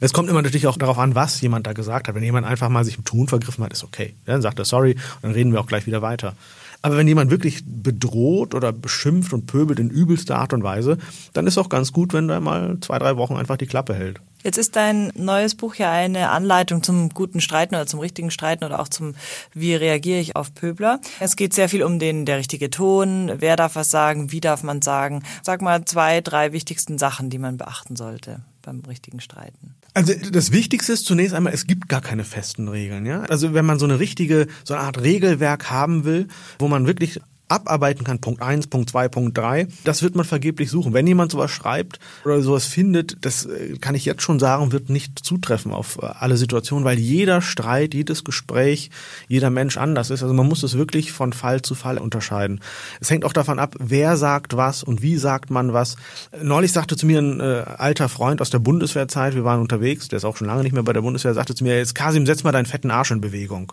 Es 0.00 0.14
kommt 0.14 0.30
immer 0.30 0.40
natürlich 0.40 0.66
auch 0.66 0.78
darauf 0.78 0.98
an, 0.98 1.14
was 1.14 1.40
jemand 1.42 1.66
da 1.66 1.74
gesagt 1.74 2.08
hat. 2.08 2.14
Wenn 2.14 2.22
jemand 2.22 2.46
einfach 2.46 2.70
mal 2.70 2.84
sich 2.84 2.96
im 2.96 3.04
Tun 3.04 3.28
vergriffen 3.28 3.62
hat, 3.62 3.72
ist 3.72 3.84
okay. 3.84 4.14
Dann 4.24 4.40
sagt 4.40 4.58
er 4.58 4.64
sorry 4.64 4.92
und 4.92 5.24
dann 5.24 5.32
reden 5.32 5.52
wir 5.52 5.60
auch 5.60 5.66
gleich 5.66 5.86
wieder 5.86 6.00
weiter. 6.00 6.34
Aber 6.82 6.96
wenn 6.96 7.08
jemand 7.08 7.30
wirklich 7.30 7.62
bedroht 7.66 8.54
oder 8.54 8.72
beschimpft 8.72 9.32
und 9.32 9.46
pöbelt 9.46 9.78
in 9.78 9.90
übelster 9.90 10.38
Art 10.38 10.52
und 10.52 10.62
Weise, 10.62 10.96
dann 11.34 11.46
ist 11.46 11.58
auch 11.58 11.68
ganz 11.68 11.92
gut, 11.92 12.12
wenn 12.14 12.28
der 12.28 12.40
mal 12.40 12.78
zwei, 12.80 12.98
drei 12.98 13.16
Wochen 13.16 13.36
einfach 13.36 13.58
die 13.58 13.66
Klappe 13.66 13.94
hält. 13.94 14.20
Jetzt 14.42 14.56
ist 14.56 14.76
dein 14.76 15.12
neues 15.14 15.54
Buch 15.54 15.74
ja 15.74 15.92
eine 15.92 16.30
Anleitung 16.30 16.82
zum 16.82 17.10
guten 17.10 17.42
Streiten 17.42 17.74
oder 17.74 17.86
zum 17.86 18.00
richtigen 18.00 18.30
Streiten 18.30 18.64
oder 18.64 18.80
auch 18.80 18.88
zum, 18.88 19.14
wie 19.52 19.74
reagiere 19.74 20.20
ich 20.20 20.36
auf 20.36 20.54
Pöbler. 20.54 21.00
Es 21.18 21.36
geht 21.36 21.52
sehr 21.52 21.68
viel 21.68 21.82
um 21.82 21.98
den, 21.98 22.24
der 22.24 22.38
richtige 22.38 22.70
Ton, 22.70 23.30
wer 23.36 23.56
darf 23.56 23.76
was 23.76 23.90
sagen, 23.90 24.32
wie 24.32 24.40
darf 24.40 24.62
man 24.62 24.80
sagen. 24.80 25.22
Sag 25.42 25.60
mal 25.60 25.84
zwei, 25.84 26.22
drei 26.22 26.52
wichtigsten 26.52 26.96
Sachen, 26.96 27.28
die 27.28 27.38
man 27.38 27.58
beachten 27.58 27.96
sollte 27.96 28.40
beim 28.62 28.80
richtigen 28.80 29.20
Streiten. 29.20 29.74
Also 29.94 30.12
das 30.30 30.52
Wichtigste 30.52 30.92
ist 30.92 31.06
zunächst 31.06 31.34
einmal, 31.34 31.52
es 31.52 31.66
gibt 31.66 31.88
gar 31.88 32.00
keine 32.00 32.24
festen 32.24 32.68
Regeln. 32.68 33.06
Ja? 33.06 33.22
Also 33.22 33.54
wenn 33.54 33.64
man 33.64 33.78
so 33.78 33.86
eine 33.86 33.98
richtige, 33.98 34.46
so 34.64 34.74
eine 34.74 34.84
Art 34.84 35.00
Regelwerk 35.00 35.70
haben 35.70 36.04
will, 36.04 36.28
wo 36.58 36.68
man 36.68 36.86
wirklich 36.86 37.20
abarbeiten 37.50 38.04
kann, 38.04 38.20
Punkt 38.20 38.42
eins, 38.42 38.66
Punkt 38.66 38.90
zwei, 38.90 39.08
Punkt 39.08 39.36
drei, 39.36 39.66
das 39.84 40.02
wird 40.02 40.14
man 40.14 40.24
vergeblich 40.24 40.70
suchen. 40.70 40.92
Wenn 40.92 41.06
jemand 41.06 41.32
sowas 41.32 41.50
schreibt 41.50 41.98
oder 42.24 42.40
sowas 42.42 42.66
findet, 42.66 43.24
das 43.24 43.46
äh, 43.46 43.76
kann 43.80 43.94
ich 43.94 44.04
jetzt 44.04 44.22
schon 44.22 44.38
sagen, 44.38 44.72
wird 44.72 44.90
nicht 44.90 45.18
zutreffen 45.24 45.72
auf 45.72 45.98
äh, 46.02 46.06
alle 46.06 46.36
Situationen, 46.36 46.84
weil 46.84 46.98
jeder 46.98 47.42
Streit, 47.42 47.94
jedes 47.94 48.24
Gespräch, 48.24 48.90
jeder 49.28 49.50
Mensch 49.50 49.76
anders 49.76 50.10
ist. 50.10 50.22
Also 50.22 50.34
man 50.34 50.46
muss 50.46 50.62
es 50.62 50.76
wirklich 50.76 51.12
von 51.12 51.32
Fall 51.32 51.62
zu 51.62 51.74
Fall 51.74 51.98
unterscheiden. 51.98 52.60
Es 53.00 53.10
hängt 53.10 53.24
auch 53.24 53.32
davon 53.32 53.58
ab, 53.58 53.74
wer 53.78 54.16
sagt 54.16 54.56
was 54.56 54.82
und 54.82 55.02
wie 55.02 55.16
sagt 55.16 55.50
man 55.50 55.72
was. 55.72 55.96
Neulich 56.42 56.72
sagte 56.72 56.96
zu 56.96 57.06
mir 57.06 57.20
ein 57.20 57.40
äh, 57.40 57.64
alter 57.78 58.08
Freund 58.08 58.40
aus 58.40 58.50
der 58.50 58.58
Bundeswehrzeit, 58.58 59.34
wir 59.34 59.44
waren 59.44 59.60
unterwegs, 59.60 60.08
der 60.08 60.18
ist 60.18 60.24
auch 60.24 60.36
schon 60.36 60.46
lange 60.46 60.62
nicht 60.62 60.72
mehr 60.72 60.82
bei 60.82 60.92
der 60.92 61.02
Bundeswehr, 61.02 61.34
sagte 61.34 61.54
zu 61.54 61.64
mir, 61.64 61.76
jetzt 61.76 61.94
Kasim, 61.94 62.26
setz 62.26 62.44
mal 62.44 62.52
deinen 62.52 62.66
fetten 62.66 62.90
Arsch 62.90 63.10
in 63.10 63.20
Bewegung 63.20 63.72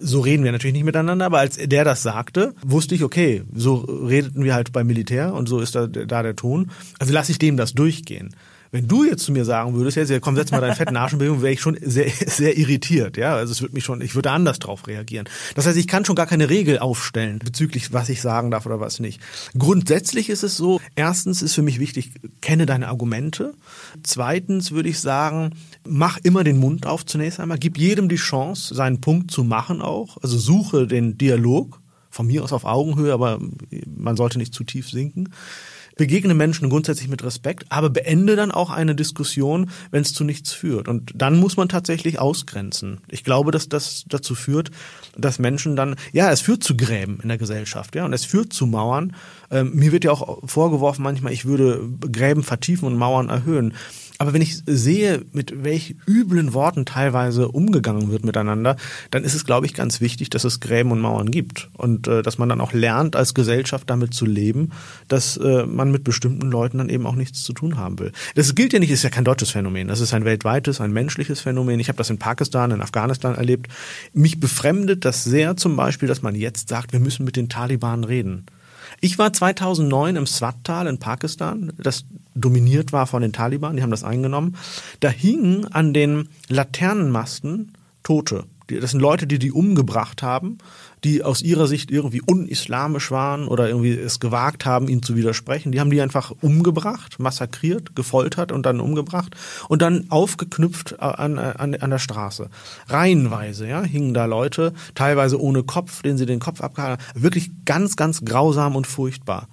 so 0.00 0.20
reden 0.20 0.44
wir 0.44 0.52
natürlich 0.52 0.74
nicht 0.74 0.84
miteinander, 0.84 1.26
aber 1.26 1.38
als 1.38 1.56
der 1.56 1.84
das 1.84 2.02
sagte, 2.02 2.54
wusste 2.62 2.94
ich, 2.94 3.04
okay, 3.04 3.42
so 3.54 3.76
redeten 3.76 4.42
wir 4.42 4.54
halt 4.54 4.72
beim 4.72 4.86
Militär 4.86 5.34
und 5.34 5.48
so 5.48 5.60
ist 5.60 5.74
da, 5.74 5.86
da 5.86 6.22
der 6.22 6.34
Ton. 6.34 6.70
Also 6.98 7.12
lasse 7.12 7.32
ich 7.32 7.38
dem 7.38 7.56
das 7.56 7.74
durchgehen. 7.74 8.34
Wenn 8.72 8.86
du 8.86 9.04
jetzt 9.04 9.24
zu 9.24 9.32
mir 9.32 9.44
sagen 9.44 9.74
würdest, 9.74 9.96
jetzt, 9.96 10.12
komm, 10.20 10.36
setz 10.36 10.52
mal 10.52 10.60
deinen 10.60 10.76
fetten 10.76 10.96
Arsch 10.96 11.12
in 11.12 11.18
Bewegung, 11.18 11.42
wäre 11.42 11.52
ich 11.52 11.60
schon 11.60 11.76
sehr, 11.80 12.08
sehr 12.08 12.56
irritiert, 12.56 13.16
ja. 13.16 13.34
Also 13.34 13.52
es 13.52 13.60
würde 13.62 13.74
mich 13.74 13.84
schon, 13.84 14.00
ich 14.00 14.14
würde 14.14 14.30
anders 14.30 14.60
drauf 14.60 14.86
reagieren. 14.86 15.28
Das 15.56 15.66
heißt, 15.66 15.76
ich 15.76 15.88
kann 15.88 16.04
schon 16.04 16.14
gar 16.14 16.26
keine 16.26 16.48
Regel 16.48 16.78
aufstellen 16.78 17.40
bezüglich, 17.40 17.92
was 17.92 18.08
ich 18.08 18.20
sagen 18.20 18.50
darf 18.50 18.66
oder 18.66 18.78
was 18.78 19.00
nicht. 19.00 19.20
Grundsätzlich 19.58 20.30
ist 20.30 20.44
es 20.44 20.56
so, 20.56 20.80
erstens 20.94 21.42
ist 21.42 21.54
für 21.54 21.62
mich 21.62 21.80
wichtig, 21.80 22.12
kenne 22.40 22.64
deine 22.64 22.88
Argumente. 22.88 23.54
Zweitens 24.04 24.70
würde 24.70 24.88
ich 24.88 25.00
sagen, 25.00 25.50
mach 25.84 26.18
immer 26.18 26.44
den 26.44 26.58
Mund 26.58 26.86
auf 26.86 27.04
zunächst 27.04 27.40
einmal, 27.40 27.58
gib 27.58 27.76
jedem 27.76 28.08
die 28.08 28.16
Chance, 28.16 28.74
seinen 28.74 29.00
Punkt 29.00 29.32
zu 29.32 29.42
machen 29.42 29.82
auch. 29.82 30.16
Also 30.22 30.38
suche 30.38 30.86
den 30.86 31.18
Dialog, 31.18 31.80
von 32.12 32.26
mir 32.26 32.42
aus 32.42 32.52
auf 32.52 32.64
Augenhöhe, 32.64 33.12
aber 33.12 33.38
man 33.86 34.16
sollte 34.16 34.38
nicht 34.38 34.52
zu 34.52 34.64
tief 34.64 34.90
sinken 34.90 35.28
begegne 36.00 36.32
Menschen 36.32 36.70
grundsätzlich 36.70 37.10
mit 37.10 37.22
Respekt, 37.22 37.66
aber 37.68 37.90
beende 37.90 38.34
dann 38.34 38.52
auch 38.52 38.70
eine 38.70 38.94
Diskussion, 38.94 39.68
wenn 39.90 40.00
es 40.00 40.14
zu 40.14 40.24
nichts 40.24 40.50
führt. 40.50 40.88
Und 40.88 41.12
dann 41.14 41.38
muss 41.38 41.58
man 41.58 41.68
tatsächlich 41.68 42.18
ausgrenzen. 42.18 43.02
Ich 43.10 43.22
glaube, 43.22 43.50
dass 43.50 43.68
das 43.68 44.06
dazu 44.08 44.34
führt, 44.34 44.70
dass 45.18 45.38
Menschen 45.38 45.76
dann, 45.76 45.96
ja, 46.12 46.32
es 46.32 46.40
führt 46.40 46.64
zu 46.64 46.74
Gräben 46.74 47.20
in 47.22 47.28
der 47.28 47.36
Gesellschaft, 47.36 47.94
ja, 47.96 48.06
und 48.06 48.14
es 48.14 48.24
führt 48.24 48.54
zu 48.54 48.66
Mauern. 48.66 49.14
Ähm, 49.50 49.74
mir 49.74 49.92
wird 49.92 50.04
ja 50.04 50.12
auch 50.12 50.48
vorgeworfen 50.48 51.02
manchmal, 51.02 51.34
ich 51.34 51.44
würde 51.44 51.86
Gräben 52.10 52.44
vertiefen 52.44 52.86
und 52.86 52.96
Mauern 52.96 53.28
erhöhen. 53.28 53.74
Aber 54.20 54.34
wenn 54.34 54.42
ich 54.42 54.62
sehe, 54.66 55.24
mit 55.32 55.64
welch 55.64 55.96
üblen 56.06 56.52
Worten 56.52 56.84
teilweise 56.84 57.48
umgegangen 57.48 58.12
wird 58.12 58.22
miteinander, 58.22 58.76
dann 59.10 59.24
ist 59.24 59.34
es, 59.34 59.46
glaube 59.46 59.64
ich, 59.64 59.72
ganz 59.72 60.02
wichtig, 60.02 60.28
dass 60.28 60.44
es 60.44 60.60
Gräben 60.60 60.92
und 60.92 61.00
Mauern 61.00 61.30
gibt 61.30 61.70
und 61.72 62.06
äh, 62.06 62.20
dass 62.20 62.36
man 62.36 62.50
dann 62.50 62.60
auch 62.60 62.74
lernt, 62.74 63.16
als 63.16 63.32
Gesellschaft 63.32 63.88
damit 63.88 64.12
zu 64.12 64.26
leben, 64.26 64.72
dass 65.08 65.38
äh, 65.38 65.64
man 65.64 65.90
mit 65.90 66.04
bestimmten 66.04 66.50
Leuten 66.50 66.76
dann 66.76 66.90
eben 66.90 67.06
auch 67.06 67.14
nichts 67.14 67.44
zu 67.44 67.54
tun 67.54 67.78
haben 67.78 67.98
will. 67.98 68.12
Das 68.34 68.54
gilt 68.54 68.74
ja 68.74 68.78
nicht, 68.78 68.90
ist 68.90 69.04
ja 69.04 69.08
kein 69.08 69.24
deutsches 69.24 69.52
Phänomen, 69.52 69.88
das 69.88 70.00
ist 70.00 70.12
ein 70.12 70.26
weltweites, 70.26 70.82
ein 70.82 70.92
menschliches 70.92 71.40
Phänomen. 71.40 71.80
Ich 71.80 71.88
habe 71.88 71.96
das 71.96 72.10
in 72.10 72.18
Pakistan, 72.18 72.72
in 72.72 72.82
Afghanistan 72.82 73.36
erlebt. 73.36 73.68
Mich 74.12 74.38
befremdet 74.38 75.06
das 75.06 75.24
sehr 75.24 75.56
zum 75.56 75.76
Beispiel, 75.76 76.08
dass 76.08 76.20
man 76.20 76.34
jetzt 76.34 76.68
sagt, 76.68 76.92
wir 76.92 77.00
müssen 77.00 77.24
mit 77.24 77.36
den 77.36 77.48
Taliban 77.48 78.04
reden. 78.04 78.44
Ich 79.00 79.18
war 79.18 79.32
2009 79.32 80.16
im 80.16 80.26
Swat-Tal 80.26 80.86
in 80.88 80.98
Pakistan. 80.98 81.72
Das 81.78 82.04
dominiert 82.34 82.92
war 82.92 83.06
von 83.06 83.22
den 83.22 83.32
Taliban, 83.32 83.76
die 83.76 83.82
haben 83.82 83.90
das 83.90 84.04
eingenommen. 84.04 84.56
Da 85.00 85.08
hingen 85.08 85.66
an 85.66 85.92
den 85.92 86.28
Laternenmasten 86.48 87.72
Tote. 88.02 88.44
Das 88.78 88.92
sind 88.92 89.00
Leute, 89.00 89.26
die 89.26 89.38
die 89.38 89.50
umgebracht 89.50 90.22
haben, 90.22 90.58
die 91.02 91.24
aus 91.24 91.42
ihrer 91.42 91.66
Sicht 91.66 91.90
irgendwie 91.90 92.22
unislamisch 92.22 93.10
waren 93.10 93.48
oder 93.48 93.68
irgendwie 93.68 93.92
es 93.92 94.20
gewagt 94.20 94.64
haben, 94.64 94.88
ihnen 94.88 95.02
zu 95.02 95.16
widersprechen. 95.16 95.72
Die 95.72 95.80
haben 95.80 95.90
die 95.90 96.00
einfach 96.00 96.32
umgebracht, 96.40 97.18
massakriert, 97.18 97.96
gefoltert 97.96 98.52
und 98.52 98.66
dann 98.66 98.80
umgebracht 98.80 99.34
und 99.68 99.82
dann 99.82 100.06
aufgeknüpft 100.10 101.00
an, 101.00 101.38
an, 101.38 101.74
an 101.74 101.90
der 101.90 101.98
Straße. 101.98 102.48
Reihenweise, 102.88 103.66
ja, 103.66 103.82
hingen 103.82 104.14
da 104.14 104.26
Leute, 104.26 104.72
teilweise 104.94 105.40
ohne 105.40 105.62
Kopf, 105.62 106.02
denen 106.02 106.18
sie 106.18 106.26
den 106.26 106.40
Kopf 106.40 106.60
abgehalten 106.60 107.04
haben. 107.04 107.22
Wirklich 107.22 107.50
ganz, 107.64 107.96
ganz 107.96 108.24
grausam 108.24 108.76
und 108.76 108.86
furchtbar. 108.86 109.48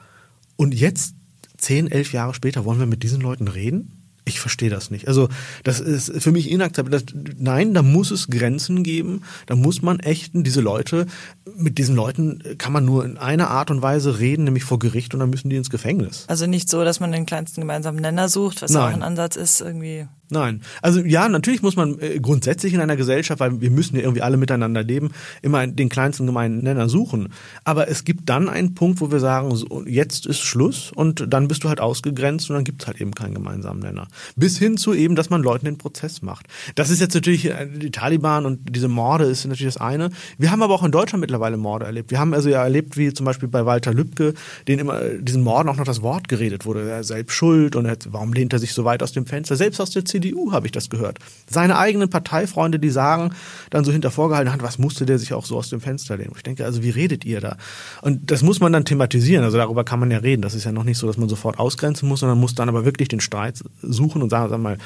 Und 0.57 0.73
jetzt, 0.73 1.15
zehn, 1.57 1.89
elf 1.91 2.13
Jahre 2.13 2.33
später, 2.33 2.65
wollen 2.65 2.79
wir 2.79 2.85
mit 2.85 3.03
diesen 3.03 3.21
Leuten 3.21 3.47
reden? 3.47 3.93
Ich 4.27 4.41
verstehe 4.41 4.69
das 4.69 4.91
nicht. 4.91 5.07
Also 5.07 5.29
das 5.63 5.79
ist 5.79 6.11
für 6.21 6.33
mich 6.33 6.51
inakzeptabel. 6.51 7.01
nein, 7.37 7.73
da 7.73 7.81
muss 7.81 8.11
es 8.11 8.27
Grenzen 8.27 8.83
geben. 8.83 9.21
Da 9.45 9.55
muss 9.55 9.81
man 9.81 10.01
echten 10.01 10.43
diese 10.43 10.59
Leute 10.59 11.07
mit 11.55 11.77
diesen 11.77 11.95
Leuten 11.95 12.43
kann 12.57 12.73
man 12.73 12.85
nur 12.85 13.05
in 13.05 13.17
einer 13.17 13.49
Art 13.49 13.71
und 13.71 13.81
Weise 13.81 14.19
reden, 14.19 14.43
nämlich 14.43 14.63
vor 14.63 14.79
Gericht 14.79 15.13
und 15.13 15.21
dann 15.21 15.29
müssen 15.29 15.49
die 15.49 15.55
ins 15.55 15.69
Gefängnis. 15.69 16.25
Also 16.27 16.45
nicht 16.45 16.69
so, 16.69 16.83
dass 16.83 16.99
man 16.99 17.11
den 17.11 17.25
kleinsten 17.25 17.61
gemeinsamen 17.61 17.99
Nenner 17.99 18.29
sucht, 18.29 18.61
was 18.61 18.71
Nein. 18.71 18.83
auch 18.83 18.95
ein 18.95 19.03
Ansatz 19.03 19.35
ist 19.35 19.61
irgendwie. 19.61 20.07
Nein. 20.29 20.61
Also 20.81 20.99
ja, 20.99 21.29
natürlich 21.29 21.61
muss 21.61 21.77
man 21.77 21.99
äh, 21.99 22.19
grundsätzlich 22.19 22.73
in 22.73 22.81
einer 22.81 22.97
Gesellschaft, 22.97 23.39
weil 23.39 23.61
wir 23.61 23.71
müssen 23.71 23.95
ja 23.95 24.01
irgendwie 24.01 24.21
alle 24.21 24.35
miteinander 24.35 24.83
leben, 24.83 25.11
immer 25.41 25.65
den 25.65 25.87
kleinsten 25.87 26.25
gemeinen 26.25 26.63
Nenner 26.63 26.89
suchen. 26.89 27.29
Aber 27.63 27.87
es 27.87 28.03
gibt 28.03 28.27
dann 28.27 28.49
einen 28.49 28.75
Punkt, 28.75 28.99
wo 28.99 29.09
wir 29.09 29.21
sagen, 29.21 29.55
so, 29.55 29.85
jetzt 29.85 30.25
ist 30.25 30.41
Schluss 30.41 30.91
und 30.91 31.31
dann 31.31 31.47
bist 31.47 31.63
du 31.63 31.69
halt 31.69 31.79
ausgegrenzt 31.79 32.49
und 32.49 32.55
dann 32.55 32.65
gibt 32.65 32.81
es 32.81 32.87
halt 32.87 32.99
eben 32.99 33.15
keinen 33.15 33.35
gemeinsamen 33.35 33.79
Nenner. 33.79 34.09
Bis 34.35 34.57
hin 34.57 34.75
zu 34.75 34.93
eben, 34.93 35.15
dass 35.15 35.29
man 35.29 35.41
Leuten 35.41 35.65
den 35.65 35.77
Prozess 35.77 36.21
macht. 36.21 36.47
Das 36.75 36.89
ist 36.89 36.99
jetzt 36.99 37.15
natürlich, 37.15 37.45
äh, 37.45 37.65
die 37.65 37.91
Taliban 37.91 38.45
und 38.45 38.75
diese 38.75 38.89
Morde 38.89 39.25
ist 39.25 39.45
natürlich 39.45 39.73
das 39.73 39.81
eine. 39.81 40.09
Wir 40.37 40.51
haben 40.51 40.61
aber 40.61 40.73
auch 40.73 40.83
in 40.83 40.91
Deutschland 40.91 41.21
mittlerweile 41.21 41.55
Morde 41.55 41.85
erlebt. 41.85 42.11
Wir 42.11 42.19
haben 42.19 42.33
also 42.33 42.49
ja 42.49 42.63
erlebt, 42.63 42.97
wie 42.97 43.13
zum 43.13 43.25
Beispiel 43.25 43.47
bei 43.47 43.65
Walter 43.65 43.93
Lübcke, 43.93 44.33
den 44.67 44.79
immer 44.79 44.99
diesen 45.01 45.41
Morden 45.41 45.69
auch 45.69 45.77
noch 45.77 45.85
das 45.85 46.01
Wort 46.01 46.27
geredet 46.27 46.65
wurde. 46.65 46.89
Er 46.89 47.05
selbst 47.05 47.33
schuld 47.33 47.77
und 47.77 47.85
er, 47.85 47.97
warum 48.09 48.33
lehnt 48.33 48.51
er 48.51 48.59
sich 48.59 48.73
so 48.73 48.83
weit 48.83 49.01
aus 49.01 49.13
dem 49.13 49.25
Fenster? 49.25 49.55
Selbst 49.55 49.79
aus 49.79 49.91
der 49.91 50.03
CDU 50.21 50.51
habe 50.51 50.67
ich 50.67 50.71
das 50.71 50.89
gehört. 50.89 51.19
Seine 51.49 51.77
eigenen 51.77 52.09
Parteifreunde, 52.09 52.79
die 52.79 52.89
sagen, 52.89 53.31
dann 53.69 53.85
so 53.85 53.91
hinter 53.91 54.11
vorgehalten 54.11 54.51
hat, 54.51 54.61
was 54.61 54.77
musste 54.77 55.05
der 55.05 55.19
sich 55.19 55.33
auch 55.33 55.45
so 55.45 55.57
aus 55.57 55.69
dem 55.69 55.81
Fenster 55.81 56.17
lehnen? 56.17 56.33
Ich 56.35 56.43
denke, 56.43 56.65
also 56.65 56.83
wie 56.83 56.89
redet 56.89 57.25
ihr 57.25 57.41
da? 57.41 57.57
Und 58.01 58.31
das 58.31 58.41
muss 58.41 58.59
man 58.59 58.73
dann 58.73 58.85
thematisieren. 58.85 59.43
Also 59.43 59.57
darüber 59.57 59.83
kann 59.83 59.99
man 59.99 60.11
ja 60.11 60.17
reden. 60.17 60.41
Das 60.41 60.53
ist 60.53 60.63
ja 60.63 60.71
noch 60.71 60.83
nicht 60.83 60.97
so, 60.97 61.07
dass 61.07 61.17
man 61.17 61.29
sofort 61.29 61.59
ausgrenzen 61.59 62.07
muss, 62.07 62.21
sondern 62.21 62.39
muss 62.39 62.55
dann 62.55 62.69
aber 62.69 62.85
wirklich 62.85 63.07
den 63.07 63.19
Streit 63.19 63.63
suchen 63.81 64.21
und 64.21 64.29
sagen, 64.29 64.49
sag 64.49 64.59
mal, 64.59 64.77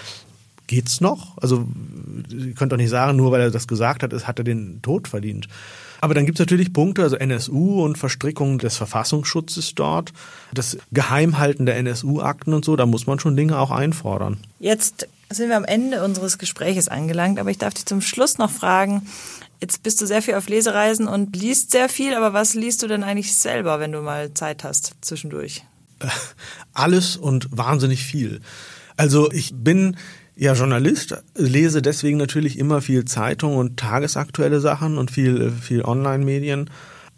geht's 0.67 1.01
noch? 1.01 1.37
Also, 1.37 1.67
ihr 2.29 2.53
könnt 2.53 2.71
doch 2.71 2.77
nicht 2.77 2.89
sagen, 2.89 3.17
nur 3.17 3.31
weil 3.31 3.41
er 3.41 3.51
das 3.51 3.67
gesagt 3.67 4.03
hat, 4.03 4.13
hat 4.27 4.39
er 4.39 4.45
den 4.45 4.81
Tod 4.81 5.07
verdient. 5.07 5.47
Aber 5.99 6.15
dann 6.15 6.25
gibt 6.25 6.39
es 6.39 6.43
natürlich 6.43 6.73
Punkte, 6.73 7.03
also 7.03 7.15
NSU 7.15 7.83
und 7.83 7.97
Verstrickung 7.97 8.57
des 8.57 8.77
Verfassungsschutzes 8.77 9.75
dort, 9.75 10.13
das 10.53 10.77
Geheimhalten 10.91 11.65
der 11.65 11.77
NSU-Akten 11.77 12.53
und 12.53 12.65
so, 12.65 12.75
da 12.75 12.85
muss 12.85 13.07
man 13.07 13.19
schon 13.19 13.35
Dinge 13.35 13.59
auch 13.59 13.71
einfordern. 13.71 14.37
Jetzt 14.59 15.07
sind 15.29 15.49
wir 15.49 15.57
am 15.57 15.65
Ende 15.65 16.03
unseres 16.03 16.37
Gespräches 16.37 16.89
angelangt, 16.89 17.39
aber 17.39 17.49
ich 17.49 17.57
darf 17.57 17.73
dich 17.73 17.85
zum 17.85 18.01
Schluss 18.01 18.37
noch 18.37 18.51
fragen, 18.51 19.07
Jetzt 19.61 19.83
bist 19.83 20.01
du 20.01 20.07
sehr 20.07 20.23
viel 20.23 20.33
auf 20.33 20.49
Lesereisen 20.49 21.07
und 21.07 21.35
liest 21.35 21.69
sehr 21.69 21.87
viel, 21.87 22.15
aber 22.15 22.33
was 22.33 22.55
liest 22.55 22.81
du 22.81 22.87
denn 22.87 23.03
eigentlich 23.03 23.35
selber, 23.35 23.79
wenn 23.79 23.91
du 23.91 24.01
mal 24.01 24.33
Zeit 24.33 24.63
hast 24.63 24.93
zwischendurch? 25.01 25.63
Alles 26.73 27.15
und 27.15 27.47
wahnsinnig 27.55 28.03
viel. 28.03 28.41
Also 28.97 29.31
ich 29.31 29.53
bin 29.53 29.97
ja, 30.35 30.53
Journalist, 30.53 31.15
lese 31.35 31.83
deswegen 31.83 32.17
natürlich 32.17 32.57
immer 32.57 32.81
viel 32.81 33.05
Zeitung 33.05 33.55
und 33.55 33.77
tagesaktuelle 33.77 34.59
Sachen 34.59 34.97
und 34.97 35.11
viel, 35.11 35.51
viel 35.51 35.83
Online-Medien 35.83 36.71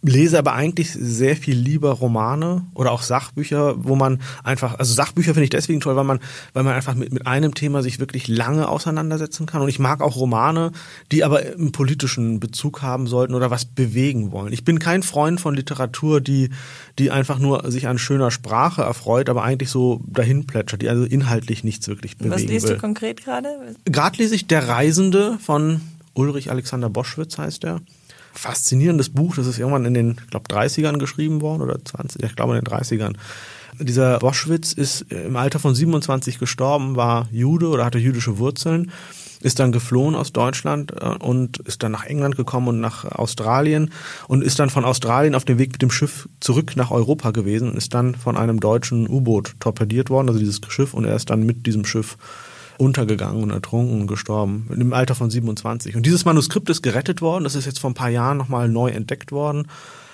lese 0.03 0.37
aber 0.37 0.53
eigentlich 0.53 0.91
sehr 0.91 1.37
viel 1.37 1.55
lieber 1.55 1.91
Romane 1.91 2.65
oder 2.73 2.91
auch 2.91 3.01
Sachbücher, 3.01 3.75
wo 3.85 3.95
man 3.95 4.19
einfach, 4.43 4.77
also 4.77 4.93
Sachbücher 4.93 5.33
finde 5.33 5.45
ich 5.45 5.49
deswegen 5.49 5.79
toll, 5.79 5.95
weil 5.95 6.03
man, 6.03 6.19
weil 6.51 6.63
man 6.63 6.73
einfach 6.73 6.93
mit, 6.93 7.13
mit 7.13 7.25
einem 7.25 7.53
Thema 7.53 7.81
sich 7.81 7.99
wirklich 7.99 8.27
lange 8.27 8.67
auseinandersetzen 8.67 9.45
kann. 9.45 9.61
Und 9.61 9.69
ich 9.69 9.79
mag 9.79 10.01
auch 10.01 10.17
Romane, 10.17 10.73
die 11.11 11.23
aber 11.23 11.39
einen 11.39 11.71
politischen 11.71 12.41
Bezug 12.41 12.81
haben 12.81 13.07
sollten 13.07 13.33
oder 13.33 13.49
was 13.49 13.63
bewegen 13.63 14.33
wollen. 14.33 14.51
Ich 14.51 14.65
bin 14.65 14.77
kein 14.79 15.03
Freund 15.03 15.39
von 15.39 15.55
Literatur, 15.55 16.19
die, 16.19 16.49
die 16.99 17.09
einfach 17.09 17.39
nur 17.39 17.71
sich 17.71 17.87
an 17.87 17.97
schöner 17.97 18.29
Sprache 18.29 18.81
erfreut, 18.81 19.29
aber 19.29 19.43
eigentlich 19.43 19.69
so 19.69 20.01
dahin 20.05 20.45
plätschert, 20.45 20.81
die 20.81 20.89
also 20.89 21.05
inhaltlich 21.05 21.63
nichts 21.63 21.87
wirklich 21.87 22.17
bewegen 22.17 22.35
Was 22.35 22.43
liest 22.43 22.67
will. 22.67 22.75
du 22.75 22.81
konkret 22.81 23.23
gerade? 23.23 23.47
Gerade 23.85 24.17
lese 24.17 24.35
ich 24.35 24.47
Der 24.47 24.67
Reisende 24.67 25.37
von 25.41 25.79
Ulrich 26.13 26.51
Alexander 26.51 26.89
Boschwitz 26.89 27.37
heißt 27.37 27.63
er 27.63 27.79
faszinierendes 28.33 29.09
Buch. 29.09 29.35
Das 29.35 29.47
ist 29.47 29.59
irgendwann 29.59 29.85
in 29.85 29.93
den, 29.93 30.17
ich 30.23 30.29
glaube, 30.29 30.49
30ern 30.49 30.97
geschrieben 30.97 31.41
worden 31.41 31.61
oder 31.61 31.83
20, 31.83 32.23
ich 32.23 32.35
glaube 32.35 32.57
in 32.57 32.63
den 32.63 32.71
30ern. 32.73 33.15
Dieser 33.79 34.19
Boschwitz 34.19 34.73
ist 34.73 35.01
im 35.11 35.35
Alter 35.35 35.59
von 35.59 35.73
27 35.73 36.37
gestorben, 36.37 36.95
war 36.95 37.27
Jude 37.31 37.69
oder 37.69 37.85
hatte 37.85 37.97
jüdische 37.97 38.37
Wurzeln, 38.37 38.91
ist 39.41 39.59
dann 39.59 39.71
geflohen 39.71 40.15
aus 40.15 40.31
Deutschland 40.31 40.91
äh, 40.91 41.05
und 41.19 41.57
ist 41.59 41.83
dann 41.83 41.91
nach 41.91 42.05
England 42.05 42.37
gekommen 42.37 42.67
und 42.67 42.79
nach 42.79 43.05
Australien 43.05 43.91
und 44.27 44.43
ist 44.43 44.59
dann 44.59 44.69
von 44.69 44.85
Australien 44.85 45.35
auf 45.35 45.45
dem 45.45 45.57
Weg 45.57 45.73
mit 45.73 45.81
dem 45.81 45.91
Schiff 45.91 46.29
zurück 46.39 46.73
nach 46.75 46.91
Europa 46.91 47.31
gewesen 47.31 47.71
und 47.71 47.77
ist 47.77 47.93
dann 47.93 48.15
von 48.15 48.37
einem 48.37 48.59
deutschen 48.59 49.09
U-Boot 49.09 49.55
torpediert 49.59 50.09
worden, 50.09 50.29
also 50.29 50.39
dieses 50.39 50.61
Schiff, 50.69 50.93
und 50.93 51.05
er 51.05 51.15
ist 51.15 51.29
dann 51.29 51.43
mit 51.43 51.65
diesem 51.65 51.85
Schiff 51.85 52.17
untergegangen 52.83 53.43
und 53.43 53.51
ertrunken 53.51 54.01
und 54.01 54.07
gestorben, 54.07 54.67
im 54.69 54.93
Alter 54.93 55.15
von 55.15 55.29
27. 55.29 55.95
Und 55.95 56.05
dieses 56.05 56.25
Manuskript 56.25 56.69
ist 56.69 56.81
gerettet 56.81 57.21
worden, 57.21 57.43
das 57.43 57.55
ist 57.55 57.65
jetzt 57.65 57.79
vor 57.79 57.89
ein 57.89 57.95
paar 57.95 58.09
Jahren 58.09 58.37
nochmal 58.37 58.69
neu 58.69 58.89
entdeckt 58.89 59.31
worden. 59.31 59.67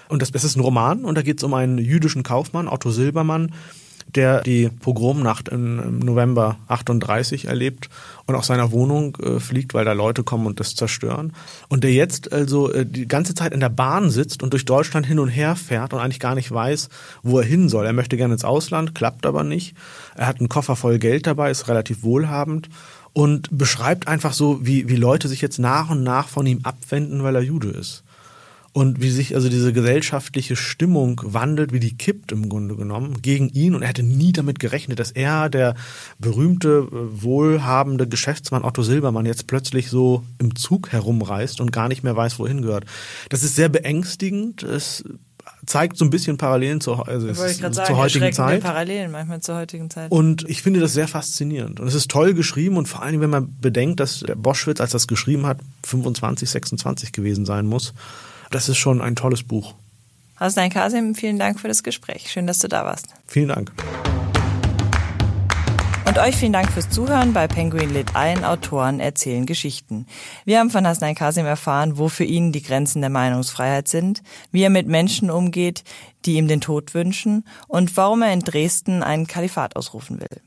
Und 0.07 0.21
das, 0.21 0.31
das 0.31 0.43
ist 0.43 0.55
ein 0.55 0.61
Roman 0.61 1.05
und 1.05 1.15
da 1.15 1.21
geht 1.21 1.37
es 1.37 1.43
um 1.43 1.53
einen 1.53 1.77
jüdischen 1.77 2.23
Kaufmann, 2.23 2.67
Otto 2.67 2.89
Silbermann, 2.89 3.51
der 4.15 4.41
die 4.41 4.69
Pogromnacht 4.69 5.49
im 5.49 5.99
November 5.99 6.57
38 6.67 7.45
erlebt 7.45 7.89
und 8.25 8.35
aus 8.35 8.47
seiner 8.47 8.71
Wohnung 8.71 9.17
äh, 9.17 9.39
fliegt, 9.39 9.73
weil 9.73 9.85
da 9.85 9.93
Leute 9.93 10.23
kommen 10.23 10.47
und 10.47 10.59
das 10.59 10.75
zerstören. 10.75 11.33
Und 11.67 11.83
der 11.83 11.93
jetzt 11.93 12.31
also 12.31 12.71
äh, 12.71 12.85
die 12.85 13.07
ganze 13.07 13.35
Zeit 13.35 13.53
in 13.53 13.59
der 13.59 13.69
Bahn 13.69 14.09
sitzt 14.09 14.43
und 14.43 14.53
durch 14.53 14.65
Deutschland 14.65 15.05
hin 15.05 15.19
und 15.19 15.29
her 15.29 15.55
fährt 15.55 15.93
und 15.93 15.99
eigentlich 15.99 16.19
gar 16.19 16.35
nicht 16.35 16.51
weiß, 16.51 16.89
wo 17.23 17.39
er 17.39 17.45
hin 17.45 17.69
soll. 17.69 17.85
Er 17.85 17.93
möchte 17.93 18.17
gerne 18.17 18.33
ins 18.33 18.45
Ausland, 18.45 18.95
klappt 18.95 19.25
aber 19.25 19.43
nicht. 19.43 19.75
Er 20.15 20.27
hat 20.27 20.39
einen 20.39 20.49
Koffer 20.49 20.75
voll 20.75 20.99
Geld 20.99 21.27
dabei, 21.27 21.51
ist 21.51 21.67
relativ 21.67 22.03
wohlhabend 22.03 22.69
und 23.13 23.49
beschreibt 23.51 24.07
einfach 24.07 24.33
so, 24.33 24.65
wie, 24.65 24.89
wie 24.89 24.95
Leute 24.95 25.27
sich 25.27 25.41
jetzt 25.41 25.59
nach 25.59 25.89
und 25.89 26.03
nach 26.03 26.27
von 26.27 26.45
ihm 26.45 26.61
abwenden, 26.63 27.23
weil 27.23 27.35
er 27.35 27.41
Jude 27.41 27.69
ist 27.69 28.03
und 28.71 29.01
wie 29.01 29.09
sich 29.09 29.35
also 29.35 29.49
diese 29.49 29.73
gesellschaftliche 29.73 30.55
Stimmung 30.55 31.21
wandelt, 31.23 31.73
wie 31.73 31.79
die 31.79 31.97
kippt 31.97 32.31
im 32.31 32.49
Grunde 32.49 32.75
genommen 32.75 33.21
gegen 33.21 33.49
ihn. 33.49 33.73
Und 33.73 33.81
er 33.81 33.89
hätte 33.89 34.03
nie 34.03 34.31
damit 34.31 34.59
gerechnet, 34.59 34.99
dass 34.99 35.11
er, 35.11 35.49
der 35.49 35.75
berühmte, 36.19 36.87
äh, 36.91 37.23
wohlhabende 37.23 38.07
Geschäftsmann 38.07 38.63
Otto 38.63 38.83
Silbermann, 38.83 39.25
jetzt 39.25 39.47
plötzlich 39.47 39.89
so 39.89 40.23
im 40.37 40.55
Zug 40.55 40.91
herumreist 40.91 41.61
und 41.61 41.71
gar 41.71 41.87
nicht 41.87 42.03
mehr 42.03 42.15
weiß, 42.15 42.37
wohin 42.39 42.61
gehört. 42.61 42.85
Das 43.29 43.43
ist 43.43 43.55
sehr 43.55 43.69
beängstigend. 43.69 44.61
Es 44.63 45.03
zeigt 45.65 45.97
so 45.97 46.05
ein 46.05 46.11
bisschen 46.11 46.37
Parallelen 46.37 46.79
zur, 46.79 47.07
also 47.07 47.27
zur 47.27 47.73
sagen, 47.73 47.97
heutigen 47.97 48.33
Zeit. 48.33 48.61
Parallelen 48.61 49.11
manchmal 49.11 49.41
zur 49.41 49.55
heutigen 49.55 49.89
Zeit. 49.89 50.11
Und 50.11 50.47
ich 50.47 50.61
finde 50.61 50.79
das 50.79 50.93
sehr 50.93 51.07
faszinierend. 51.07 51.79
Und 51.79 51.87
es 51.87 51.95
ist 51.95 52.09
toll 52.11 52.33
geschrieben 52.33 52.77
und 52.77 52.87
vor 52.87 53.01
allem, 53.01 53.19
wenn 53.21 53.29
man 53.29 53.55
bedenkt, 53.59 53.99
dass 53.99 54.19
der 54.19 54.35
Boschwitz, 54.35 54.79
als 54.79 54.91
das 54.91 55.07
geschrieben 55.07 55.47
hat, 55.47 55.59
25, 55.83 56.49
26 56.49 57.11
gewesen 57.11 57.45
sein 57.45 57.65
muss 57.65 57.93
das 58.49 58.69
ist 58.69 58.77
schon 58.77 59.01
ein 59.01 59.15
tolles 59.15 59.43
Buch. 59.43 59.75
Hasnain 60.37 60.69
Kasim, 60.69 61.15
vielen 61.15 61.37
Dank 61.37 61.59
für 61.59 61.67
das 61.67 61.83
Gespräch. 61.83 62.31
Schön, 62.31 62.47
dass 62.47 62.59
du 62.59 62.67
da 62.67 62.85
warst. 62.85 63.07
Vielen 63.27 63.49
Dank. 63.49 63.71
Und 66.09 66.17
euch 66.17 66.35
vielen 66.37 66.53
Dank 66.53 66.71
fürs 66.71 66.89
Zuhören 66.89 67.33
bei 67.33 67.47
Penguin 67.47 67.93
Lit 67.93 68.15
ein. 68.15 68.43
Autoren 68.43 68.99
erzählen 68.99 69.45
Geschichten. 69.45 70.07
Wir 70.43 70.57
haben 70.57 70.71
von 70.71 70.87
Hasnain 70.87 71.13
Kasim 71.13 71.45
erfahren, 71.45 71.99
wo 71.99 72.09
für 72.09 72.23
ihn 72.23 72.51
die 72.51 72.63
Grenzen 72.63 73.01
der 73.01 73.11
Meinungsfreiheit 73.11 73.87
sind, 73.87 74.23
wie 74.51 74.63
er 74.63 74.71
mit 74.71 74.87
Menschen 74.87 75.29
umgeht, 75.29 75.83
die 76.25 76.37
ihm 76.37 76.47
den 76.47 76.61
Tod 76.61 76.95
wünschen 76.95 77.45
und 77.67 77.95
warum 77.95 78.23
er 78.23 78.33
in 78.33 78.39
Dresden 78.39 79.03
einen 79.03 79.27
Kalifat 79.27 79.75
ausrufen 79.75 80.19
will. 80.19 80.41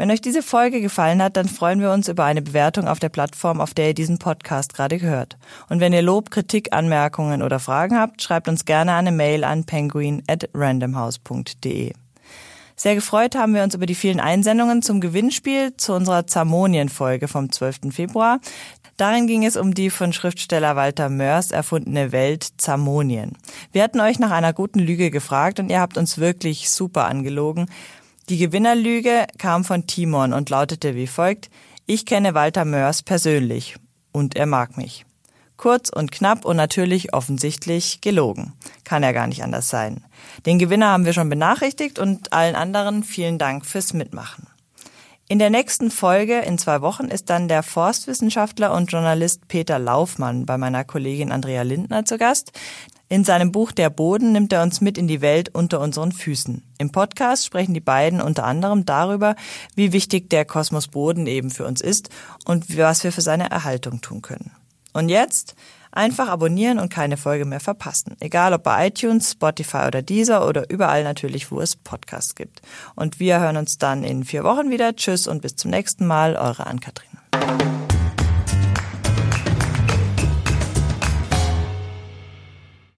Wenn 0.00 0.10
euch 0.10 0.22
diese 0.22 0.42
Folge 0.42 0.80
gefallen 0.80 1.22
hat, 1.22 1.36
dann 1.36 1.46
freuen 1.46 1.82
wir 1.82 1.92
uns 1.92 2.08
über 2.08 2.24
eine 2.24 2.40
Bewertung 2.40 2.88
auf 2.88 3.00
der 3.00 3.10
Plattform, 3.10 3.60
auf 3.60 3.74
der 3.74 3.88
ihr 3.88 3.94
diesen 3.94 4.18
Podcast 4.18 4.72
gerade 4.72 4.98
hört. 4.98 5.36
Und 5.68 5.80
wenn 5.80 5.92
ihr 5.92 6.00
Lob, 6.00 6.30
Kritik, 6.30 6.72
Anmerkungen 6.72 7.42
oder 7.42 7.58
Fragen 7.58 7.98
habt, 7.98 8.22
schreibt 8.22 8.48
uns 8.48 8.64
gerne 8.64 8.94
eine 8.94 9.12
Mail 9.12 9.44
an 9.44 9.64
penguin 9.64 10.22
at 10.26 10.48
randomhouse.de. 10.54 11.92
Sehr 12.76 12.94
gefreut 12.94 13.34
haben 13.34 13.54
wir 13.54 13.62
uns 13.62 13.74
über 13.74 13.84
die 13.84 13.94
vielen 13.94 14.20
Einsendungen 14.20 14.80
zum 14.80 15.02
Gewinnspiel 15.02 15.76
zu 15.76 15.92
unserer 15.92 16.26
Zamonien-Folge 16.26 17.28
vom 17.28 17.52
12. 17.52 17.92
Februar. 17.92 18.40
Darin 18.96 19.26
ging 19.26 19.44
es 19.44 19.58
um 19.58 19.74
die 19.74 19.90
von 19.90 20.14
Schriftsteller 20.14 20.76
Walter 20.76 21.10
Mörs 21.10 21.50
erfundene 21.50 22.10
Welt 22.10 22.48
Zamonien. 22.56 23.36
Wir 23.72 23.82
hatten 23.82 24.00
euch 24.00 24.18
nach 24.18 24.30
einer 24.30 24.54
guten 24.54 24.78
Lüge 24.78 25.10
gefragt 25.10 25.60
und 25.60 25.70
ihr 25.70 25.80
habt 25.80 25.98
uns 25.98 26.16
wirklich 26.16 26.70
super 26.70 27.04
angelogen. 27.04 27.66
Die 28.30 28.38
Gewinnerlüge 28.38 29.26
kam 29.38 29.64
von 29.64 29.88
Timon 29.88 30.32
und 30.32 30.50
lautete 30.50 30.94
wie 30.94 31.08
folgt, 31.08 31.50
ich 31.86 32.06
kenne 32.06 32.32
Walter 32.32 32.64
Mörs 32.64 33.02
persönlich 33.02 33.74
und 34.12 34.36
er 34.36 34.46
mag 34.46 34.76
mich. 34.76 35.04
Kurz 35.56 35.88
und 35.88 36.12
knapp 36.12 36.44
und 36.44 36.56
natürlich 36.56 37.12
offensichtlich 37.12 38.00
gelogen. 38.02 38.52
Kann 38.84 39.02
ja 39.02 39.10
gar 39.10 39.26
nicht 39.26 39.42
anders 39.42 39.68
sein. 39.68 40.04
Den 40.46 40.60
Gewinner 40.60 40.90
haben 40.90 41.06
wir 41.06 41.12
schon 41.12 41.28
benachrichtigt 41.28 41.98
und 41.98 42.32
allen 42.32 42.54
anderen 42.54 43.02
vielen 43.02 43.36
Dank 43.36 43.66
fürs 43.66 43.94
Mitmachen. 43.94 44.46
In 45.30 45.38
der 45.38 45.48
nächsten 45.48 45.92
Folge 45.92 46.40
in 46.40 46.58
zwei 46.58 46.82
Wochen 46.82 47.04
ist 47.04 47.30
dann 47.30 47.46
der 47.46 47.62
Forstwissenschaftler 47.62 48.74
und 48.74 48.90
Journalist 48.90 49.46
Peter 49.46 49.78
Laufmann 49.78 50.44
bei 50.44 50.58
meiner 50.58 50.82
Kollegin 50.82 51.30
Andrea 51.30 51.62
Lindner 51.62 52.04
zu 52.04 52.18
Gast. 52.18 52.50
In 53.08 53.22
seinem 53.22 53.52
Buch 53.52 53.70
Der 53.70 53.90
Boden 53.90 54.32
nimmt 54.32 54.52
er 54.52 54.64
uns 54.64 54.80
mit 54.80 54.98
in 54.98 55.06
die 55.06 55.20
Welt 55.20 55.54
unter 55.54 55.78
unseren 55.78 56.10
Füßen. 56.10 56.64
Im 56.78 56.90
Podcast 56.90 57.46
sprechen 57.46 57.74
die 57.74 57.80
beiden 57.80 58.20
unter 58.20 58.42
anderem 58.42 58.84
darüber, 58.84 59.36
wie 59.76 59.92
wichtig 59.92 60.30
der 60.30 60.44
Kosmos 60.44 60.88
Boden 60.88 61.28
eben 61.28 61.50
für 61.50 61.64
uns 61.64 61.80
ist 61.80 62.10
und 62.44 62.76
was 62.76 63.04
wir 63.04 63.12
für 63.12 63.20
seine 63.20 63.52
Erhaltung 63.52 64.00
tun 64.00 64.22
können. 64.22 64.50
Und 64.94 65.10
jetzt 65.10 65.54
einfach 65.92 66.28
abonnieren 66.28 66.78
und 66.78 66.90
keine 66.90 67.16
Folge 67.16 67.44
mehr 67.44 67.60
verpassen. 67.60 68.16
Egal 68.20 68.52
ob 68.52 68.62
bei 68.62 68.88
iTunes, 68.88 69.32
Spotify 69.32 69.86
oder 69.86 70.02
Deezer 70.02 70.46
oder 70.46 70.68
überall 70.70 71.04
natürlich, 71.04 71.50
wo 71.50 71.60
es 71.60 71.76
Podcasts 71.76 72.34
gibt. 72.34 72.62
Und 72.94 73.20
wir 73.20 73.40
hören 73.40 73.56
uns 73.56 73.78
dann 73.78 74.04
in 74.04 74.24
vier 74.24 74.44
Wochen 74.44 74.70
wieder. 74.70 74.94
Tschüss 74.94 75.26
und 75.26 75.42
bis 75.42 75.56
zum 75.56 75.70
nächsten 75.70 76.06
Mal. 76.06 76.36
Eure 76.36 76.66
Ann-Kathrin. 76.66 77.79